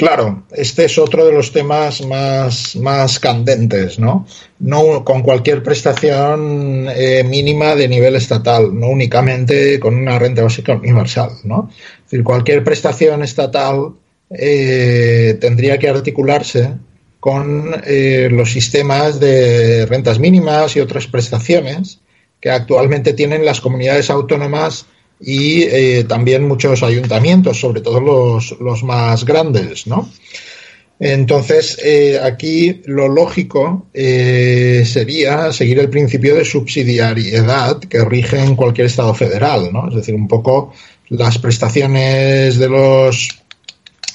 Claro, 0.00 0.44
este 0.52 0.86
es 0.86 0.96
otro 0.96 1.26
de 1.26 1.32
los 1.32 1.52
temas 1.52 2.00
más, 2.06 2.74
más 2.74 3.20
candentes, 3.20 3.98
¿no? 3.98 4.26
No 4.58 5.04
con 5.04 5.20
cualquier 5.20 5.62
prestación 5.62 6.88
eh, 6.88 7.22
mínima 7.22 7.74
de 7.74 7.86
nivel 7.86 8.16
estatal, 8.16 8.70
no 8.72 8.86
únicamente 8.86 9.78
con 9.78 9.94
una 9.94 10.18
renta 10.18 10.42
básica 10.42 10.72
universal, 10.72 11.32
¿no? 11.44 11.68
Es 11.70 12.04
decir, 12.04 12.24
cualquier 12.24 12.64
prestación 12.64 13.22
estatal 13.22 13.92
eh, 14.30 15.36
tendría 15.38 15.76
que 15.76 15.90
articularse 15.90 16.78
con 17.20 17.70
eh, 17.84 18.30
los 18.32 18.50
sistemas 18.50 19.20
de 19.20 19.84
rentas 19.84 20.18
mínimas 20.18 20.76
y 20.76 20.80
otras 20.80 21.08
prestaciones 21.08 22.00
que 22.40 22.50
actualmente 22.50 23.12
tienen 23.12 23.44
las 23.44 23.60
comunidades 23.60 24.08
autónomas 24.08 24.86
y 25.20 25.62
eh, 25.62 26.04
también 26.04 26.48
muchos 26.48 26.82
ayuntamientos, 26.82 27.60
sobre 27.60 27.80
todo 27.80 28.00
los, 28.00 28.56
los 28.60 28.82
más 28.82 29.24
grandes, 29.24 29.86
¿no? 29.86 30.08
Entonces, 30.98 31.78
eh, 31.82 32.20
aquí 32.22 32.82
lo 32.84 33.08
lógico 33.08 33.86
eh, 33.94 34.82
sería 34.84 35.50
seguir 35.50 35.78
el 35.78 35.88
principio 35.88 36.34
de 36.34 36.44
subsidiariedad 36.44 37.78
que 37.80 38.04
rige 38.04 38.38
en 38.38 38.54
cualquier 38.54 38.86
Estado 38.86 39.14
federal, 39.14 39.72
¿no? 39.72 39.88
Es 39.88 39.94
decir, 39.94 40.14
un 40.14 40.28
poco 40.28 40.74
las 41.08 41.38
prestaciones 41.38 42.58
de 42.58 42.68
los 42.68 43.39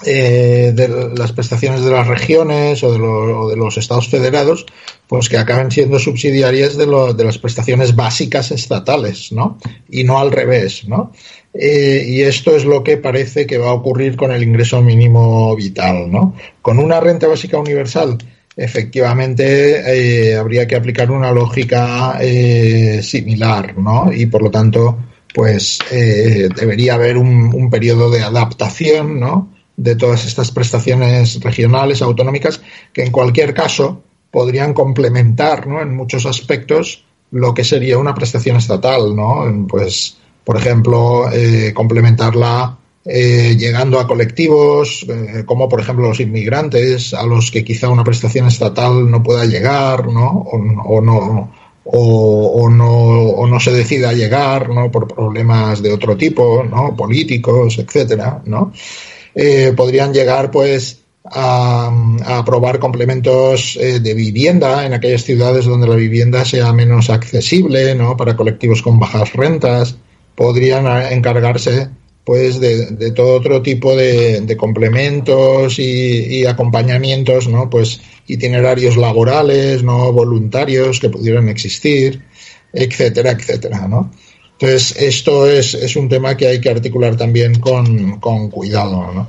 eh, 0.05 0.71
de 0.73 0.87
las 1.17 1.31
prestaciones 1.31 1.83
de 1.83 1.91
las 1.91 2.07
regiones 2.07 2.83
o 2.83 2.93
de, 2.93 2.99
o 2.99 3.49
de, 3.49 3.55
los 3.55 3.77
estados 3.77 4.07
federados, 4.07 4.65
pues 5.07 5.29
que 5.29 5.37
acaben 5.37 5.71
siendo 5.71 5.97
subsidiarias 5.97 6.77
de, 6.77 6.85
lo, 6.85 7.13
de 7.13 7.23
las 7.23 7.37
prestaciones 7.37 7.95
básicas 7.95 8.51
estatales, 8.51 9.31
¿no? 9.31 9.57
Y 9.89 10.03
no 10.03 10.19
al 10.19 10.31
revés, 10.31 10.87
¿no? 10.87 11.11
Eh, 11.53 12.05
y 12.07 12.21
esto 12.21 12.55
es 12.55 12.65
lo 12.65 12.83
que 12.83 12.97
parece 12.97 13.47
que 13.47 13.57
va 13.57 13.69
a 13.69 13.73
ocurrir 13.73 14.15
con 14.15 14.31
el 14.31 14.43
ingreso 14.43 14.81
mínimo 14.81 15.55
vital, 15.55 16.11
¿no? 16.11 16.35
Con 16.61 16.79
una 16.79 16.99
renta 16.99 17.27
básica 17.27 17.57
universal, 17.57 18.17
efectivamente 18.55 20.31
eh, 20.31 20.35
habría 20.35 20.67
que 20.67 20.75
aplicar 20.75 21.09
una 21.09 21.31
lógica 21.31 22.19
eh, 22.21 23.01
similar, 23.01 23.77
¿no? 23.77 24.11
Y 24.13 24.27
por 24.27 24.43
lo 24.43 24.51
tanto, 24.51 24.97
pues 25.33 25.79
debería 25.89 26.93
haber 26.93 27.17
un 27.17 27.69
periodo 27.69 28.09
de 28.09 28.21
adaptación, 28.21 29.19
¿no? 29.19 29.54
De 29.77 29.95
todas 29.95 30.25
estas 30.25 30.51
prestaciones 30.51 31.41
regionales, 31.41 32.01
autonómicas, 32.01 32.61
que 32.93 33.03
en 33.03 33.11
cualquier 33.11 33.53
caso 33.53 34.03
podrían 34.31 34.73
complementar, 34.73 35.67
¿no? 35.67 35.81
En 35.81 35.95
muchos 35.95 36.25
aspectos 36.25 37.03
lo 37.31 37.53
que 37.53 37.63
sería 37.63 37.97
una 37.97 38.13
prestación 38.13 38.57
estatal, 38.57 39.15
¿no? 39.15 39.45
Pues, 39.67 40.17
por 40.43 40.57
ejemplo, 40.57 41.29
eh, 41.31 41.73
complementarla 41.73 42.77
eh, 43.07 43.55
llegando 43.55 43.99
a 43.99 44.07
colectivos 44.07 45.05
eh, 45.07 45.43
como, 45.45 45.69
por 45.69 45.79
ejemplo, 45.79 46.07
los 46.07 46.19
inmigrantes, 46.19 47.13
a 47.13 47.23
los 47.23 47.51
que 47.51 47.63
quizá 47.63 47.89
una 47.89 48.03
prestación 48.03 48.47
estatal 48.47 49.09
no 49.11 49.21
pueda 49.21 49.45
llegar, 49.45 50.07
¿no? 50.07 50.29
O, 50.29 51.01
no. 51.01 51.51
O, 51.87 52.67
no, 52.67 52.87
o 52.89 53.47
no 53.47 53.59
se 53.59 53.71
decida 53.71 54.11
llegar 54.11 54.69
¿no? 54.69 54.89
por 54.89 55.07
problemas 55.07 55.83
de 55.83 55.93
otro 55.93 56.17
tipo, 56.17 56.63
¿no? 56.63 56.95
políticos, 56.95 57.77
etcétera, 57.77 58.41
¿no? 58.45 58.73
Podrían 59.75 60.13
llegar 60.13 60.49
pues 60.49 60.99
a, 61.25 61.91
aprobar 62.25 62.79
complementos 62.79 63.77
eh, 63.77 63.99
de 63.99 64.13
vivienda 64.13 64.85
en 64.85 64.93
aquellas 64.93 65.23
ciudades 65.23 65.65
donde 65.65 65.87
la 65.87 65.95
vivienda 65.95 66.45
sea 66.45 66.71
menos 66.73 67.09
accesible, 67.09 67.95
¿no? 67.95 68.15
Para 68.15 68.35
colectivos 68.35 68.81
con 68.81 68.99
bajas 68.99 69.33
rentas, 69.33 69.97
podrían 70.35 70.85
encargarse 71.11 71.89
pues 72.23 72.59
de, 72.59 73.11
todo 73.11 73.35
otro 73.35 73.61
tipo 73.61 73.95
de, 73.95 74.55
complementos 74.57 75.77
y, 75.77 76.43
acompañamientos, 76.45 77.47
¿no? 77.47 77.69
Pues 77.69 78.01
itinerarios 78.25 78.97
laborales, 78.97 79.83
¿no? 79.83 80.11
Voluntarios 80.11 80.99
que 80.99 81.09
pudieran 81.09 81.49
existir, 81.49 82.23
etcétera, 82.73 83.31
etcétera, 83.31 83.87
¿no? 83.87 84.11
Entonces, 84.59 84.95
esto 84.97 85.47
es, 85.47 85.73
es 85.73 85.95
un 85.97 86.07
tema 86.07 86.37
que 86.37 86.47
hay 86.47 86.61
que 86.61 86.69
articular 86.69 87.17
también 87.17 87.59
con, 87.59 88.19
con 88.19 88.49
cuidado, 88.49 89.11
¿no? 89.13 89.27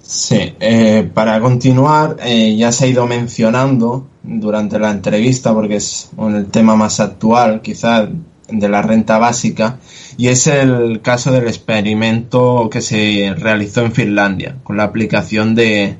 Sí, 0.00 0.54
eh, 0.60 1.10
para 1.12 1.40
continuar, 1.40 2.16
eh, 2.22 2.54
ya 2.56 2.72
se 2.72 2.84
ha 2.84 2.88
ido 2.88 3.06
mencionando 3.06 4.08
durante 4.22 4.78
la 4.78 4.90
entrevista, 4.90 5.54
porque 5.54 5.76
es 5.76 6.10
el 6.18 6.46
tema 6.46 6.76
más 6.76 7.00
actual, 7.00 7.62
quizá, 7.62 8.08
de 8.48 8.68
la 8.68 8.82
renta 8.82 9.18
básica, 9.18 9.78
y 10.16 10.28
es 10.28 10.46
el 10.46 11.00
caso 11.00 11.32
del 11.32 11.46
experimento 11.46 12.68
que 12.70 12.82
se 12.82 13.34
realizó 13.38 13.82
en 13.82 13.92
Finlandia 13.92 14.56
con 14.62 14.76
la 14.76 14.84
aplicación 14.84 15.54
de, 15.54 15.96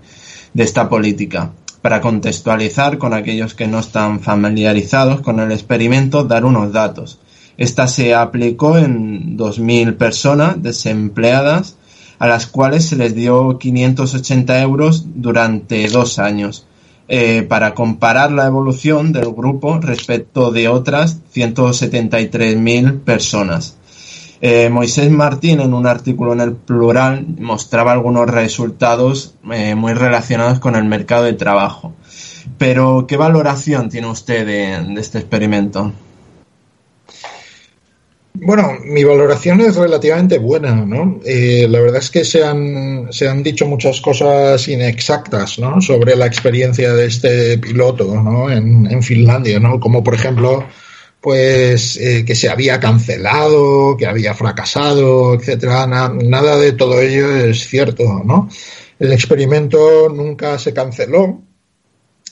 de 0.53 0.63
esta 0.63 0.89
política. 0.89 1.53
Para 1.81 2.01
contextualizar 2.01 2.99
con 2.99 3.15
aquellos 3.15 3.55
que 3.55 3.67
no 3.67 3.81
están 3.81 4.21
familiarizados 4.21 5.21
con 5.21 5.41
el 5.41 5.53
experimento, 5.53 6.25
dar 6.25 6.45
unos 6.45 6.73
datos. 6.73 7.19
Esta 7.57 7.87
se 7.87 8.15
aplicó 8.15 8.79
en 8.79 9.37
2.000 9.37 9.97
personas 9.97 10.63
desempleadas 10.63 11.77
a 12.19 12.27
las 12.27 12.47
cuales 12.47 12.87
se 12.87 12.97
les 12.97 13.15
dio 13.15 13.59
580 13.59 14.63
euros 14.63 15.07
durante 15.15 15.89
dos 15.89 16.19
años. 16.19 16.67
Eh, 17.09 17.43
para 17.43 17.75
comparar 17.75 18.31
la 18.31 18.47
evolución 18.47 19.13
del 19.13 19.33
grupo 19.33 19.79
respecto 19.81 20.53
de 20.53 20.69
otras 20.69 21.19
173.000 21.35 23.01
personas. 23.01 23.77
Eh, 24.41 24.71
Moisés 24.71 25.11
Martín, 25.11 25.61
en 25.61 25.75
un 25.75 25.87
artículo 25.87 26.33
en 26.33 26.41
el 26.41 26.53
plural, 26.55 27.27
mostraba 27.39 27.93
algunos 27.93 28.31
resultados 28.31 29.35
eh, 29.53 29.75
muy 29.75 29.93
relacionados 29.93 30.59
con 30.59 30.75
el 30.75 30.85
mercado 30.85 31.25
de 31.25 31.35
trabajo. 31.35 31.93
Pero, 32.57 33.07
¿qué 33.07 33.17
valoración 33.17 33.89
tiene 33.89 34.07
usted 34.07 34.47
de 34.47 35.01
este 35.01 35.19
experimento? 35.19 35.93
Bueno, 38.35 38.79
mi 38.85 39.05
valoración 39.05 39.61
es 39.61 39.77
relativamente 39.77 40.39
buena, 40.39 40.75
¿no? 40.75 41.21
Eh, 41.25 41.67
la 41.69 41.81
verdad 41.81 41.99
es 41.99 42.11
que 42.11 42.25
se 42.25 42.43
han, 42.43 43.13
se 43.13 43.29
han 43.29 43.43
dicho 43.43 43.67
muchas 43.67 44.01
cosas 44.01 44.67
inexactas, 44.69 45.59
¿no? 45.59 45.81
Sobre 45.81 46.17
la 46.17 46.27
experiencia 46.27 46.95
de 46.95 47.07
este 47.07 47.59
piloto, 47.59 48.21
¿no? 48.23 48.51
En, 48.51 49.03
Finlandia, 49.03 49.61
¿no? 49.61 49.79
Como 49.79 50.03
por 50.03 50.15
ejemplo, 50.15 50.67
pues 51.21 51.97
eh, 51.99 52.25
que 52.25 52.35
se 52.35 52.49
había 52.49 52.81
cancelado, 52.81 53.97
que 53.97 54.07
había 54.07 54.35
fracasado, 54.35 55.35
etcétera. 55.35 55.87
nada 55.87 56.57
de 56.57 56.73
todo 56.73 57.01
ello 57.01 57.37
es 57.37 57.69
cierto, 57.69 58.23
¿no? 58.25 58.49
El 58.99 59.13
experimento 59.13 60.09
nunca 60.09 60.59
se 60.59 60.73
canceló. 60.73 61.43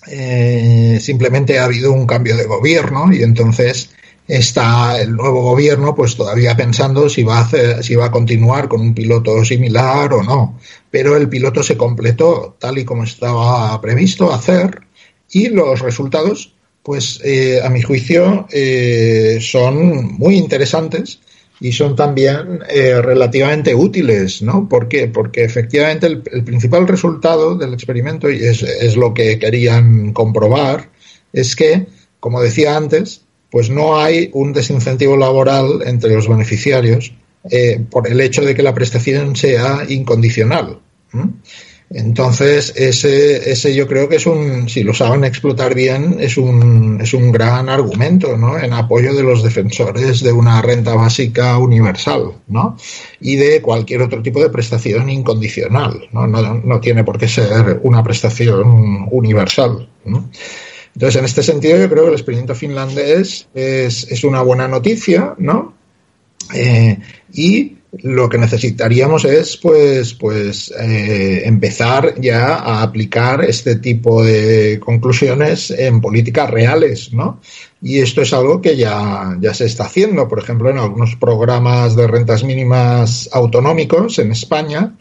Eh, 0.08 0.98
simplemente 1.00 1.58
ha 1.58 1.64
habido 1.64 1.92
un 1.92 2.06
cambio 2.06 2.36
de 2.36 2.46
gobierno 2.46 3.12
y 3.12 3.22
entonces 3.22 3.90
está 4.30 5.00
el 5.00 5.16
nuevo 5.16 5.42
gobierno 5.42 5.94
pues 5.94 6.14
todavía 6.14 6.56
pensando 6.56 7.08
si 7.08 7.24
va 7.24 7.38
a 7.38 7.42
hacer, 7.42 7.82
si 7.82 7.96
va 7.96 8.06
a 8.06 8.10
continuar 8.12 8.68
con 8.68 8.80
un 8.80 8.94
piloto 8.94 9.44
similar 9.44 10.12
o 10.12 10.22
no. 10.22 10.58
Pero 10.90 11.16
el 11.16 11.28
piloto 11.28 11.62
se 11.62 11.76
completó 11.76 12.56
tal 12.58 12.78
y 12.78 12.84
como 12.84 13.04
estaba 13.04 13.80
previsto 13.80 14.32
hacer 14.32 14.82
y 15.32 15.48
los 15.48 15.80
resultados, 15.80 16.54
pues 16.82 17.20
eh, 17.24 17.60
a 17.62 17.68
mi 17.70 17.82
juicio, 17.82 18.46
eh, 18.52 19.38
son 19.40 20.14
muy 20.16 20.36
interesantes 20.36 21.20
y 21.60 21.72
son 21.72 21.96
también 21.96 22.60
eh, 22.68 23.02
relativamente 23.02 23.74
útiles, 23.74 24.42
¿no? 24.42 24.68
¿Por 24.68 24.88
qué? 24.88 25.08
Porque 25.08 25.44
efectivamente 25.44 26.06
el, 26.06 26.22
el 26.32 26.44
principal 26.44 26.86
resultado 26.86 27.56
del 27.56 27.74
experimento, 27.74 28.30
y 28.30 28.36
es, 28.44 28.62
es 28.62 28.96
lo 28.96 29.12
que 29.12 29.38
querían 29.38 30.12
comprobar, 30.12 30.88
es 31.32 31.54
que, 31.54 31.86
como 32.18 32.40
decía 32.40 32.76
antes, 32.76 33.22
pues 33.50 33.70
no 33.70 33.98
hay 33.98 34.30
un 34.32 34.52
desincentivo 34.52 35.16
laboral 35.16 35.82
entre 35.84 36.14
los 36.14 36.28
beneficiarios 36.28 37.12
eh, 37.50 37.80
por 37.90 38.08
el 38.08 38.20
hecho 38.20 38.42
de 38.42 38.54
que 38.54 38.62
la 38.62 38.74
prestación 38.74 39.34
sea 39.34 39.84
incondicional. 39.88 40.78
Entonces, 41.92 42.72
ese, 42.76 43.50
ese 43.50 43.74
yo 43.74 43.88
creo 43.88 44.08
que 44.08 44.16
es 44.16 44.26
un, 44.26 44.68
si 44.68 44.84
lo 44.84 44.94
saben 44.94 45.24
explotar 45.24 45.74
bien, 45.74 46.18
es 46.20 46.36
un, 46.36 47.00
es 47.02 47.12
un 47.14 47.32
gran 47.32 47.68
argumento, 47.68 48.36
¿no? 48.36 48.56
En 48.56 48.72
apoyo 48.72 49.12
de 49.12 49.24
los 49.24 49.42
defensores 49.42 50.22
de 50.22 50.30
una 50.30 50.62
renta 50.62 50.94
básica 50.94 51.58
universal, 51.58 52.34
¿no? 52.46 52.76
Y 53.20 53.34
de 53.34 53.60
cualquier 53.60 54.02
otro 54.02 54.22
tipo 54.22 54.40
de 54.40 54.50
prestación 54.50 55.10
incondicional, 55.10 56.08
¿no? 56.12 56.28
No, 56.28 56.54
no 56.62 56.78
tiene 56.78 57.02
por 57.02 57.18
qué 57.18 57.26
ser 57.26 57.80
una 57.82 58.04
prestación 58.04 59.08
universal. 59.10 59.88
Entonces, 60.94 61.18
en 61.18 61.24
este 61.24 61.42
sentido, 61.42 61.78
yo 61.78 61.88
creo 61.88 62.04
que 62.04 62.08
el 62.10 62.14
experimento 62.14 62.54
finlandés 62.54 63.48
es, 63.54 64.24
una 64.24 64.42
buena 64.42 64.68
noticia, 64.68 65.34
¿no? 65.38 65.74
Eh, 66.54 66.98
y 67.32 67.76
lo 68.02 68.28
que 68.28 68.38
necesitaríamos 68.38 69.24
es, 69.24 69.56
pues, 69.56 70.14
pues 70.14 70.72
eh, 70.78 71.42
empezar 71.44 72.20
ya 72.20 72.54
a 72.56 72.82
aplicar 72.82 73.44
este 73.44 73.76
tipo 73.76 74.22
de 74.24 74.78
conclusiones 74.78 75.70
en 75.70 76.00
políticas 76.00 76.50
reales, 76.50 77.12
¿no? 77.12 77.40
Y 77.82 77.98
esto 77.98 78.22
es 78.22 78.32
algo 78.32 78.60
que 78.60 78.76
ya, 78.76 79.36
ya 79.40 79.54
se 79.54 79.66
está 79.66 79.84
haciendo, 79.84 80.28
por 80.28 80.38
ejemplo, 80.38 80.70
en 80.70 80.78
algunos 80.78 81.16
programas 81.16 81.96
de 81.96 82.06
rentas 82.06 82.44
mínimas 82.44 83.28
autonómicos 83.32 84.18
en 84.18 84.32
España, 84.32 84.96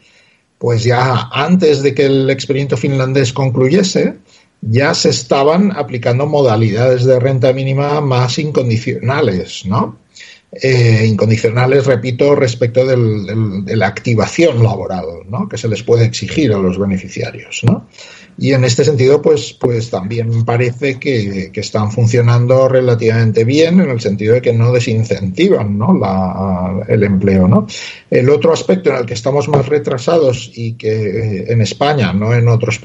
pues 0.57 0.83
ya 0.83 1.29
antes 1.31 1.83
de 1.83 1.93
que 1.93 2.05
el 2.05 2.29
experimento 2.29 2.75
finlandés 2.75 3.33
concluyese, 3.33 4.15
ya 4.61 4.93
se 4.93 5.09
estaban 5.09 5.71
aplicando 5.75 6.25
modalidades 6.25 7.05
de 7.05 7.19
renta 7.19 7.53
mínima 7.53 8.01
más 8.01 8.37
incondicionales, 8.39 9.65
¿no? 9.65 9.97
Eh, 10.51 11.05
incondicionales, 11.07 11.85
repito, 11.85 12.35
respecto 12.35 12.83
de 12.85 13.75
la 13.75 13.87
activación 13.87 14.63
laboral, 14.63 15.05
¿no? 15.29 15.47
Que 15.47 15.57
se 15.57 15.67
les 15.67 15.83
puede 15.83 16.05
exigir 16.05 16.51
a 16.51 16.57
los 16.57 16.79
beneficiarios, 16.79 17.61
¿no? 17.63 17.87
Y 18.41 18.53
en 18.53 18.63
este 18.63 18.85
sentido, 18.85 19.21
pues, 19.21 19.53
pues 19.53 19.89
también 19.89 20.45
parece 20.45 20.97
que, 20.97 21.51
están 21.53 21.91
funcionando 21.91 22.69
relativamente 22.69 23.43
bien 23.43 23.81
en 23.81 23.89
el 23.89 23.99
sentido 23.99 24.35
de 24.35 24.41
que 24.41 24.53
no 24.53 24.71
desincentivan 24.71 25.77
¿no? 25.77 25.99
el 26.87 27.03
empleo. 27.03 27.49
¿no? 27.49 27.67
El 28.09 28.29
otro 28.29 28.53
aspecto 28.53 28.91
en 28.91 28.95
el 28.95 29.05
que 29.05 29.13
estamos 29.13 29.49
más 29.49 29.67
retrasados 29.67 30.51
y 30.55 30.73
que 30.73 30.89
eh, 30.89 31.45
en 31.49 31.59
España, 31.59 32.13
no 32.13 32.33
en 32.33 32.47
otros 32.47 32.79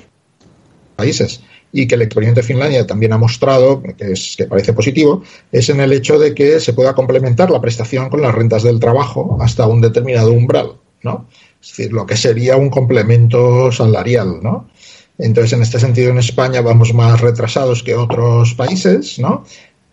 países, 0.97 1.41
y 1.77 1.89
que 1.89 1.97
el 1.97 2.03
experimento 2.03 2.41
de 2.41 2.47
Finlandia 2.47 2.87
también 2.87 3.13
ha 3.13 3.19
mostrado, 3.19 3.83
que, 3.83 4.13
es, 4.13 4.37
que 4.39 4.45
parece 4.45 4.73
positivo, 4.73 5.25
es 5.51 5.69
en 5.69 5.81
el 5.81 5.93
hecho 5.93 6.21
de 6.21 6.33
que 6.33 6.61
se 6.61 6.73
pueda 6.73 6.95
complementar 6.95 7.51
la 7.51 7.61
prestación 7.61 8.09
con 8.11 8.23
las 8.23 8.33
rentas 8.33 8.63
del 8.63 8.79
trabajo 8.79 9.37
hasta 9.41 9.67
un 9.67 9.81
determinado 9.81 10.33
umbral, 10.33 10.75
¿no? 11.03 11.27
Es 11.61 11.71
decir, 11.71 11.93
lo 11.93 12.07
que 12.07 12.17
sería 12.17 12.57
un 12.57 12.71
complemento 12.71 13.73
salarial, 13.73 14.39
¿no? 14.41 14.69
Entonces, 15.19 15.53
en 15.55 15.63
este 15.63 15.81
sentido, 15.81 16.11
en 16.11 16.19
España 16.19 16.61
vamos 16.61 16.95
más 16.95 17.21
retrasados 17.21 17.83
que 17.83 17.97
otros 17.97 18.55
países, 18.55 19.19
¿no? 19.19 19.45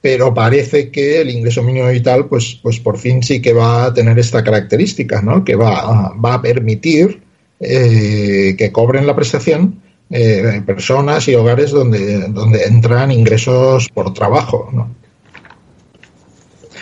Pero 0.01 0.35
parece 0.35 0.91
que 0.91 1.21
el 1.21 1.31
ingreso 1.31 1.63
mínimo 1.63 1.87
vital, 1.89 2.27
pues, 2.27 2.59
pues 2.61 2.79
por 2.79 2.99
fin 2.99 3.23
sí 3.23 3.41
que 3.41 3.53
va 3.53 3.85
a 3.85 3.93
tener 3.93 4.19
esta 4.19 4.43
característica, 4.43 5.23
¿no? 5.23 5.43
Que 5.43 5.55
va, 5.55 6.13
va 6.13 6.35
a 6.35 6.41
permitir 6.43 7.23
eh, 7.59 8.55
que 8.55 8.71
cobren 8.71 9.07
la 9.07 9.15
prestación 9.15 9.81
eh, 10.11 10.61
personas 10.65 11.27
y 11.27 11.35
hogares 11.35 11.71
donde, 11.71 12.27
donde 12.29 12.63
entran 12.63 13.11
ingresos 13.11 13.89
por 13.89 14.13
trabajo. 14.13 14.69
¿no? 14.73 14.93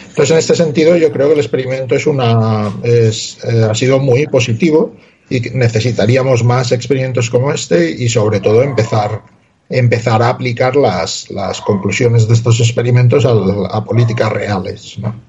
Entonces, 0.10 0.32
en 0.32 0.38
este 0.38 0.56
sentido, 0.56 0.98
yo 0.98 1.12
creo 1.12 1.28
que 1.28 1.34
el 1.34 1.40
experimento 1.40 1.96
es 1.96 2.08
una, 2.08 2.74
es, 2.84 3.38
eh, 3.44 3.68
ha 3.70 3.76
sido 3.76 4.00
muy 4.00 4.28
positivo 4.28 4.96
y 5.30 5.40
necesitaríamos 5.42 6.44
más 6.44 6.72
experimentos 6.72 7.30
como 7.30 7.54
este 7.54 7.92
y, 7.92 8.10
sobre 8.10 8.40
todo, 8.40 8.64
empezar 8.64 9.22
empezar 9.70 10.24
a 10.24 10.30
aplicar 10.30 10.76
las, 10.76 11.30
las 11.30 11.62
conclusiones 11.62 12.28
de 12.28 12.34
estos 12.34 12.60
experimentos 12.60 13.24
a, 13.24 13.30
a 13.30 13.86
políticas 13.86 14.32
reales. 14.32 14.98
¿no? 14.98 15.29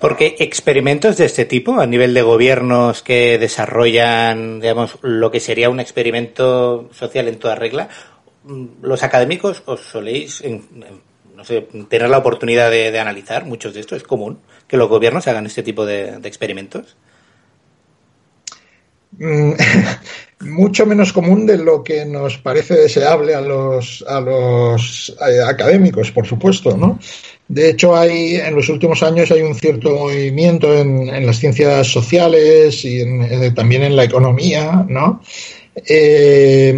Porque 0.00 0.36
experimentos 0.38 1.18
de 1.18 1.26
este 1.26 1.44
tipo, 1.44 1.78
a 1.78 1.86
nivel 1.86 2.14
de 2.14 2.22
gobiernos 2.22 3.02
que 3.02 3.38
desarrollan, 3.38 4.58
digamos, 4.58 4.98
lo 5.02 5.30
que 5.30 5.40
sería 5.40 5.68
un 5.68 5.78
experimento 5.78 6.88
social 6.92 7.28
en 7.28 7.38
toda 7.38 7.54
regla, 7.54 7.90
mm, 8.44 8.66
los 8.80 9.02
académicos 9.02 9.62
os 9.66 9.80
soléis, 9.82 10.42
no 11.36 11.44
sé, 11.44 11.68
tener 11.88 12.08
la 12.08 12.18
oportunidad 12.18 12.70
de, 12.70 12.98
analizar 12.98 13.44
muchos 13.44 13.74
de 13.74 13.80
estos. 13.80 13.98
¿Es 13.98 14.02
común 14.02 14.40
que 14.66 14.78
los 14.78 14.88
gobiernos 14.88 15.28
hagan 15.28 15.44
este 15.46 15.62
tipo 15.62 15.84
de, 15.84 16.14
experimentos? 16.24 16.96
Mucho 20.50 20.86
menos 20.86 21.12
común 21.12 21.46
de 21.46 21.56
lo 21.58 21.82
que 21.82 22.04
nos 22.04 22.38
parece 22.38 22.74
deseable 22.74 23.34
a 23.34 23.40
los, 23.40 24.04
a 24.06 24.20
los 24.20 25.16
eh, 25.26 25.40
académicos, 25.46 26.10
por 26.10 26.26
supuesto, 26.26 26.76
¿no? 26.76 26.98
De 27.50 27.70
hecho, 27.70 27.96
hay 27.96 28.36
en 28.36 28.54
los 28.54 28.68
últimos 28.68 29.02
años 29.02 29.32
hay 29.32 29.42
un 29.42 29.56
cierto 29.56 29.90
movimiento 29.90 30.72
en, 30.72 31.26
las 31.26 31.40
ciencias 31.40 31.88
sociales 31.88 32.84
y 32.84 33.00
eh, 33.00 33.50
también 33.52 33.82
en 33.82 33.96
la 33.96 34.04
economía, 34.04 34.86
¿no? 34.88 35.20
Eh, 35.74 36.72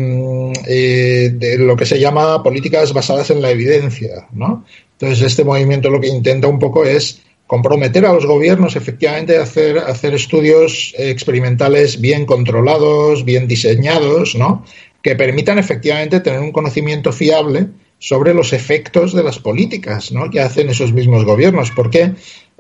eh, 0.66 1.30
de 1.34 1.58
lo 1.58 1.76
que 1.76 1.84
se 1.84 1.98
llama 1.98 2.42
políticas 2.42 2.92
basadas 2.94 3.30
en 3.30 3.42
la 3.42 3.50
evidencia, 3.50 4.28
¿no? 4.32 4.64
Entonces, 4.92 5.26
este 5.26 5.44
movimiento 5.44 5.90
lo 5.90 6.00
que 6.00 6.08
intenta 6.08 6.48
un 6.48 6.58
poco 6.58 6.84
es 6.84 7.20
comprometer 7.52 8.06
a 8.06 8.14
los 8.14 8.24
gobiernos 8.24 8.76
efectivamente 8.76 9.36
a 9.36 9.42
hacer, 9.42 9.76
hacer 9.76 10.14
estudios 10.14 10.94
experimentales 10.96 12.00
bien 12.00 12.24
controlados, 12.24 13.26
bien 13.26 13.46
diseñados, 13.46 14.34
¿no? 14.34 14.64
Que 15.02 15.16
permitan 15.16 15.58
efectivamente 15.58 16.20
tener 16.20 16.40
un 16.40 16.50
conocimiento 16.50 17.12
fiable 17.12 17.68
sobre 17.98 18.32
los 18.32 18.54
efectos 18.54 19.12
de 19.12 19.22
las 19.22 19.38
políticas 19.38 20.12
¿no? 20.12 20.30
que 20.30 20.40
hacen 20.40 20.70
esos 20.70 20.94
mismos 20.94 21.26
gobiernos, 21.26 21.70
porque 21.70 22.14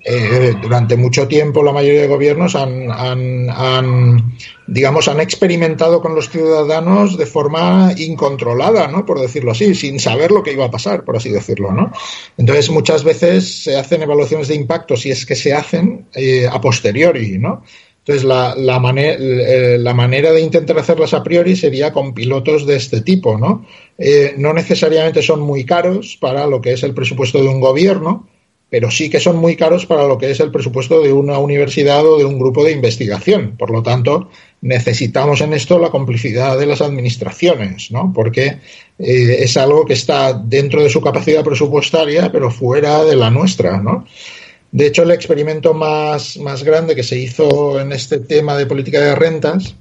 eh, 0.04 0.54
durante 0.60 0.96
mucho 0.96 1.28
tiempo 1.28 1.62
la 1.62 1.72
mayoría 1.72 2.02
de 2.02 2.08
gobiernos 2.08 2.56
han, 2.56 2.90
han, 2.90 4.36
digamos, 4.66 5.06
han 5.06 5.20
experimentado 5.20 6.00
con 6.00 6.16
los 6.16 6.28
ciudadanos 6.28 7.16
de 7.16 7.26
forma 7.26 7.92
incontrolada, 7.96 8.88
¿no? 8.88 9.06
por 9.06 9.20
decirlo 9.20 9.52
así, 9.52 9.76
sin 9.76 10.00
saber 10.00 10.32
lo 10.32 10.42
que 10.42 10.52
iba 10.52 10.64
a 10.64 10.70
pasar, 10.70 11.04
por 11.04 11.16
así 11.16 11.30
decirlo. 11.30 11.72
¿no? 11.72 11.92
Entonces, 12.36 12.68
muchas 12.70 13.04
veces 13.04 13.62
se 13.62 13.76
hacen 13.76 14.02
evaluaciones 14.02 14.48
de 14.48 14.56
impacto, 14.56 14.96
si 14.96 15.12
es 15.12 15.24
que 15.24 15.36
se 15.36 15.52
hacen 15.52 16.08
eh, 16.14 16.48
a 16.50 16.60
posteriori, 16.60 17.38
¿no? 17.38 17.62
Entonces, 17.98 18.24
la, 18.24 18.56
la, 18.56 18.82
eh, 18.96 19.76
la, 19.78 19.94
manera 19.94 20.32
de 20.32 20.40
intentar 20.40 20.76
hacerlas 20.76 21.14
a 21.14 21.22
priori 21.22 21.54
sería 21.54 21.92
con 21.92 22.12
pilotos 22.12 22.66
de 22.66 22.74
este 22.74 23.00
tipo, 23.02 23.38
¿no? 23.38 23.64
No 24.38 24.52
necesariamente 24.52 25.22
son 25.22 25.38
muy 25.38 25.64
caros 25.64 26.18
para 26.20 26.48
lo 26.48 26.60
que 26.60 26.72
es 26.72 26.82
el 26.82 26.94
presupuesto 26.94 27.40
de 27.40 27.46
un 27.48 27.60
gobierno, 27.60 28.26
pero 28.72 28.90
sí 28.90 29.10
que 29.10 29.20
son 29.20 29.36
muy 29.36 29.54
caros 29.54 29.84
para 29.84 30.08
lo 30.08 30.16
que 30.16 30.30
es 30.30 30.40
el 30.40 30.50
presupuesto 30.50 31.02
de 31.02 31.12
una 31.12 31.36
universidad 31.36 32.06
o 32.06 32.16
de 32.16 32.24
un 32.24 32.38
grupo 32.38 32.64
de 32.64 32.72
investigación. 32.72 33.54
Por 33.58 33.70
lo 33.70 33.82
tanto, 33.82 34.30
necesitamos 34.62 35.42
en 35.42 35.52
esto 35.52 35.78
la 35.78 35.90
complicidad 35.90 36.58
de 36.58 36.64
las 36.64 36.80
administraciones, 36.80 37.90
¿no? 37.90 38.10
Porque 38.14 38.60
eh, 38.98 39.36
es 39.40 39.58
algo 39.58 39.84
que 39.84 39.92
está 39.92 40.32
dentro 40.32 40.82
de 40.82 40.88
su 40.88 41.02
capacidad 41.02 41.44
presupuestaria, 41.44 42.32
pero 42.32 42.50
fuera 42.50 43.04
de 43.04 43.14
la 43.14 43.28
nuestra, 43.28 43.76
¿no? 43.76 44.06
De 44.70 44.86
hecho, 44.86 45.02
el 45.02 45.10
experimento 45.10 45.74
más, 45.74 46.38
más 46.38 46.64
grande 46.64 46.96
que 46.96 47.02
se 47.02 47.18
hizo 47.18 47.78
en 47.78 47.92
este 47.92 48.20
tema 48.20 48.56
de 48.56 48.64
política 48.64 49.00
de 49.00 49.14
rentas, 49.14 49.74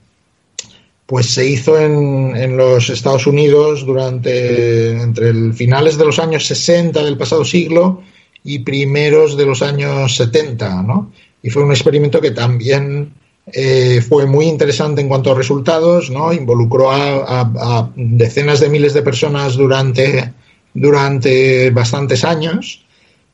pues 1.06 1.28
se 1.28 1.46
hizo 1.46 1.80
en, 1.80 2.36
en, 2.36 2.58
los 2.58 2.90
Estados 2.90 3.26
Unidos 3.26 3.86
durante 3.86 5.02
entre 5.02 5.30
el 5.30 5.54
finales 5.54 5.98
de 5.98 6.04
los 6.04 6.20
años 6.20 6.46
60 6.46 7.02
del 7.06 7.18
pasado 7.18 7.46
siglo 7.46 8.04
y 8.44 8.60
primeros 8.60 9.38
de 9.38 9.46
los 9.46 9.62
años 9.62 10.16
70, 10.16 10.84
¿no? 10.84 11.12
Y 11.44 11.50
fue 11.50 11.64
un 11.64 11.72
experimento 11.72 12.22
que 12.22 12.32
también 12.32 13.14
eh, 13.48 14.02
fue 14.08 14.26
muy 14.26 14.46
interesante 14.46 15.02
en 15.02 15.08
cuanto 15.08 15.32
a 15.32 15.36
resultados, 15.36 16.10
¿no? 16.10 16.32
Involucró 16.32 16.92
a, 16.92 17.92
decenas 17.96 18.60
de 18.60 18.70
miles 18.70 18.94
de 18.94 19.02
personas 19.02 19.56
durante, 19.56 20.34
durante 20.74 21.70
bastantes 21.72 22.24
años 22.24 22.86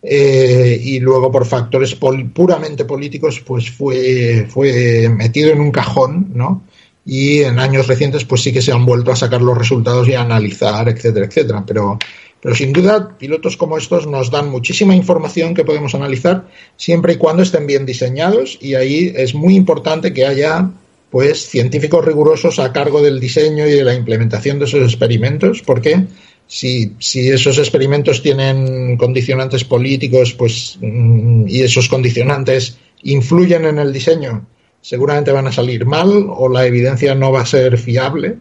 eh, 0.01 0.79
y 0.81 0.99
luego 0.99 1.31
por 1.31 1.45
factores 1.45 1.95
puramente 1.95 2.85
políticos 2.85 3.41
pues 3.45 3.69
fue, 3.69 4.47
fue 4.49 5.09
metido 5.09 5.51
en 5.51 5.59
un 5.59 5.71
cajón, 5.71 6.31
¿no? 6.33 6.63
Y 7.05 7.41
en 7.41 7.59
años 7.59 7.87
recientes 7.87 8.25
pues 8.25 8.41
sí 8.41 8.51
que 8.51 8.61
se 8.61 8.71
han 8.71 8.85
vuelto 8.85 9.11
a 9.11 9.15
sacar 9.15 9.41
los 9.41 9.57
resultados 9.57 10.07
y 10.07 10.13
a 10.13 10.21
analizar, 10.21 10.89
etcétera, 10.89 11.25
etcétera. 11.25 11.63
Pero, 11.65 11.99
pero 12.41 12.55
sin 12.55 12.73
duda 12.73 13.17
pilotos 13.17 13.57
como 13.57 13.77
estos 13.77 14.07
nos 14.07 14.31
dan 14.31 14.49
muchísima 14.49 14.95
información 14.95 15.53
que 15.53 15.65
podemos 15.65 15.95
analizar 15.95 16.47
siempre 16.75 17.13
y 17.13 17.17
cuando 17.17 17.43
estén 17.43 17.67
bien 17.67 17.85
diseñados 17.85 18.57
y 18.61 18.75
ahí 18.75 19.13
es 19.15 19.33
muy 19.33 19.55
importante 19.55 20.13
que 20.13 20.25
haya 20.25 20.69
pues 21.09 21.47
científicos 21.47 22.03
rigurosos 22.03 22.59
a 22.59 22.73
cargo 22.73 23.01
del 23.01 23.19
diseño 23.19 23.65
y 23.65 23.71
de 23.71 23.83
la 23.83 23.93
implementación 23.93 24.59
de 24.59 24.65
esos 24.65 24.83
experimentos 24.83 25.61
porque 25.65 26.05
si, 26.47 26.93
si 26.99 27.29
esos 27.29 27.57
experimentos 27.57 28.21
tienen 28.23 28.97
condicionantes 28.97 29.65
políticos, 29.65 30.33
pues, 30.33 30.77
mm, 30.81 31.45
y 31.47 31.61
esos 31.61 31.89
condicionantes 31.89 32.77
influyen 33.03 33.65
en 33.65 33.79
el 33.79 33.93
diseño, 33.93 34.47
seguramente 34.81 35.31
van 35.31 35.47
a 35.47 35.51
salir 35.51 35.85
mal 35.85 36.27
o 36.29 36.49
la 36.49 36.65
evidencia 36.65 37.13
no 37.13 37.31
va 37.31 37.41
a 37.41 37.45
ser 37.45 37.77
fiable. 37.77 38.37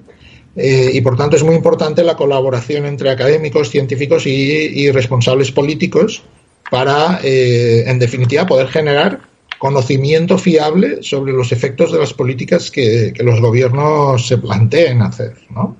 Eh, 0.56 0.90
y 0.94 1.00
por 1.02 1.16
tanto 1.16 1.36
es 1.36 1.42
muy 1.42 1.54
importante 1.54 2.02
la 2.02 2.16
colaboración 2.16 2.86
entre 2.86 3.10
académicos, 3.10 3.68
científicos 3.68 4.26
y, 4.26 4.90
responsables 4.90 5.52
políticos 5.52 6.22
para, 6.70 7.20
eh, 7.22 7.84
en 7.86 7.98
definitiva, 7.98 8.46
poder 8.46 8.68
generar 8.68 9.20
conocimiento 9.58 10.38
fiable 10.38 11.02
sobre 11.02 11.32
los 11.32 11.52
efectos 11.52 11.92
de 11.92 11.98
las 11.98 12.14
políticas 12.14 12.70
que, 12.70 13.12
los 13.18 13.40
gobiernos 13.40 14.26
se 14.26 14.38
planteen 14.38 15.02
hacer, 15.02 15.34
¿no? 15.50 15.76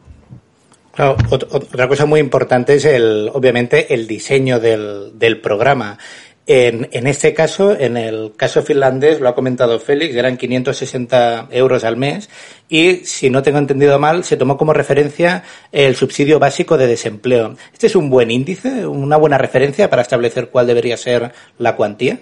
otra 1.29 1.89
cosa 1.89 2.07
muy 2.07 2.21
importante 2.21 2.77
es 2.77 2.87
el, 2.87 3.31
obviamente, 3.35 3.93
el 3.93 4.07
diseño 4.07 4.59
del 4.59 5.41
programa. 5.43 5.99
En, 6.49 6.89
en, 6.93 7.09
este 7.09 7.35
caso, 7.35 7.77
en 7.77 7.97
el 7.97 8.33
caso 8.37 8.63
finlandés, 8.63 9.21
lo 9.21 9.29
ha 9.29 9.35
comentado 9.35 9.81
Félix, 9.81 10.15
eran 10.15 10.37
560 10.37 11.49
euros 11.51 11.83
al 11.83 11.97
mes 11.97 12.31
y, 12.69 12.99
si 13.05 13.31
no 13.31 13.43
tengo 13.43 13.59
entendido 13.59 13.99
mal, 13.99 14.23
se 14.23 14.37
tomó 14.37 14.57
como 14.57 14.73
referencia 14.73 15.43
el 15.73 15.97
subsidio 15.97 16.39
básico 16.39 16.79
de 16.79 16.87
desempleo. 16.87 17.57
¿Este 17.73 17.89
es 17.89 17.97
un 17.97 18.11
buen 18.11 18.31
índice, 18.31 18.87
una 18.87 19.17
buena 19.17 19.39
referencia 19.39 19.91
para 19.91 20.03
establecer 20.03 20.49
cuál 20.49 20.69
debería 20.69 20.97
ser 20.97 21.33
la 21.59 21.75
cuantía? 21.75 22.21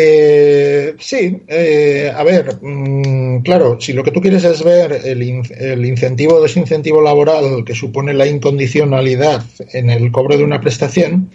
Eh, 0.00 0.94
sí, 1.00 1.40
eh, 1.48 2.12
a 2.14 2.22
ver, 2.22 2.58
mm, 2.62 3.40
claro, 3.40 3.80
si 3.80 3.92
lo 3.92 4.04
que 4.04 4.12
tú 4.12 4.20
quieres 4.20 4.44
es 4.44 4.62
ver 4.62 4.92
el, 5.04 5.20
incentivo 5.84 6.34
o 6.34 6.42
desincentivo 6.42 7.02
laboral 7.02 7.64
que 7.64 7.74
supone 7.74 8.14
la 8.14 8.28
incondicionalidad 8.28 9.44
en 9.72 9.90
el 9.90 10.12
cobro 10.12 10.36
de 10.36 10.44
una 10.44 10.60
prestación, 10.60 11.30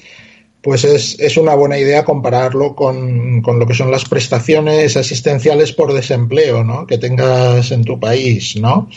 pues 0.64 0.86
es, 0.86 1.38
una 1.38 1.55
buena 1.55 1.78
idea 1.78 2.05
compararlo 2.05 2.74
con, 2.74 3.41
lo 3.41 3.68
que 3.68 3.74
son 3.74 3.91
las 3.91 4.05
prestaciones 4.05 4.95
asistenciales 4.95 5.74
por 5.74 5.93
desempleo 5.93 6.64
¿no? 6.64 6.88
que 6.88 6.97
tengas 6.97 7.70
en 7.72 7.84
tu 7.84 7.99
país. 7.99 8.55
¿no? 8.55 8.88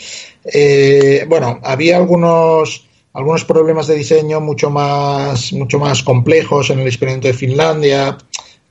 Eh, 0.45 1.25
bueno, 1.27 1.59
había 1.61 1.97
algunos, 1.97 2.87
algunos 3.11 3.43
problemas 3.43 3.87
de 3.87 3.95
diseño 3.95 4.39
mucho 4.39 4.69
más, 4.69 5.51
mucho 5.51 5.77
más 5.77 6.03
complejos 6.03 6.69
en 6.69 6.79
el 6.79 6.87
experimento 6.87 7.27
de 7.27 7.33
Finlandia 7.33 8.17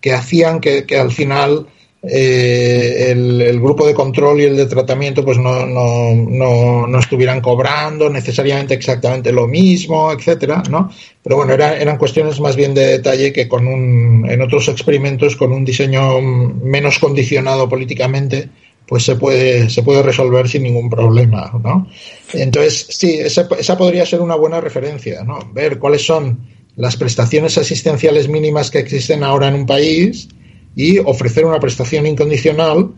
que 0.01 0.15
hacían 0.15 0.61
que, 0.61 0.87
al 0.99 1.13
final 1.13 1.67
eh, 2.09 3.11
el, 3.11 3.61
grupo 3.61 3.87
de 3.87 3.95
control 3.95 4.41
y 4.41 4.45
el 4.45 4.57
de 4.57 4.67
tratamiento 4.67 5.25
pues 5.25 5.39
no, 5.39 5.67
no, 5.67 6.15
no, 6.15 6.87
no, 6.87 6.99
estuvieran 6.99 7.41
cobrando 7.41 8.09
necesariamente 8.09 8.75
exactamente 8.75 9.33
lo 9.33 9.49
mismo, 9.49 10.13
etcétera, 10.13 10.63
¿no? 10.71 10.91
Pero 11.23 11.37
bueno, 11.37 11.55
eran 11.55 11.99
cuestiones 11.99 12.39
más 12.39 12.55
bien 12.55 12.75
de 12.75 12.87
detalle 12.87 13.33
que 13.33 13.49
con 13.49 13.67
un, 13.67 14.25
en 14.29 14.41
otros 14.41 14.69
experimentos 14.69 15.35
con 15.35 15.53
un 15.53 15.65
diseño 15.65 16.21
menos 16.21 17.01
condicionado 17.01 17.69
políticamente, 17.69 18.49
pues 18.87 19.05
se 19.05 19.17
puede, 19.17 19.69
se 19.69 19.83
puede 19.83 20.03
resolver 20.03 20.49
sin 20.49 20.63
ningún 20.63 20.89
problema, 20.89 21.51
¿no? 21.61 21.89
Entonces, 22.33 22.87
sí, 22.89 23.15
esa, 23.19 23.49
esa 23.59 23.77
podría 23.77 24.07
ser 24.07 24.21
una 24.21 24.37
buena 24.37 24.61
referencia, 24.61 25.25
¿no? 25.25 25.41
Ver 25.53 25.81
cuáles 25.81 26.07
son 26.07 26.39
las 26.77 26.97
prestaciones 26.97 27.59
asistenciales 27.59 28.29
mínimas 28.29 28.71
que 28.71 28.79
existen 28.79 29.25
ahora 29.25 29.49
en 29.49 29.55
un 29.55 29.67
país 29.67 30.29
y 30.77 30.99
ofrecer 30.99 31.47
una 31.47 31.59
prestación 31.59 32.07
incondicional 32.07 32.91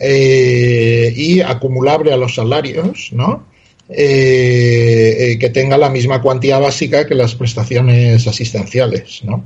eh, 0.00 1.12
y 1.14 1.40
acumulable 1.40 2.12
a 2.12 2.16
los 2.16 2.36
salarios, 2.36 3.10
¿no? 3.12 3.46
Eh, 3.88 5.16
eh, 5.18 5.38
que 5.38 5.50
tenga 5.50 5.76
la 5.76 5.90
misma 5.90 6.22
cuantía 6.22 6.58
básica 6.58 7.06
que 7.06 7.14
las 7.14 7.34
prestaciones 7.34 8.26
asistenciales, 8.26 9.22
¿no? 9.24 9.44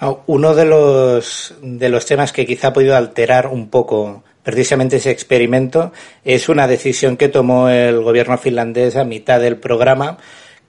Ah, 0.00 0.14
uno 0.26 0.54
de 0.54 0.66
los, 0.66 1.54
de 1.62 1.88
los 1.88 2.04
temas 2.04 2.32
que 2.32 2.44
quizá 2.44 2.68
ha 2.68 2.72
podido 2.72 2.94
alterar 2.94 3.46
un 3.46 3.68
poco 3.68 4.22
precisamente 4.42 4.96
ese 4.96 5.10
experimento 5.10 5.92
es 6.24 6.48
una 6.48 6.66
decisión 6.66 7.16
que 7.16 7.28
tomó 7.28 7.68
el 7.68 8.00
gobierno 8.00 8.38
finlandés 8.38 8.96
a 8.96 9.04
mitad 9.04 9.40
del 9.40 9.56
programa 9.56 10.18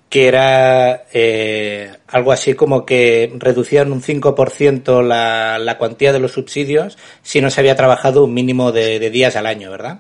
que 0.10 0.28
era 0.28 1.06
eh, 1.14 1.92
algo 2.08 2.32
así 2.32 2.56
como 2.56 2.86
que 2.86 3.32
reducían 3.38 3.92
un 3.92 4.02
5% 4.02 5.04
la, 5.04 5.60
la 5.60 5.78
cuantía 5.78 6.12
de 6.12 6.20
los 6.20 6.32
subsidios 6.32 6.98
si 7.22 7.42
no 7.42 7.52
se 7.52 7.62
había 7.62 7.76
trabajado 7.76 8.24
un 8.24 8.34
mínimo 8.34 8.72
de, 8.72 9.00
días 9.12 9.36
al 9.36 9.46
año, 9.46 9.70
¿verdad? 9.70 10.00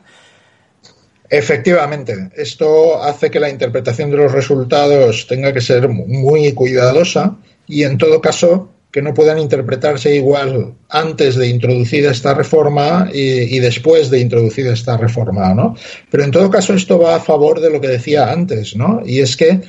Efectivamente, 1.29 2.31
esto 2.35 3.01
hace 3.03 3.29
que 3.29 3.39
la 3.39 3.51
interpretación 3.51 4.09
de 4.09 4.17
los 4.17 4.31
resultados 4.31 5.27
tenga 5.27 5.53
que 5.53 5.61
ser 5.61 5.87
muy 5.87 6.53
cuidadosa 6.53 7.37
y 7.67 7.83
en 7.83 7.99
todo 7.99 8.19
caso 8.19 8.69
que 8.91 9.03
no 9.03 9.13
puedan 9.13 9.37
interpretarse 9.37 10.15
igual 10.15 10.73
antes 10.89 11.35
de 11.35 11.47
introducida 11.47 12.09
esta 12.09 12.33
reforma 12.33 13.07
y, 13.13 13.55
y, 13.55 13.59
después 13.59 14.09
de 14.09 14.19
introducida 14.19 14.73
esta 14.73 14.97
reforma, 14.97 15.53
¿no? 15.53 15.75
Pero 16.09 16.23
en 16.23 16.31
todo 16.31 16.49
caso 16.49 16.73
esto 16.73 16.97
va 16.97 17.15
a 17.15 17.19
favor 17.19 17.61
de 17.61 17.69
lo 17.69 17.79
que 17.79 17.87
decía 17.87 18.31
antes, 18.31 18.75
¿no? 18.75 19.03
Y 19.05 19.19
es 19.19 19.37
que 19.37 19.61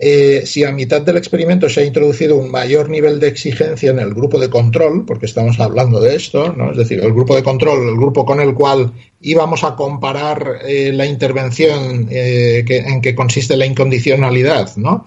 eh, 0.00 0.42
si 0.46 0.62
a 0.62 0.70
mitad 0.70 1.02
del 1.02 1.16
experimento 1.16 1.68
se 1.68 1.80
ha 1.80 1.84
introducido 1.84 2.36
un 2.36 2.52
mayor 2.52 2.88
nivel 2.88 3.18
de 3.18 3.26
exigencia 3.26 3.90
en 3.90 3.98
el 3.98 4.14
grupo 4.14 4.38
de 4.38 4.48
control, 4.48 5.04
porque 5.04 5.26
estamos 5.26 5.58
hablando 5.58 6.00
de 6.00 6.14
esto, 6.14 6.52
¿no? 6.52 6.70
es 6.70 6.76
decir, 6.76 7.00
el 7.00 7.12
grupo 7.12 7.34
de 7.34 7.42
control, 7.42 7.88
el 7.88 7.96
grupo 7.96 8.24
con 8.24 8.38
el 8.38 8.54
cual 8.54 8.92
íbamos 9.20 9.64
a 9.64 9.74
comparar 9.74 10.60
eh, 10.64 10.92
la 10.92 11.04
intervención 11.04 12.06
eh, 12.10 12.62
que, 12.64 12.78
en 12.78 13.00
que 13.00 13.16
consiste 13.16 13.56
la 13.56 13.66
incondicionalidad, 13.66 14.76
¿no? 14.76 15.04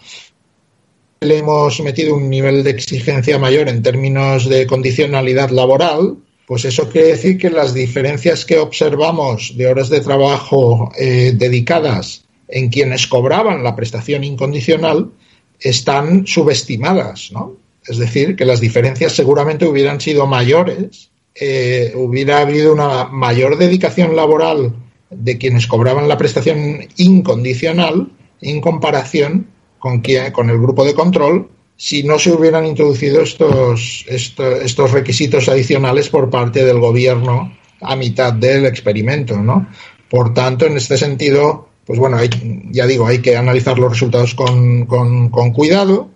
Le 1.21 1.37
hemos 1.37 1.79
metido 1.79 2.15
un 2.15 2.29
nivel 2.29 2.63
de 2.63 2.71
exigencia 2.71 3.39
mayor 3.39 3.69
en 3.69 3.83
términos 3.83 4.49
de 4.49 4.67
condicionalidad 4.67 5.51
laboral, 5.51 6.17
pues 6.47 6.65
eso 6.65 6.89
quiere 6.89 7.09
decir 7.09 7.37
que 7.37 7.49
las 7.49 7.73
diferencias 7.73 8.43
que 8.43 8.57
observamos 8.57 9.53
de 9.55 9.67
horas 9.67 9.89
de 9.89 10.01
trabajo 10.01 10.91
dedicadas 10.97 12.25
en 12.51 12.69
quienes 12.69 13.07
cobraban 13.07 13.63
la 13.63 13.75
prestación 13.75 14.23
incondicional 14.23 15.11
están 15.59 16.27
subestimadas, 16.27 17.31
¿no? 17.31 17.55
Es 17.85 17.97
decir, 17.97 18.35
que 18.35 18.45
las 18.45 18.59
diferencias 18.59 19.13
seguramente 19.13 19.65
hubieran 19.65 19.99
sido 19.99 20.27
mayores, 20.27 21.09
eh, 21.33 21.93
hubiera 21.95 22.39
habido 22.39 22.73
una 22.73 23.05
mayor 23.05 23.57
dedicación 23.57 24.15
laboral 24.15 24.75
de 25.09 25.37
quienes 25.37 25.67
cobraban 25.67 26.07
la 26.07 26.17
prestación 26.17 26.87
incondicional 26.97 28.11
en 28.41 28.61
comparación 28.61 29.47
con, 29.79 30.01
quien, 30.01 30.31
con 30.31 30.49
el 30.49 30.59
grupo 30.59 30.85
de 30.85 30.93
control 30.93 31.49
si 31.75 32.03
no 32.03 32.19
se 32.19 32.31
hubieran 32.31 32.67
introducido 32.67 33.21
estos, 33.21 34.05
estos, 34.07 34.61
estos 34.61 34.91
requisitos 34.91 35.49
adicionales 35.49 36.09
por 36.09 36.29
parte 36.29 36.63
del 36.63 36.79
gobierno 36.79 37.57
a 37.81 37.95
mitad 37.95 38.33
del 38.33 38.67
experimento, 38.67 39.37
¿no? 39.37 39.67
Por 40.07 40.33
tanto, 40.33 40.67
en 40.67 40.77
este 40.77 40.97
sentido, 40.97 41.69
pues 41.91 41.99
bueno, 41.99 42.15
hay, 42.15 42.29
ya 42.71 42.87
digo, 42.87 43.05
hay 43.05 43.19
que 43.19 43.35
analizar 43.35 43.77
los 43.77 43.91
resultados 43.91 44.33
con, 44.33 44.85
con, 44.85 45.27
con 45.27 45.51
cuidado, 45.51 46.09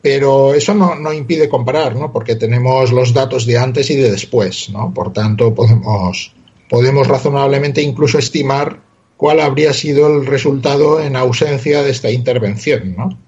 pero 0.00 0.54
eso 0.54 0.74
no, 0.74 0.94
no, 0.94 1.12
impide 1.12 1.48
comparar, 1.48 1.96
¿no? 1.96 2.12
Porque 2.12 2.36
tenemos 2.36 2.92
los 2.92 3.12
datos 3.12 3.44
de 3.44 3.58
antes 3.58 3.90
y 3.90 3.96
de 3.96 4.12
después, 4.12 4.70
¿no? 4.70 4.94
Por 4.94 5.12
tanto, 5.12 5.52
podemos, 5.56 6.32
podemos 6.68 7.08
razonablemente 7.08 7.82
incluso 7.82 8.16
estimar 8.16 8.78
cuál 9.16 9.40
habría 9.40 9.72
sido 9.72 10.06
el 10.06 10.24
resultado 10.24 11.00
en 11.00 11.16
ausencia 11.16 11.82
de 11.82 11.90
esta 11.90 12.12
intervención, 12.12 12.94
¿no? 12.96 13.18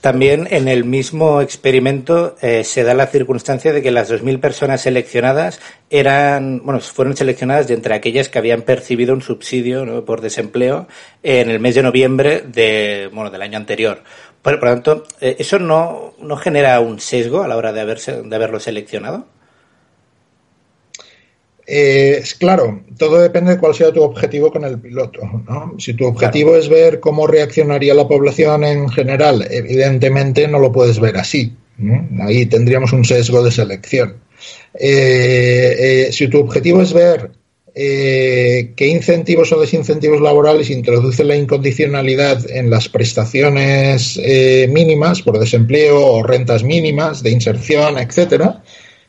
También 0.00 0.48
en 0.50 0.68
el 0.68 0.84
mismo 0.84 1.40
experimento 1.40 2.36
eh, 2.40 2.64
se 2.64 2.82
da 2.82 2.94
la 2.94 3.06
circunstancia 3.06 3.72
de 3.72 3.82
que 3.82 3.90
las 3.90 4.10
2.000 4.10 4.40
personas 4.40 4.82
seleccionadas 4.82 5.60
eran, 5.90 6.62
bueno, 6.64 6.80
fueron 6.80 7.16
seleccionadas 7.16 7.68
de 7.68 7.74
entre 7.74 7.94
aquellas 7.94 8.28
que 8.28 8.38
habían 8.38 8.62
percibido 8.62 9.14
un 9.14 9.22
subsidio 9.22 10.04
por 10.04 10.20
desempleo 10.20 10.88
en 11.22 11.50
el 11.50 11.60
mes 11.60 11.74
de 11.74 11.82
noviembre 11.82 12.42
de, 12.46 13.10
bueno, 13.12 13.30
del 13.30 13.42
año 13.42 13.58
anterior. 13.58 14.02
Por, 14.42 14.58
por 14.58 14.68
lo 14.68 14.74
tanto, 14.74 15.04
eh, 15.20 15.36
¿eso 15.38 15.58
no, 15.58 16.14
no 16.20 16.36
genera 16.36 16.80
un 16.80 16.98
sesgo 17.00 17.42
a 17.42 17.48
la 17.48 17.56
hora 17.56 17.72
de, 17.72 17.80
haberse, 17.80 18.22
de 18.22 18.36
haberlo 18.36 18.58
seleccionado? 18.58 19.26
Eh, 21.66 22.22
claro, 22.38 22.82
todo 22.98 23.20
depende 23.20 23.52
de 23.52 23.58
cuál 23.58 23.74
sea 23.74 23.92
tu 23.92 24.02
objetivo 24.02 24.50
con 24.50 24.64
el 24.64 24.80
piloto. 24.80 25.20
¿no? 25.48 25.74
Si 25.78 25.94
tu 25.94 26.06
objetivo 26.06 26.50
claro. 26.50 26.62
es 26.62 26.68
ver 26.68 27.00
cómo 27.00 27.26
reaccionaría 27.26 27.94
la 27.94 28.08
población 28.08 28.64
en 28.64 28.88
general, 28.88 29.46
evidentemente 29.50 30.48
no 30.48 30.58
lo 30.58 30.72
puedes 30.72 30.98
ver 30.98 31.16
así. 31.16 31.54
¿no? 31.78 32.24
Ahí 32.24 32.46
tendríamos 32.46 32.92
un 32.92 33.04
sesgo 33.04 33.42
de 33.42 33.50
selección. 33.50 34.16
Eh, 34.78 35.76
eh, 36.08 36.12
si 36.12 36.28
tu 36.28 36.38
objetivo 36.38 36.82
es 36.82 36.92
ver 36.92 37.30
eh, 37.74 38.72
qué 38.76 38.88
incentivos 38.88 39.52
o 39.52 39.60
desincentivos 39.60 40.20
laborales 40.20 40.70
introduce 40.70 41.24
la 41.24 41.36
incondicionalidad 41.36 42.50
en 42.50 42.70
las 42.70 42.88
prestaciones 42.88 44.20
mínimas 44.68 45.22
por 45.22 45.38
desempleo 45.38 46.04
o 46.06 46.22
rentas 46.22 46.64
mínimas 46.64 47.22
de 47.22 47.30
inserción, 47.30 47.98
etcétera, 47.98 48.62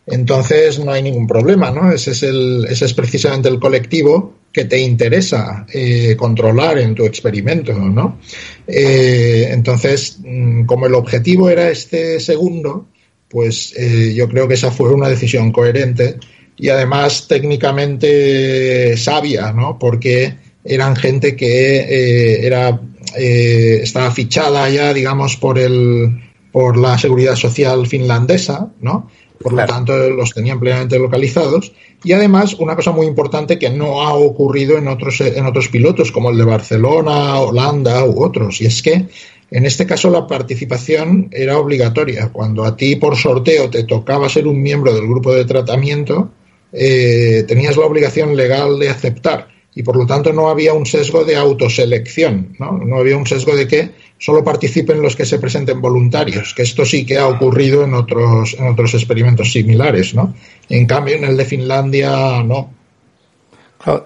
entonces 0.06 0.80
no 0.80 0.92
hay 0.92 1.02
ningún 1.02 1.28
problema, 1.28 1.72
¿no? 1.72 1.92
Ese 1.92 2.12
es, 2.12 2.24
el, 2.24 2.66
ese 2.70 2.86
es 2.86 2.94
precisamente 2.94 3.48
el 3.48 3.60
colectivo 3.60 4.34
que 4.52 4.66
te 4.66 4.80
interesa 4.80 5.66
eh, 5.74 6.16
controlar 6.18 6.78
en 6.78 6.94
tu 6.94 7.06
experimento, 7.06 7.74
¿no? 7.74 8.20
Eh, 8.68 9.48
entonces, 9.52 10.18
mm, 10.24 10.66
como 10.66 10.86
el 10.86 10.94
objetivo 10.94 11.50
era 11.50 11.70
este 11.70 12.20
segundo, 12.20 12.88
pues 13.30 13.74
eh, 13.78 14.14
yo 14.14 14.28
creo 14.28 14.48
que 14.48 14.54
esa 14.56 14.72
fue 14.72 14.94
una 14.94 15.10
decisión 15.10 15.52
coherente 15.52 16.18
y 16.58 16.70
además 16.70 17.28
técnicamente 17.28 18.96
sabia, 18.98 19.54
¿no? 19.54 19.80
Porque 19.80 20.36
eran 20.64 20.96
gente 20.96 21.36
que 21.36 22.46
era 22.46 22.80
estaba 23.16 24.12
fichada 24.12 24.70
ya, 24.70 24.94
digamos, 24.94 25.36
por 25.36 25.60
el 25.60 26.20
por 26.54 26.78
la 26.78 27.00
seguridad 27.00 27.36
social 27.36 27.88
finlandesa, 27.88 28.72
¿no? 28.80 29.10
Por 29.44 29.54
claro. 29.54 29.68
lo 29.68 29.76
tanto 29.76 30.10
los 30.10 30.34
tenían 30.34 30.60
plenamente 30.60 30.98
localizados. 30.98 31.74
Y 32.04 32.14
además, 32.14 32.56
una 32.56 32.76
cosa 32.76 32.92
muy 32.92 33.06
importante 33.06 33.60
que 33.60 33.70
no 33.70 34.02
ha 34.02 34.14
ocurrido 34.14 34.78
en 34.78 34.88
otros, 34.88 35.22
en 35.22 35.46
otros 35.46 35.68
pilotos, 35.68 36.12
como 36.12 36.32
el 36.32 36.38
de 36.38 36.46
Barcelona, 36.46 37.40
Holanda 37.40 38.04
u 38.06 38.24
otros, 38.24 38.62
y 38.62 38.66
es 38.66 38.82
que 38.82 39.08
en 39.52 39.66
este 39.68 39.86
caso 39.86 40.10
la 40.10 40.26
participación 40.26 41.30
era 41.32 41.60
obligatoria. 41.60 42.30
Cuando 42.30 42.66
a 42.66 42.76
ti 42.76 42.96
por 42.96 43.16
sorteo 43.16 43.70
te 43.70 43.84
tocaba 43.84 44.28
ser 44.28 44.48
un 44.48 44.60
miembro 44.60 44.94
del 44.96 45.08
grupo 45.08 45.32
de 45.32 45.46
tratamiento, 45.46 46.32
eh, 46.72 47.46
tenías 47.48 47.78
la 47.78 47.86
obligación 47.86 48.36
legal 48.36 48.80
de 48.80 48.90
aceptar 48.90 49.53
y 49.76 49.84
por 49.84 49.96
lo 49.96 50.06
tanto 50.06 50.32
no 50.34 50.50
había 50.50 50.74
un 50.74 50.86
sesgo 50.86 51.24
de 51.24 51.36
autoselección, 51.36 52.56
¿no? 52.60 52.74
no 52.78 52.98
había 52.98 53.18
un 53.18 53.26
sesgo 53.26 53.56
de 53.56 53.68
que 53.68 53.92
solo 54.18 54.44
participen 54.44 55.02
los 55.02 55.16
que 55.16 55.26
se 55.26 55.40
presenten 55.40 55.82
voluntarios, 55.82 56.54
que 56.54 56.62
esto 56.62 56.86
sí 56.86 57.06
que 57.06 57.18
ha 57.18 57.28
ocurrido 57.28 57.84
en 57.84 57.94
otros, 57.94 58.56
en 58.58 58.68
otros 58.68 58.94
experimentos 58.94 59.52
similares, 59.52 60.16
¿no? 60.16 60.34
En 60.70 60.86
cambio, 60.86 61.16
en 61.16 61.26
el 61.26 61.36
de 61.36 61.44
Finlandia, 61.44 62.42
no. 62.44 62.72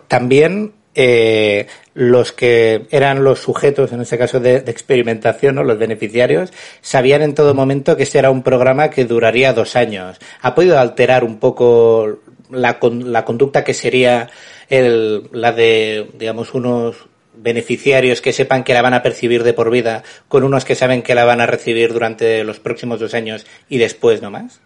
También 0.08 0.72
eh, 0.96 1.68
los 1.94 2.32
que 2.32 2.88
eran 2.90 3.24
los 3.24 3.38
sujetos, 3.38 3.92
en 3.92 4.02
este 4.02 4.18
caso 4.18 4.40
de, 4.40 4.56
experimentación, 4.56 5.54
¿no? 5.54 5.64
los 5.64 5.78
beneficiarios, 5.78 6.52
sabían 6.82 7.22
en 7.22 7.36
todo 7.36 7.54
momento 7.54 7.96
que 7.96 8.02
este 8.02 8.18
era 8.18 8.32
un 8.32 8.42
programa 8.42 8.90
que 8.90 9.06
duraría 9.06 9.54
dos 9.54 9.76
años. 9.76 10.18
¿Ha 10.42 10.56
podido 10.56 10.80
alterar 10.80 11.24
un 11.24 11.38
poco 11.38 12.18
la, 12.50 12.80
la 12.82 13.26
conducta 13.26 13.64
que 13.64 13.76
sería 13.76 14.32
el, 14.70 15.30
la 15.32 15.52
de, 15.52 16.10
digamos, 16.18 16.54
unos 16.54 16.96
beneficiarios 17.36 18.22
que 18.22 18.34
sepan 18.34 18.64
que 18.64 18.74
la 18.74 18.82
van 18.82 18.94
a 18.94 19.04
percibir 19.04 19.44
de 19.44 19.54
por 19.54 19.70
vida 19.70 20.04
con 20.28 20.44
unos 20.44 20.66
que 20.66 20.76
saben 20.76 21.04
que 21.04 21.16
la 21.16 21.26
van 21.26 21.42
a 21.42 21.46
recibir 21.46 21.94
durante 21.94 22.44
los 22.44 22.60
próximos 22.60 23.00
dos 23.00 23.14
años 23.14 23.46
y 23.70 23.78
después 23.78 24.22
no 24.22 24.32
más? 24.32 24.60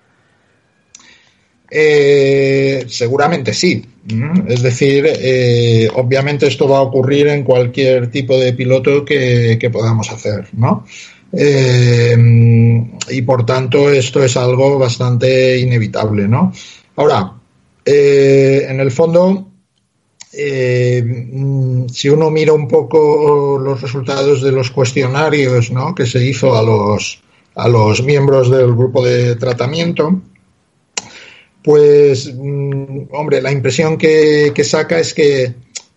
Eh, 1.70 2.86
seguramente 2.88 3.54
sí. 3.54 3.86
Es 4.48 4.62
decir, 4.62 5.06
eh, 5.08 5.90
obviamente 5.96 6.48
esto 6.48 6.68
va 6.68 6.80
a 6.80 6.82
ocurrir 6.82 7.28
en 7.28 7.44
cualquier 7.44 8.10
tipo 8.10 8.38
de 8.38 8.54
piloto 8.54 9.06
que, 9.06 9.58
que 9.60 9.70
podamos 9.70 10.10
hacer, 10.12 10.48
¿no? 10.54 10.86
Eh, 11.34 12.18
y 13.10 13.22
por 13.22 13.46
tanto 13.46 13.90
esto 13.90 14.24
es 14.24 14.36
algo 14.36 14.78
bastante 14.78 15.58
inevitable, 15.60 16.28
¿no? 16.28 16.52
Ahora, 16.98 17.34
eh, 17.86 18.66
en 18.68 18.80
el 18.80 18.92
fondo, 18.92 19.51
eh, 20.34 21.86
si 21.92 22.10
uno 22.10 22.30
mira 22.30 22.54
un 22.54 22.68
poco 22.68 23.60
los 23.62 23.82
resultados 23.82 24.42
de 24.42 24.52
los 24.52 24.72
cuestionarios 24.72 25.72
¿no? 25.72 25.94
que 25.94 26.06
se 26.06 26.26
hizo 26.26 26.56
a 26.56 26.64
los, 26.64 27.22
a 27.56 27.68
los 27.68 28.02
miembros 28.04 28.50
del 28.50 28.74
grupo 28.74 29.06
de 29.06 29.36
tratamiento, 29.36 30.22
pues, 31.64 32.34
mm, 32.34 33.08
hombre, 33.12 33.42
la 33.42 33.52
impresión 33.52 33.98
que, 33.98 34.52
que 34.56 34.64
saca 34.64 35.00
es 35.00 35.14
que, 35.14 35.54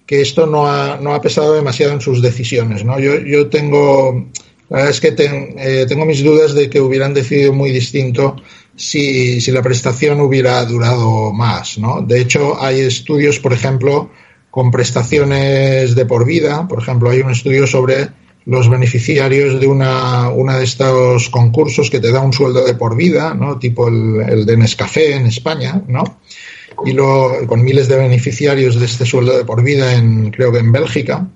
que 0.07 0.21
esto 0.21 0.47
no 0.47 0.67
ha, 0.67 0.99
no 1.01 1.15
ha, 1.15 1.21
pesado 1.21 1.55
demasiado 1.55 1.93
en 1.93 2.01
sus 2.01 2.21
decisiones. 2.21 2.85
¿no? 2.85 2.99
Yo, 2.99 3.19
yo 3.21 3.49
tengo, 3.49 4.27
la 4.69 4.77
verdad 4.77 4.91
es 4.91 5.01
que 5.01 5.13
ten, 5.13 5.55
eh, 5.59 5.87
tengo 5.89 6.05
mis 6.05 6.23
dudas 6.23 6.55
de 6.55 6.69
que 6.69 6.81
hubieran 6.81 7.15
decidido 7.15 7.53
muy 7.53 7.71
distinto 7.71 8.37
si, 8.77 9.41
si 9.41 9.53
la 9.53 9.63
prestación 9.63 10.21
hubiera 10.21 10.65
durado 10.65 11.33
más, 11.33 11.79
¿no? 11.79 12.03
De 12.03 12.21
hecho, 12.21 12.61
hay 12.61 12.81
estudios, 12.81 13.39
por 13.39 13.53
ejemplo, 13.53 14.11
con 14.55 14.71
prestaciones 14.71 15.97
de 15.97 16.07
por 16.07 16.25
vida. 16.25 16.69
Por 16.69 16.79
ejemplo, 16.81 17.11
hay 17.11 17.23
un 17.23 17.33
estudio 17.33 17.67
sobre 17.67 18.11
los 18.47 18.71
beneficiarios 18.71 19.61
de 19.61 19.67
una, 19.67 20.29
una 20.29 20.57
de 20.57 20.63
estos 20.63 21.29
concursos 21.29 21.91
que 21.91 21.99
te 21.99 22.13
da 22.13 22.21
un 22.21 22.33
sueldo 22.33 22.65
de 22.65 22.75
por 22.75 22.95
vida, 22.95 23.35
¿no? 23.35 23.59
Tipo 23.59 23.89
el, 23.89 24.21
el 24.21 24.47
de 24.47 24.57
Nescafé 24.57 25.17
en 25.17 25.27
España, 25.27 25.83
¿no? 25.89 26.21
Y 26.87 26.93
lo, 26.93 27.33
con 27.49 27.65
miles 27.65 27.89
de 27.89 27.97
beneficiarios 27.97 28.79
de 28.79 28.87
este 28.87 29.05
sueldo 29.05 29.37
de 29.37 29.45
por 29.45 29.65
vida 29.65 29.93
en, 29.97 30.31
creo 30.31 30.53
que 30.53 30.61
en 30.61 30.71
Bélgica 30.71 31.27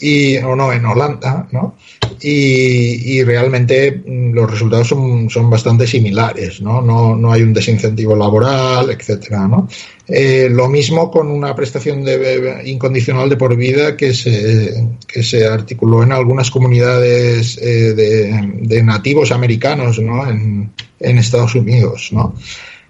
y, 0.00 0.36
o 0.38 0.56
no, 0.56 0.72
en 0.72 0.84
Holanda, 0.84 1.48
¿no? 1.52 1.76
Y, 2.20 3.18
y 3.18 3.24
realmente 3.24 3.92
mm, 3.92 4.32
los 4.32 4.50
resultados 4.50 4.88
son, 4.88 5.30
son 5.30 5.48
bastante 5.48 5.86
similares, 5.86 6.60
¿no? 6.60 6.82
¿no? 6.82 7.14
No 7.14 7.32
hay 7.32 7.42
un 7.42 7.52
desincentivo 7.52 8.16
laboral, 8.16 8.90
etcétera, 8.90 9.46
¿no? 9.46 9.68
Eh, 10.08 10.48
lo 10.50 10.68
mismo 10.68 11.10
con 11.10 11.28
una 11.28 11.54
prestación 11.54 12.04
de, 12.04 12.62
incondicional 12.64 13.28
de 13.28 13.36
por 13.36 13.56
vida 13.56 13.96
que 13.96 14.14
se, 14.14 14.88
que 15.06 15.22
se 15.22 15.46
articuló 15.46 16.02
en 16.02 16.12
algunas 16.12 16.50
comunidades 16.50 17.58
eh, 17.58 17.94
de, 17.94 18.52
de, 18.62 18.82
nativos 18.82 19.30
americanos, 19.30 19.98
¿no? 19.98 20.28
En, 20.28 20.72
en 21.00 21.18
Estados 21.18 21.54
Unidos, 21.54 22.10
¿no? 22.12 22.34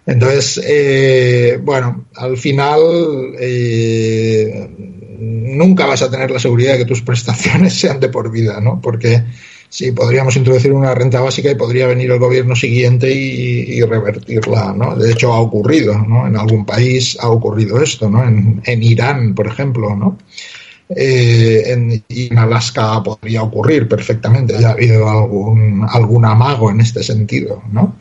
Entonces, 0.06 0.62
eh, 0.64 1.58
bueno, 1.60 2.06
al 2.14 2.36
final 2.36 2.80
nunca 5.18 5.86
vas 5.86 6.02
a 6.02 6.10
tener 6.10 6.30
la 6.30 6.38
seguridad 6.38 6.72
de 6.72 6.78
que 6.78 6.84
tus 6.84 7.02
prestaciones 7.02 7.74
sean 7.78 8.00
de 8.00 8.08
por 8.08 8.30
vida, 8.30 8.60
¿no? 8.60 8.80
Porque 8.80 9.22
sí, 9.68 9.92
podríamos 9.92 10.36
introducir 10.36 10.72
una 10.72 10.94
renta 10.94 11.20
básica 11.20 11.50
y 11.50 11.54
podría 11.54 11.86
venir 11.86 12.10
el 12.10 12.18
gobierno 12.18 12.54
siguiente 12.56 13.12
y, 13.12 13.80
revertirla, 13.82 14.72
¿no? 14.72 14.96
De 14.96 15.12
hecho, 15.12 15.32
ha 15.32 15.40
ocurrido, 15.40 15.96
¿no? 15.98 16.26
En 16.26 16.36
algún 16.36 16.64
país 16.64 17.16
ha 17.20 17.28
ocurrido 17.28 17.80
esto, 17.82 18.08
¿no? 18.10 18.24
En, 18.24 18.82
Irán, 18.82 19.34
por 19.34 19.46
ejemplo, 19.46 19.94
¿no? 19.94 20.18
Eh, 20.88 21.64
en, 21.66 22.04
en 22.08 22.38
Alaska 22.38 23.02
podría 23.02 23.42
ocurrir 23.42 23.88
perfectamente, 23.88 24.54
ya 24.60 24.68
ha 24.68 24.72
habido 24.72 25.08
algún, 25.10 25.84
algún 25.88 26.24
amago 26.24 26.70
en 26.70 26.80
este 26.80 27.02
sentido, 27.02 27.62
¿no? 27.72 27.96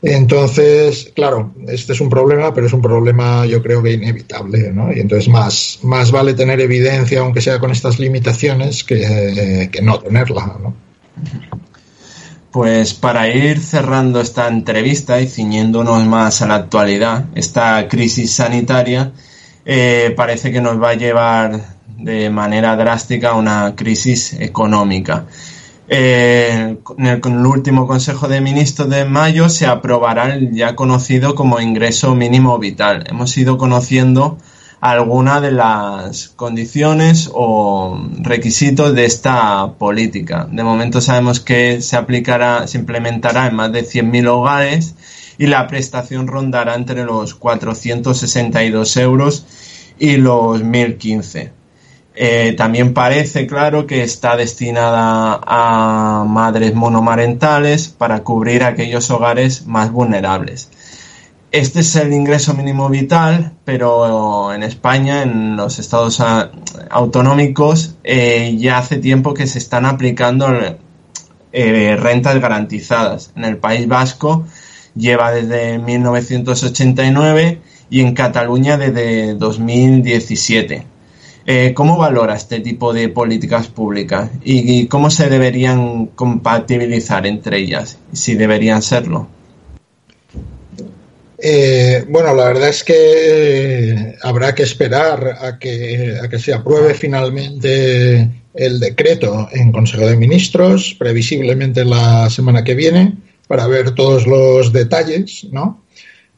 Entonces, 0.00 1.10
claro, 1.14 1.52
este 1.66 1.92
es 1.92 2.00
un 2.00 2.08
problema, 2.08 2.54
pero 2.54 2.68
es 2.68 2.72
un 2.72 2.82
problema 2.82 3.44
yo 3.46 3.62
creo 3.62 3.82
que 3.82 3.92
inevitable, 3.92 4.70
¿no? 4.72 4.92
Y 4.92 5.00
entonces 5.00 5.28
más, 5.28 5.80
más 5.82 6.12
vale 6.12 6.34
tener 6.34 6.60
evidencia, 6.60 7.20
aunque 7.20 7.40
sea 7.40 7.58
con 7.58 7.72
estas 7.72 7.98
limitaciones, 7.98 8.84
que, 8.84 9.68
que 9.72 9.82
no 9.82 9.98
tenerla, 9.98 10.56
¿no? 10.62 10.74
Pues 12.50 12.94
para 12.94 13.28
ir 13.28 13.60
cerrando 13.60 14.20
esta 14.20 14.48
entrevista 14.48 15.20
y 15.20 15.28
ciñéndonos 15.28 16.06
más 16.06 16.42
a 16.42 16.46
la 16.46 16.54
actualidad, 16.54 17.26
esta 17.34 17.88
crisis 17.88 18.32
sanitaria 18.32 19.12
eh, 19.66 20.14
parece 20.16 20.50
que 20.50 20.62
nos 20.62 20.82
va 20.82 20.90
a 20.90 20.94
llevar 20.94 21.76
de 21.98 22.30
manera 22.30 22.74
drástica 22.74 23.30
a 23.30 23.34
una 23.34 23.74
crisis 23.76 24.32
económica. 24.32 25.26
Eh, 25.90 26.76
en, 26.98 27.06
el, 27.06 27.20
en, 27.24 27.38
el, 27.38 27.46
último 27.46 27.86
Consejo 27.86 28.28
de 28.28 28.40
Ministros 28.42 28.90
de 28.90 29.06
mayo 29.06 29.48
se 29.48 29.66
aprobará 29.66 30.34
el 30.34 30.52
ya 30.52 30.76
conocido 30.76 31.34
como 31.34 31.60
ingreso 31.60 32.14
mínimo 32.14 32.58
vital. 32.58 33.04
Hemos 33.08 33.36
ido 33.38 33.56
conociendo 33.56 34.38
algunas 34.80 35.42
de 35.42 35.50
las 35.50 36.28
condiciones 36.28 37.30
o 37.32 37.98
requisitos 38.20 38.94
de 38.94 39.06
esta 39.06 39.74
política. 39.78 40.46
De 40.50 40.62
momento 40.62 41.00
sabemos 41.00 41.40
que 41.40 41.80
se 41.80 41.96
aplicará, 41.96 42.66
se 42.66 42.78
implementará 42.78 43.46
en 43.46 43.56
más 43.56 43.72
de 43.72 43.82
100.000 43.84 44.28
hogares 44.28 44.94
y 45.38 45.46
la 45.46 45.66
prestación 45.66 46.26
rondará 46.26 46.74
entre 46.74 47.04
los 47.04 47.34
462 47.34 48.96
euros 48.98 49.46
y 49.98 50.16
los 50.16 50.62
1.015. 50.62 51.57
Eh, 52.20 52.54
también 52.56 52.94
parece 52.94 53.46
claro 53.46 53.86
que 53.86 54.02
está 54.02 54.36
destinada 54.36 55.40
a 55.46 56.24
madres 56.26 56.74
monomarentales 56.74 57.90
para 57.90 58.24
cubrir 58.24 58.64
aquellos 58.64 59.08
hogares 59.12 59.66
más 59.66 59.92
vulnerables. 59.92 60.68
Este 61.52 61.78
es 61.78 61.94
el 61.94 62.12
ingreso 62.12 62.54
mínimo 62.54 62.88
vital, 62.88 63.52
pero 63.64 64.52
en 64.52 64.64
España, 64.64 65.22
en 65.22 65.54
los 65.54 65.78
estados 65.78 66.20
autonómicos, 66.90 67.94
eh, 68.02 68.56
ya 68.58 68.78
hace 68.78 68.96
tiempo 68.96 69.32
que 69.32 69.46
se 69.46 69.60
están 69.60 69.86
aplicando 69.86 70.48
eh, 71.52 71.96
rentas 72.00 72.40
garantizadas. 72.40 73.30
En 73.36 73.44
el 73.44 73.58
País 73.58 73.86
Vasco 73.86 74.44
lleva 74.96 75.30
desde 75.30 75.78
1989 75.78 77.62
y 77.90 78.00
en 78.00 78.12
Cataluña 78.14 78.76
desde 78.76 79.34
2017 79.34 80.97
eh, 81.50 81.72
¿Cómo 81.72 81.96
valora 81.96 82.36
este 82.36 82.60
tipo 82.60 82.92
de 82.92 83.08
políticas 83.08 83.68
públicas 83.68 84.28
y, 84.44 84.86
cómo 84.86 85.08
se 85.08 85.30
deberían 85.30 86.08
compatibilizar 86.08 87.26
entre 87.26 87.56
ellas, 87.56 87.96
si 88.12 88.34
deberían 88.34 88.82
serlo? 88.82 89.28
Eh, 91.38 92.04
bueno, 92.06 92.34
la 92.34 92.44
verdad 92.44 92.68
es 92.68 92.84
que 92.84 94.14
habrá 94.20 94.54
que 94.54 94.62
esperar 94.62 95.38
a 95.40 95.58
que, 95.58 96.18
a 96.22 96.28
que 96.28 96.38
se 96.38 96.52
apruebe 96.52 96.92
finalmente 96.92 98.28
el 98.52 98.78
decreto 98.78 99.48
en 99.50 99.72
Consejo 99.72 100.06
de 100.06 100.18
Ministros, 100.18 100.96
previsiblemente 100.98 101.82
la 101.86 102.28
semana 102.28 102.62
que 102.62 102.74
viene, 102.74 103.14
para 103.46 103.66
ver 103.66 103.92
todos 103.92 104.26
los 104.26 104.70
detalles, 104.70 105.46
¿no? 105.50 105.82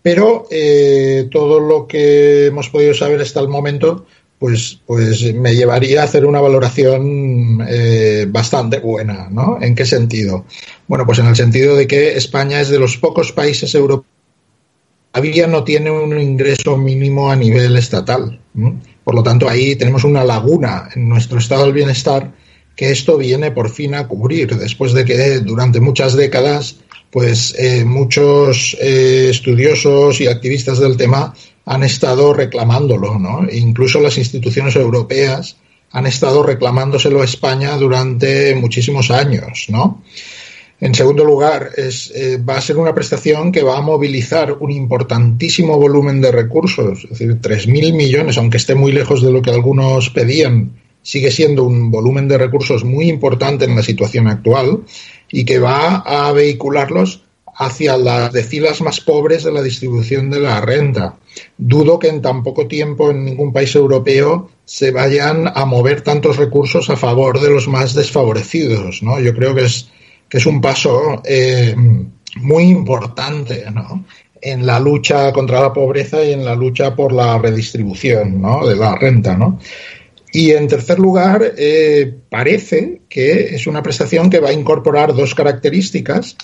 Pero 0.03 0.47
eh, 0.53 1.27
todo 1.33 1.59
lo 1.59 1.89
que 1.89 2.47
hemos 2.47 2.69
podido 2.69 2.95
saber 2.95 3.21
hasta 3.21 3.41
el 3.41 3.49
momento 3.49 4.07
pues, 4.41 4.81
pues 4.87 5.35
me 5.35 5.55
llevaría 5.55 6.01
a 6.01 6.05
hacer 6.05 6.25
una 6.25 6.41
valoración 6.41 7.65
eh, 7.69 8.27
bastante 8.27 8.81
buena, 8.81 9.29
¿no? 9.31 9.59
¿En 9.61 9.75
qué 9.75 9.85
sentido? 9.85 10.47
Bueno, 10.89 11.05
pues 11.05 11.19
en 11.19 11.27
el 11.27 11.37
sentido 11.37 11.77
de 11.77 11.87
que 11.87 12.17
España 12.17 12.59
es 12.59 12.71
de 12.71 12.79
los 12.79 12.97
pocos 12.97 13.33
países 13.33 13.75
europeos 13.75 14.11
todavía 15.13 15.47
no 15.47 15.65
tiene 15.65 15.91
un 15.91 16.19
ingreso 16.21 16.77
mínimo 16.77 17.31
a 17.31 17.37
nivel 17.37 17.77
estatal. 17.77 18.41
Por 19.05 19.15
lo 19.15 19.23
tanto, 19.23 19.49
ahí 19.49 19.77
tenemos 19.77 20.05
una 20.05 20.25
laguna 20.25 20.89
en 20.95 21.09
nuestro 21.09 21.39
estado 21.39 21.65
del 21.65 21.73
bienestar 21.73 22.33
que 22.77 22.91
esto 22.91 23.19
viene 23.19 23.51
por 23.51 23.69
fin 23.71 23.95
a 23.95 24.09
cubrir, 24.09 24.57
después 24.57 24.93
de 24.95 25.05
que 25.05 25.41
durante 25.41 25.81
muchas 25.81 26.15
décadas, 26.15 26.77
pues 27.11 27.55
eh, 27.59 27.85
muchos 27.85 28.77
eh, 28.81 29.29
estudiosos 29.29 30.21
y 30.21 30.29
activistas 30.29 30.79
del 30.79 30.97
tema 30.97 31.35
han 31.71 31.85
estado 31.85 32.35
reclamándolo, 32.35 33.17
¿no? 33.17 33.47
E 33.49 33.57
incluso 33.57 34.01
las 34.01 34.19
instituciones 34.19 34.75
europeas 34.75 35.57
han 35.93 36.05
estado 36.05 36.43
reclamándoselo 36.43 37.23
a 37.23 37.25
España 37.25 37.77
durante 37.77 38.57
muchísimos 38.57 39.13
años, 39.13 39.67
¿no? 39.69 40.03
En 40.81 40.97
segundo 40.97 41.25
lugar, 41.25 41.71
es, 41.77 42.11
eh, 42.13 42.39
va 42.39 42.57
a 42.57 42.61
ser 42.61 42.77
una 42.77 42.93
prestación 42.93 43.53
que 43.53 43.63
va 43.63 43.79
a 43.79 43.83
movilizar 43.83 44.57
un 44.59 44.73
importantísimo 44.73 45.79
volumen 45.79 46.21
de 46.21 46.33
recursos, 46.33 47.05
es 47.05 47.11
decir, 47.11 47.41
3.000 47.41 47.95
millones, 47.95 48.37
aunque 48.37 48.57
esté 48.57 48.75
muy 48.75 48.91
lejos 48.91 49.23
de 49.23 49.31
lo 49.31 49.41
que 49.41 49.53
algunos 49.53 50.11
pedían, 50.11 50.73
sigue 51.03 51.31
siendo 51.31 51.63
un 51.63 51.93
volumen 51.93 52.27
de 52.27 52.39
recursos 52.39 52.83
muy 52.83 53.09
importante 53.09 53.65
en 53.65 53.77
la 53.77 53.85
situación 53.85 54.27
actual 54.27 54.81
y 55.31 55.45
que 55.45 55.61
va 55.61 55.99
a 55.99 56.33
vehicularlos 56.33 57.23
hacia 57.61 57.99
las 57.99 58.33
decilas 58.33 58.81
más 58.81 59.03
pobres 59.03 59.45
de 59.45 59.53
la 59.53 59.63
distribución 59.63 60.31
de 60.31 60.41
la 60.41 60.63
renta. 60.63 61.19
Dudo 61.59 61.99
que 61.99 62.09
en 62.09 62.23
tan 62.23 62.43
poco 62.43 62.67
tiempo 62.67 63.11
en 63.11 63.23
ningún 63.23 63.53
país 63.53 63.75
europeo 63.75 64.49
se 64.65 64.91
vayan 64.93 65.47
a 65.47 65.67
mover 65.67 66.01
tantos 66.01 66.39
recursos 66.39 66.89
a 66.89 66.97
favor 66.97 67.39
de 67.39 67.51
los 67.51 67.69
más 67.69 67.95
desfavorecidos. 67.95 69.03
¿no? 69.03 69.21
Yo 69.21 69.35
creo 69.35 69.55
que 69.55 69.67
es, 69.67 69.91
que 70.27 70.39
es 70.39 70.47
un 70.47 70.63
paso 70.63 71.21
eh, 71.23 71.77
muy 72.37 72.65
importante 72.65 73.71
¿no? 73.71 74.07
en 74.41 74.65
la 74.65 74.81
lucha 74.81 75.31
contra 75.31 75.61
la 75.61 75.75
pobreza 75.75 76.25
y 76.25 76.33
en 76.33 76.47
la 76.47 76.55
lucha 76.55 76.97
por 76.97 77.13
la 77.13 77.37
redistribución 77.37 78.41
¿no? 78.41 78.67
de 78.67 78.77
la 78.77 78.97
renta. 78.97 79.37
¿no? 79.37 79.59
Y 80.33 80.53
en 80.53 80.67
tercer 80.67 80.99
lugar, 80.99 81.43
eh, 81.59 82.11
parece 82.31 83.03
que 83.11 83.55
es 83.55 83.67
una 83.67 83.83
prestación 83.83 84.31
que 84.31 84.41
va 84.41 84.49
a 84.49 84.55
incorporar 84.55 85.15
dos 85.15 85.35
características 85.35 86.39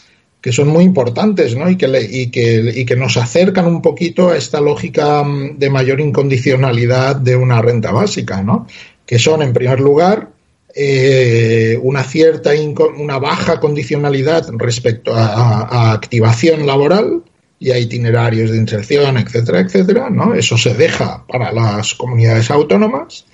que 0.47 0.53
son 0.53 0.69
muy 0.69 0.85
importantes 0.85 1.57
¿no? 1.57 1.69
y, 1.69 1.75
que 1.75 1.89
y, 2.09 2.31
que, 2.31 2.73
y, 2.73 2.85
que, 2.85 2.95
nos 2.95 3.17
acercan 3.17 3.67
un 3.67 3.83
poquito 3.83 4.29
a 4.31 4.37
esta 4.37 4.61
lógica 4.61 5.25
mm, 5.25 5.59
de 5.59 5.71
mayor 5.71 6.01
incondicionalidad 6.01 7.17
de 7.17 7.35
una 7.35 7.61
renta 7.61 7.91
básica, 7.91 8.45
¿no? 8.45 8.69
que 9.05 9.19
son, 9.19 9.43
en 9.43 9.53
primer 9.53 9.81
lugar, 9.81 10.29
eh, 10.73 11.77
una 11.83 12.05
cierta, 12.05 12.53
una 12.97 13.19
baja 13.19 13.59
condicionalidad 13.59 14.47
respecto 14.53 15.17
a, 15.17 15.63
a, 15.63 15.93
activación 15.93 16.65
laboral 16.65 17.25
y 17.59 17.73
a 17.73 17.79
itinerarios 17.81 18.53
de 18.53 18.59
inserción, 18.59 19.17
etcétera, 19.17 19.59
etcétera. 19.59 20.11
¿no? 20.11 20.33
Eso 20.33 20.57
se 20.57 20.75
deja 20.75 21.27
para 21.27 21.51
las 21.51 21.93
comunidades 21.95 22.53
autónomas 22.53 23.27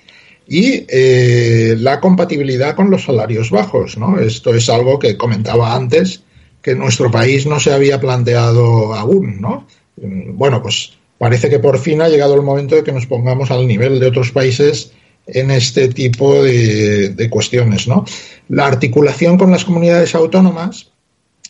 y 0.47 0.83
eh, 0.89 1.75
la 1.77 1.99
compatibilidad 1.99 2.75
con 2.75 2.89
los 2.89 3.03
salarios 3.03 3.51
bajos. 3.51 3.99
¿no? 3.99 4.19
Esto 4.19 4.55
es 4.55 4.67
algo 4.67 4.97
que 4.97 5.15
comentaba 5.15 5.75
antes 5.75 6.22
que 6.63 6.73
nuestro 6.75 7.11
país 7.11 7.45
no 7.45 7.59
se 7.59 7.73
había 7.73 7.99
planteado 7.99 8.95
aún, 8.95 9.41
¿no? 9.41 9.67
Bueno, 9.97 10.63
pues 10.63 10.93
parece 11.17 11.49
que 11.49 11.59
por 11.59 11.77
fin 11.77 12.01
ha 12.01 12.09
llegado 12.09 12.33
el 12.33 12.41
momento 12.41 12.75
de 12.75 12.83
que 12.83 12.93
nos 12.93 13.05
pongamos 13.05 13.51
al 13.51 13.67
nivel 13.67 13.99
de 13.99 14.07
otros 14.07 14.31
países 14.31 14.91
en 15.27 15.51
este 15.51 15.89
tipo 15.89 16.41
de, 16.41 17.09
de 17.09 17.29
cuestiones, 17.29 17.87
¿no? 17.87 18.05
La 18.47 18.65
articulación 18.65 19.37
con 19.37 19.51
las 19.51 19.65
comunidades 19.65 20.15
autónomas, 20.15 20.91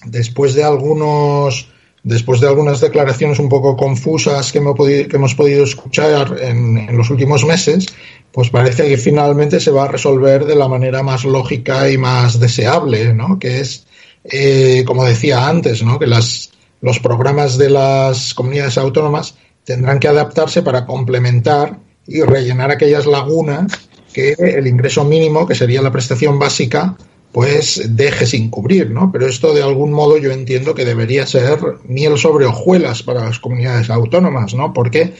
después 0.05 0.55
de 0.55 0.63
algunos 0.63 1.69
después 2.03 2.41
de 2.41 2.47
algunas 2.47 2.81
declaraciones 2.81 3.39
un 3.39 3.47
poco 3.47 3.77
confusas 3.77 4.51
que, 4.51 4.57
hemos 4.57 4.75
podido, 4.75 5.07
que 5.07 5.15
hemos 5.15 5.35
podido 5.35 5.63
escuchar 5.63 6.37
en, 6.41 6.77
en, 6.77 6.97
los 6.97 7.09
últimos 7.09 7.45
meses, 7.45 7.85
pues 8.33 8.49
parece 8.49 8.89
que 8.89 8.97
finalmente 8.97 9.61
se 9.61 9.71
va 9.71 9.85
a 9.85 9.87
resolver 9.87 10.45
de 10.45 10.55
la 10.55 10.67
manera 10.67 11.01
más 11.01 11.23
lógica 11.23 11.89
y 11.89 11.97
más 11.97 12.41
deseable, 12.41 13.13
¿no? 13.13 13.39
Que 13.39 13.61
es, 13.61 13.85
eh, 14.23 14.83
como 14.85 15.05
decía 15.05 15.47
antes, 15.47 15.83
¿no? 15.83 15.99
Que 15.99 16.07
las, 16.07 16.51
los 16.81 16.99
programas 16.99 17.57
de 17.57 17.69
las 17.69 18.33
comunidades 18.33 18.77
autónomas 18.77 19.35
tendrán 19.63 19.99
que 19.99 20.07
adaptarse 20.07 20.61
para 20.61 20.85
complementar 20.85 21.77
y 22.07 22.21
rellenar 22.21 22.71
aquellas 22.71 23.05
lagunas 23.05 23.71
que 24.13 24.35
el 24.37 24.67
ingreso 24.67 25.03
mínimo, 25.03 25.47
que 25.47 25.55
sería 25.55 25.81
la 25.81 25.91
prestación 25.91 26.37
básica, 26.37 26.95
pues 27.31 27.95
deje 27.95 28.27
sin 28.27 28.49
cubrir, 28.49 28.91
¿no? 28.91 29.11
Pero 29.11 29.27
esto 29.27 29.53
de 29.53 29.63
algún 29.63 29.91
modo 29.91 30.17
yo 30.17 30.31
entiendo 30.31 30.75
que 30.75 30.85
debería 30.85 31.25
ser 31.25 31.57
miel 31.85 32.17
sobre 32.17 32.45
hojuelas 32.45 33.01
para 33.01 33.25
las 33.25 33.39
comunidades 33.39 33.89
autónomas, 33.89 34.53
¿no? 34.53 34.71
Porque 34.71 35.13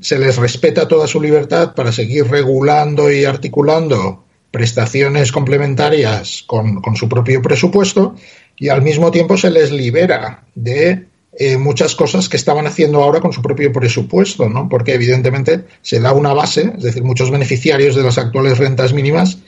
se 0.00 0.18
les 0.18 0.36
respeta 0.36 0.88
toda 0.88 1.06
su 1.06 1.20
libertad 1.20 1.74
para 1.74 1.92
seguir 1.92 2.26
regulando 2.28 3.12
y 3.12 3.24
articulando 3.24 4.24
prestaciones 4.50 5.30
complementarias 5.30 6.42
con, 6.46 6.82
con 6.82 6.96
su 6.96 7.08
propio 7.08 7.40
presupuesto 7.40 8.16
y 8.56 8.68
al 8.68 8.82
mismo 8.82 9.10
tiempo 9.10 9.36
se 9.36 9.50
les 9.50 9.70
libera 9.70 10.44
de 10.54 11.06
eh, 11.34 11.56
muchas 11.56 11.94
cosas 11.94 12.28
que 12.28 12.36
estaban 12.36 12.66
haciendo 12.66 13.02
ahora 13.02 13.20
con 13.20 13.32
su 13.32 13.40
propio 13.40 13.72
presupuesto, 13.72 14.48
¿no? 14.48 14.68
Porque 14.68 14.94
evidentemente 14.94 15.64
se 15.80 15.98
da 15.98 16.12
una 16.12 16.34
base, 16.34 16.72
es 16.76 16.82
decir, 16.82 17.02
muchos 17.02 17.30
beneficiarios 17.30 17.94
de 17.94 18.02
las 18.02 18.18
actuales 18.18 18.58
rentas 18.58 18.92
mínimas 18.92 19.38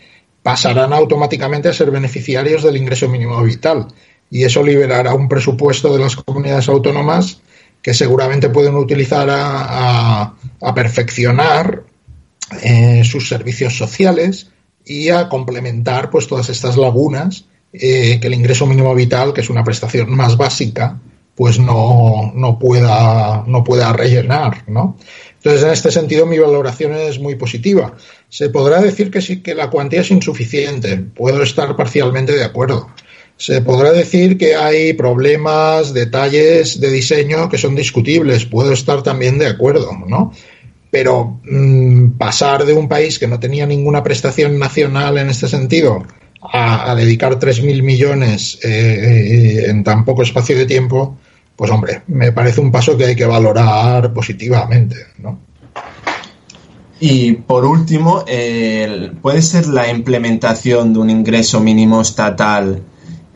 pasarán 0.42 0.92
automáticamente 0.92 1.68
a 1.68 1.74
ser 1.74 1.90
beneficiarios 1.90 2.62
del 2.62 2.76
ingreso 2.76 3.08
mínimo 3.08 3.42
vital. 3.42 3.88
Y 4.30 4.44
eso 4.44 4.62
liberará 4.62 5.14
un 5.14 5.28
presupuesto 5.28 5.92
de 5.92 6.00
las 6.00 6.16
comunidades 6.16 6.68
autónomas 6.68 7.40
que 7.82 7.92
seguramente 7.92 8.48
pueden 8.48 8.74
utilizar 8.76 9.28
a, 9.30 10.34
perfeccionar 10.74 11.82
eh, 12.62 13.02
sus 13.04 13.28
servicios 13.28 13.76
sociales 13.76 14.50
y 14.86 15.10
a 15.10 15.28
complementar 15.28 16.10
pues 16.10 16.26
todas 16.26 16.48
estas 16.48 16.78
lagunas 16.78 17.44
eh, 17.76 18.20
que 18.20 18.28
el 18.28 18.34
ingreso 18.34 18.66
mínimo 18.66 18.94
vital, 18.94 19.32
que 19.32 19.40
es 19.40 19.50
una 19.50 19.64
prestación 19.64 20.08
más 20.14 20.36
básica, 20.36 21.00
pues 21.34 21.58
no, 21.58 22.32
no, 22.32 22.56
pueda, 22.56 23.42
no 23.48 23.64
pueda 23.64 23.92
rellenar, 23.92 24.62
¿no? 24.68 24.96
Entonces, 25.36 25.64
en 25.64 25.70
este 25.70 25.90
sentido, 25.90 26.24
mi 26.24 26.38
valoración 26.38 26.94
es 26.94 27.18
muy 27.18 27.34
positiva. 27.34 27.96
Se 28.28 28.48
podrá 28.48 28.80
decir 28.80 29.10
que 29.10 29.20
sí 29.20 29.42
que 29.42 29.56
la 29.56 29.70
cuantía 29.70 30.02
es 30.02 30.10
insuficiente. 30.12 30.96
Puedo 30.98 31.42
estar 31.42 31.74
parcialmente 31.74 32.32
de 32.32 32.44
acuerdo. 32.44 32.88
Se 33.36 33.60
podrá 33.60 33.90
decir 33.90 34.38
que 34.38 34.54
hay 34.54 34.92
problemas, 34.92 35.92
detalles 35.92 36.80
de 36.80 36.90
diseño 36.92 37.48
que 37.48 37.58
son 37.58 37.74
discutibles. 37.74 38.46
Puedo 38.46 38.72
estar 38.72 39.02
también 39.02 39.38
de 39.38 39.48
acuerdo, 39.48 39.90
¿no? 40.06 40.32
Pero 40.92 41.40
mmm, 41.42 42.10
pasar 42.10 42.64
de 42.64 42.72
un 42.72 42.88
país 42.88 43.18
que 43.18 43.26
no 43.26 43.40
tenía 43.40 43.66
ninguna 43.66 44.04
prestación 44.04 44.60
nacional 44.60 45.18
en 45.18 45.28
este 45.28 45.48
sentido 45.48 46.04
a, 46.52 46.90
a 46.90 46.94
dedicar 46.94 47.38
3.000 47.38 47.82
millones 47.82 48.58
eh, 48.62 48.68
eh, 48.68 49.70
en 49.70 49.82
tan 49.84 50.04
poco 50.04 50.22
espacio 50.22 50.56
de 50.56 50.66
tiempo, 50.66 51.16
pues 51.56 51.70
hombre, 51.70 52.02
me 52.08 52.32
parece 52.32 52.60
un 52.60 52.70
paso 52.70 52.96
que 52.96 53.06
hay 53.06 53.16
que 53.16 53.26
valorar 53.26 54.12
positivamente, 54.12 54.96
¿no? 55.18 55.38
Y 57.00 57.32
por 57.32 57.64
último, 57.64 58.24
¿puede 59.20 59.42
ser 59.42 59.66
la 59.66 59.90
implementación 59.90 60.92
de 60.92 61.00
un 61.00 61.10
ingreso 61.10 61.60
mínimo 61.60 62.00
estatal 62.00 62.82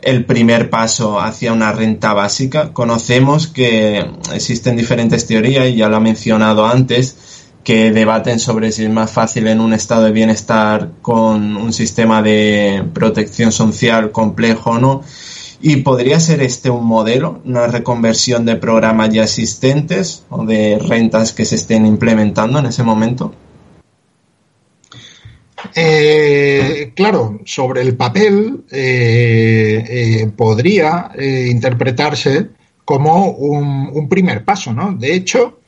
el 0.01 0.25
primer 0.25 0.71
paso 0.71 1.21
hacia 1.21 1.53
una 1.53 1.73
renta 1.73 2.15
básica? 2.15 2.73
Conocemos 2.73 3.47
que 3.47 4.05
existen 4.33 4.77
diferentes 4.77 5.27
teorías, 5.27 5.69
y 5.69 5.77
ya 5.77 5.89
lo 5.89 5.97
ha 5.97 6.01
mencionado 6.01 6.67
antes, 6.67 7.17
que 7.69 7.93
debaten 7.93 8.41
sobre 8.41 8.73
si 8.73 8.85
es 8.85 8.91
más 8.91 9.11
fácil 9.11 9.47
en 9.47 9.61
un 9.61 9.75
estado 9.75 10.05
de 10.05 10.13
bienestar 10.13 10.93
con 11.03 11.55
un 11.55 11.75
sistema 11.75 12.23
de 12.23 12.83
protección 12.95 13.53
social 13.53 14.11
complejo 14.11 14.71
o 14.71 14.79
no. 14.79 15.03
¿Y 15.61 15.77
podría 15.83 16.19
ser 16.19 16.41
este 16.41 16.71
un 16.71 16.87
modelo, 16.87 17.43
una 17.45 17.67
reconversión 17.67 18.47
de 18.47 18.57
programas 18.57 19.11
ya 19.11 19.25
existentes 19.25 20.25
o 20.31 20.47
de 20.47 20.79
rentas 20.79 21.35
que 21.35 21.45
se 21.45 21.57
estén 21.57 21.85
implementando 21.85 22.59
en 22.59 22.65
ese 22.65 22.83
momento? 22.85 23.35
Eh, 25.75 26.93
claro, 26.97 27.39
sobre 27.45 27.83
el 27.83 27.97
papel 27.99 28.65
eh, 28.71 29.85
eh, 29.87 30.31
podría 30.35 31.11
interpretarse 31.19 32.49
como 32.87 33.27
un, 33.27 34.09
primer 34.09 34.43
paso, 34.43 34.73
¿no? 34.73 34.95
De 34.95 35.13
hecho, 35.13 35.59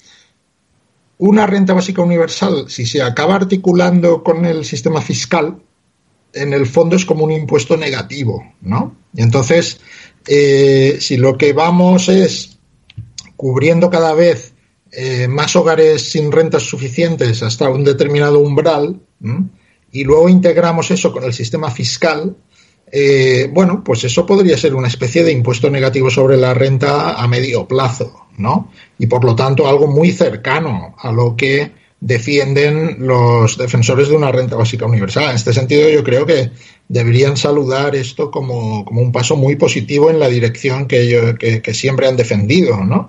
una 1.21 1.47
renta 1.47 1.75
básica 1.75 2.01
universal, 2.01 2.65
si 2.69 2.87
se 2.87 3.03
acaba 3.03 3.35
articulando 3.35 4.23
con 4.23 4.47
el 4.47 4.65
sistema 4.65 5.03
fiscal, 5.03 5.61
en 6.33 6.55
el 6.55 6.67
fondo 6.67 6.97
es 6.97 7.05
como 7.05 7.25
un 7.25 7.33
impuesto 7.33 7.77
negativo, 7.77 8.43
¿no? 8.63 8.97
Y 9.13 9.21
entonces, 9.21 9.81
eh, 10.27 10.97
si 10.99 11.19
lo 11.19 11.37
que 11.37 11.53
vamos 11.53 12.09
es 12.09 12.59
cubriendo 13.37 13.91
cada 13.91 14.15
vez 14.15 14.55
eh, 14.93 15.29
más 15.29 15.55
hogares 15.57 16.11
sin 16.11 16.33
rentas 16.33 16.63
suficientes 16.63 17.43
hasta 17.43 17.69
un 17.69 17.85
determinado 17.85 18.39
umbral, 18.39 18.99
y 19.93 20.05
luego 20.05 20.31
integramos 20.31 20.91
eso 20.91 21.13
con 21.13 21.25
el 21.25 21.35
sistema 21.35 21.71
fiscal, 21.71 22.35
eh, 22.93 23.49
bueno, 23.53 23.83
pues 23.85 24.05
eso 24.05 24.27
podría 24.27 24.57
ser 24.57 24.75
una 24.75 24.89
especie 24.89 25.23
de 25.23 25.33
impuesto 25.33 25.71
negativo 25.71 26.11
sobre 26.11 26.37
la 26.37 26.55
renta 26.55 27.15
a 27.15 27.29
medio 27.29 27.67
plazo, 27.67 28.27
¿no? 28.39 28.71
Y 28.99 29.07
por 29.07 29.25
lo 29.25 29.37
tanto 29.37 29.69
algo 29.69 29.87
muy 29.87 30.11
cercano 30.11 30.95
a 30.99 31.13
lo 31.13 31.37
que 31.37 31.71
defienden 32.01 32.97
los 33.07 33.59
defensores 33.59 34.09
de 34.09 34.17
una 34.17 34.33
renta 34.33 34.57
básica 34.57 34.87
universal. 34.87 35.31
En 35.31 35.37
este 35.37 35.53
sentido, 35.53 35.89
yo 35.91 36.03
creo 36.03 36.25
que 36.25 36.51
deberían 36.89 37.37
saludar 37.37 37.95
esto 37.95 38.31
como, 38.31 38.85
como 38.85 39.03
un 39.03 39.13
paso 39.13 39.37
muy 39.37 39.57
positivo 39.57 40.11
en 40.11 40.19
la 40.19 40.29
dirección 40.29 40.87
que, 40.87 41.09
yo, 41.09 41.37
que, 41.37 41.75
siempre 41.75 42.09
han 42.09 42.17
defendido, 42.17 42.79
¿no? 42.79 43.09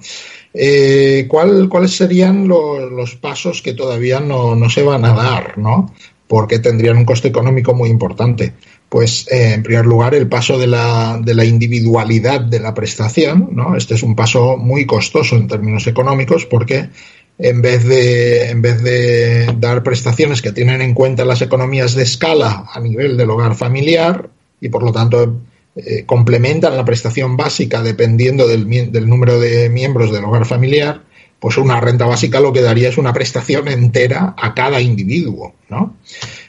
Eh, 0.53 1.25
¿cuál, 1.29 1.69
¿Cuáles 1.69 1.95
serían 1.95 2.47
los 2.47 3.15
pasos 3.15 3.61
que 3.61 3.73
todavía 3.73 4.19
no, 4.19 4.55
no, 4.55 4.69
se 4.69 4.83
van 4.83 5.05
a 5.05 5.13
dar, 5.13 5.57
¿no? 5.57 5.93
Porque 6.27 6.59
tendrían 6.59 6.97
un 6.97 7.05
coste 7.05 7.29
económico 7.29 7.73
muy 7.73 7.89
importante. 7.89 8.53
Pues, 8.91 9.25
eh, 9.31 9.53
en 9.53 9.63
primer 9.63 9.85
lugar, 9.85 10.13
el 10.15 10.27
paso 10.27 10.59
de 10.59 10.67
la, 10.67 11.17
de 11.23 11.33
la 11.33 11.45
individualidad 11.45 12.41
de 12.41 12.59
la 12.59 12.73
prestación, 12.73 13.47
¿no? 13.53 13.77
Este 13.77 13.93
es 13.93 14.03
un 14.03 14.17
paso 14.17 14.57
muy 14.57 14.85
costoso 14.85 15.37
en 15.37 15.47
términos 15.47 15.87
económicos 15.87 16.45
porque 16.45 16.89
en 17.37 17.61
vez 17.61 17.85
de, 17.85 18.49
en 18.49 18.61
vez 18.61 18.83
de 18.83 19.55
dar 19.57 19.81
prestaciones 19.81 20.41
que 20.41 20.51
tienen 20.51 20.81
en 20.81 20.93
cuenta 20.93 21.23
las 21.23 21.41
economías 21.41 21.95
de 21.95 22.03
escala 22.03 22.65
a 22.69 22.81
nivel 22.81 23.15
del 23.15 23.29
hogar 23.29 23.55
familiar 23.55 24.29
y 24.59 24.67
por 24.67 24.83
lo 24.83 24.91
tanto 24.91 25.39
eh, 25.77 26.03
complementan 26.05 26.75
la 26.75 26.83
prestación 26.83 27.37
básica 27.37 27.81
dependiendo 27.81 28.45
del, 28.45 28.91
del, 28.91 29.07
número 29.07 29.39
de 29.39 29.69
miembros 29.69 30.11
del 30.11 30.25
hogar 30.25 30.45
familiar, 30.45 31.03
pues 31.39 31.57
una 31.57 31.79
renta 31.79 32.07
básica 32.07 32.41
lo 32.41 32.51
que 32.51 32.61
daría 32.61 32.89
es 32.89 32.97
una 32.97 33.13
prestación 33.13 33.69
entera 33.69 34.35
a 34.37 34.53
cada 34.53 34.81
individuo, 34.81 35.55
¿no? 35.69 35.95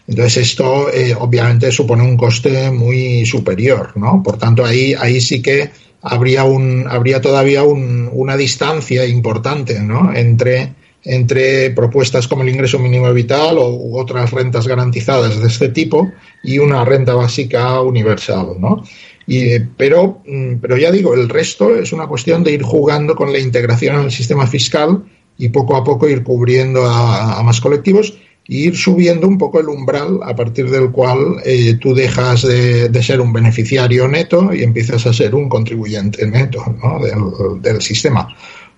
Entonces 0.06 0.48
esto 0.48 0.92
eh, 0.92 1.14
obviamente 1.18 1.70
supone 1.70 2.02
un 2.02 2.16
coste 2.16 2.70
muy 2.70 3.24
superior, 3.24 3.92
¿no? 3.96 4.22
Por 4.22 4.36
tanto 4.36 4.64
ahí, 4.64 4.94
ahí 4.98 5.20
sí 5.20 5.40
que 5.40 5.70
habría 6.02 6.44
un 6.44 6.86
habría 6.88 7.20
todavía 7.20 7.62
un, 7.62 8.10
una 8.12 8.36
distancia 8.36 9.06
importante, 9.06 9.80
¿no? 9.80 10.12
Entre 10.14 10.74
entre 11.04 11.70
propuestas 11.70 12.28
como 12.28 12.42
el 12.42 12.50
ingreso 12.50 12.78
mínimo 12.78 13.12
vital 13.12 13.58
o 13.58 13.70
u 13.70 13.98
otras 13.98 14.30
rentas 14.30 14.68
garantizadas 14.68 15.40
de 15.40 15.48
este 15.48 15.68
tipo 15.70 16.12
y 16.44 16.58
una 16.58 16.84
renta 16.84 17.14
básica 17.14 17.80
universal, 17.80 18.54
¿no? 18.58 18.84
Y, 19.26 19.58
pero, 19.76 20.22
pero 20.60 20.76
ya 20.76 20.90
digo, 20.90 21.14
el 21.14 21.28
resto 21.28 21.74
es 21.76 21.92
una 21.92 22.06
cuestión 22.06 22.42
de 22.44 22.52
ir 22.52 22.62
jugando 22.62 23.14
con 23.14 23.32
la 23.32 23.38
integración 23.38 24.04
el 24.04 24.10
sistema 24.10 24.46
fiscal 24.46 25.04
y 25.38 25.48
poco 25.48 25.76
a 25.76 25.84
poco 25.84 26.08
ir 26.08 26.22
cubriendo 26.22 26.84
a 26.84 27.40
más 27.42 27.60
colectivos 27.60 28.14
ir 28.48 28.76
subiendo 28.76 29.28
un 29.28 29.38
poco 29.38 29.60
el 29.60 29.68
umbral 29.68 30.20
a 30.22 30.34
partir 30.34 30.68
del 30.68 30.90
cual 30.90 31.36
eh, 31.44 31.74
tú 31.80 31.94
dejas 31.94 32.42
de, 32.42 32.88
de, 32.88 33.02
ser 33.02 33.20
un 33.20 33.32
beneficiario 33.32 34.08
neto 34.08 34.52
y 34.52 34.62
empiezas 34.62 35.06
a 35.06 35.12
ser 35.12 35.34
un 35.34 35.48
contribuyente 35.48 36.26
neto 36.26 36.64
¿no? 36.82 36.98
del, 36.98 37.62
del 37.62 37.80
sistema. 37.80 38.28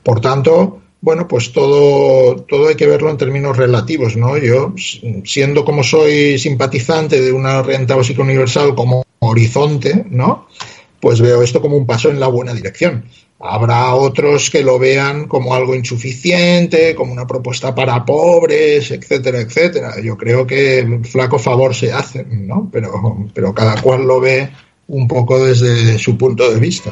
Por 0.02 0.20
tanto, 0.20 0.80
bueno, 1.00 1.26
pues 1.26 1.52
todo, 1.52 2.36
todo 2.42 2.68
hay 2.68 2.74
que 2.74 2.86
verlo 2.86 3.10
en 3.10 3.16
términos 3.16 3.56
relativos, 3.56 4.16
¿no? 4.16 4.36
Yo, 4.38 4.74
siendo 5.24 5.64
como 5.64 5.82
soy 5.82 6.38
simpatizante 6.38 7.20
de 7.20 7.32
una 7.32 7.62
renta 7.62 7.96
básica 7.96 8.22
universal 8.22 8.74
como 8.74 9.04
horizonte, 9.18 10.04
¿no? 10.10 10.46
pues 11.04 11.20
veo 11.20 11.42
esto 11.42 11.60
como 11.60 11.76
un 11.76 11.86
paso 11.86 12.08
en 12.08 12.18
la 12.18 12.28
buena 12.28 12.54
dirección. 12.54 13.04
Habrá 13.46 13.94
otros 13.94 14.48
que 14.48 14.62
lo 14.62 14.78
vean 14.78 15.28
como 15.28 15.54
algo 15.54 15.74
insuficiente, 15.74 16.94
como 16.94 17.12
una 17.12 17.26
propuesta 17.26 17.74
para 17.74 18.02
pobres, 18.02 18.90
etcétera, 18.90 19.40
etcétera. 19.40 20.00
Yo 20.02 20.16
creo 20.16 20.46
que 20.46 21.00
flaco 21.04 21.38
favor 21.38 21.74
se 21.74 21.92
hace, 21.92 22.24
¿no? 22.24 22.70
Pero, 22.72 23.28
pero 23.34 23.52
cada 23.52 23.78
cual 23.82 24.06
lo 24.06 24.18
ve 24.18 24.48
un 24.88 25.06
poco 25.06 25.44
desde 25.44 25.98
su 25.98 26.16
punto 26.16 26.50
de 26.50 26.58
vista. 26.58 26.90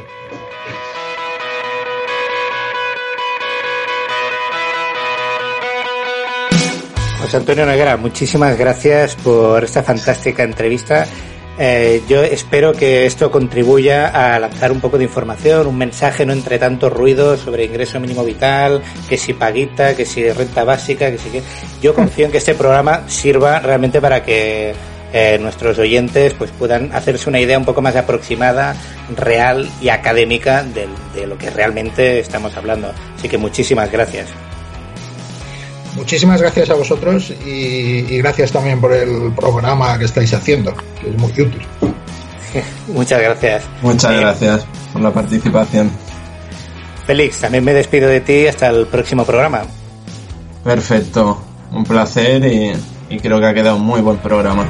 José 7.22 7.36
Antonio 7.38 7.64
Noguera, 7.64 7.96
muchísimas 7.96 8.59
gracias 8.59 9.16
por 9.16 9.64
esta 9.64 9.82
fantástica 9.82 10.42
entrevista. 10.42 11.07
Eh, 11.59 12.03
yo 12.09 12.22
espero 12.22 12.72
que 12.72 13.05
esto 13.05 13.30
contribuya 13.30 14.09
a 14.09 14.38
lanzar 14.38 14.72
un 14.72 14.80
poco 14.80 14.96
de 14.96 15.05
información, 15.05 15.66
un 15.66 15.76
mensaje 15.76 16.24
no 16.24 16.32
entre 16.32 16.59
tanto 16.59 16.88
ruido 16.88 17.36
sobre 17.36 17.64
ingreso 17.64 18.00
mínimo 18.00 18.24
vital, 18.24 18.82
que 19.09 19.18
si 19.18 19.34
paguita, 19.34 19.94
que 19.94 20.07
si 20.07 20.30
renta 20.30 20.64
básica, 20.64 21.11
que 21.11 21.18
si 21.18 21.28
que. 21.28 21.42
Yo 21.82 21.94
confío 21.94 22.26
en 22.26 22.32
que 22.32 22.38
este 22.38 22.55
programa 22.55 23.09
sirva 23.09 23.61
realmente 23.61 24.00
para 24.00 24.22
que 24.24 24.72
eh, 25.12 25.38
nuestros 25.40 25.78
oyentes 25.78 26.32
pues 26.34 26.50
puedan 26.53 26.92
hacerse 26.92 27.28
una 27.28 27.38
idea 27.38 27.59
un 27.59 27.66
poco 27.66 27.82
más 27.82 27.96
aproximada, 27.96 28.74
real 29.14 29.68
y 29.80 29.90
académica 29.90 30.62
de, 30.62 30.88
de 31.14 31.26
lo 31.26 31.36
que 31.36 31.50
realmente 31.50 32.18
estamos 32.18 32.57
hablando. 32.57 32.92
Así 33.18 33.28
que 33.28 33.36
muchísimas 33.36 33.92
gracias. 33.92 34.28
Muchísimas 35.95 36.40
gracias 36.40 36.70
a 36.70 36.74
vosotros 36.74 37.32
y, 37.45 37.51
y, 37.51 38.18
gracias 38.18 38.51
también 38.51 38.80
por 38.80 38.93
el 38.93 39.32
programa 39.34 39.99
que 39.99 40.07
estáis 40.07 40.32
haciendo, 40.32 40.74
que 41.01 41.11
es 41.11 41.18
muy 41.18 41.30
útil. 41.32 41.62
Muchas 42.88 43.20
gracias. 43.20 43.64
Muchas 43.82 44.16
gracias 44.16 44.66
por 44.93 45.03
la 45.03 45.12
participación. 45.12 45.90
Félix, 47.07 47.40
también 47.40 47.64
me 47.64 47.74
despido 47.74 48.09
de 48.09 48.20
ti 48.20 48.47
hasta 48.47 48.68
el 48.68 48.86
próximo 48.86 49.24
programa. 49.24 49.62
Perfecto, 50.64 51.43
un 51.72 51.84
placer 51.84 52.45
y, 52.47 52.72
y 53.11 53.18
creo 53.18 53.40
que 53.40 53.47
ha 53.47 53.55
quedado 53.55 53.76
un 53.76 53.82
muy 53.84 54.01
buen 54.01 54.18
programa. 54.18 54.66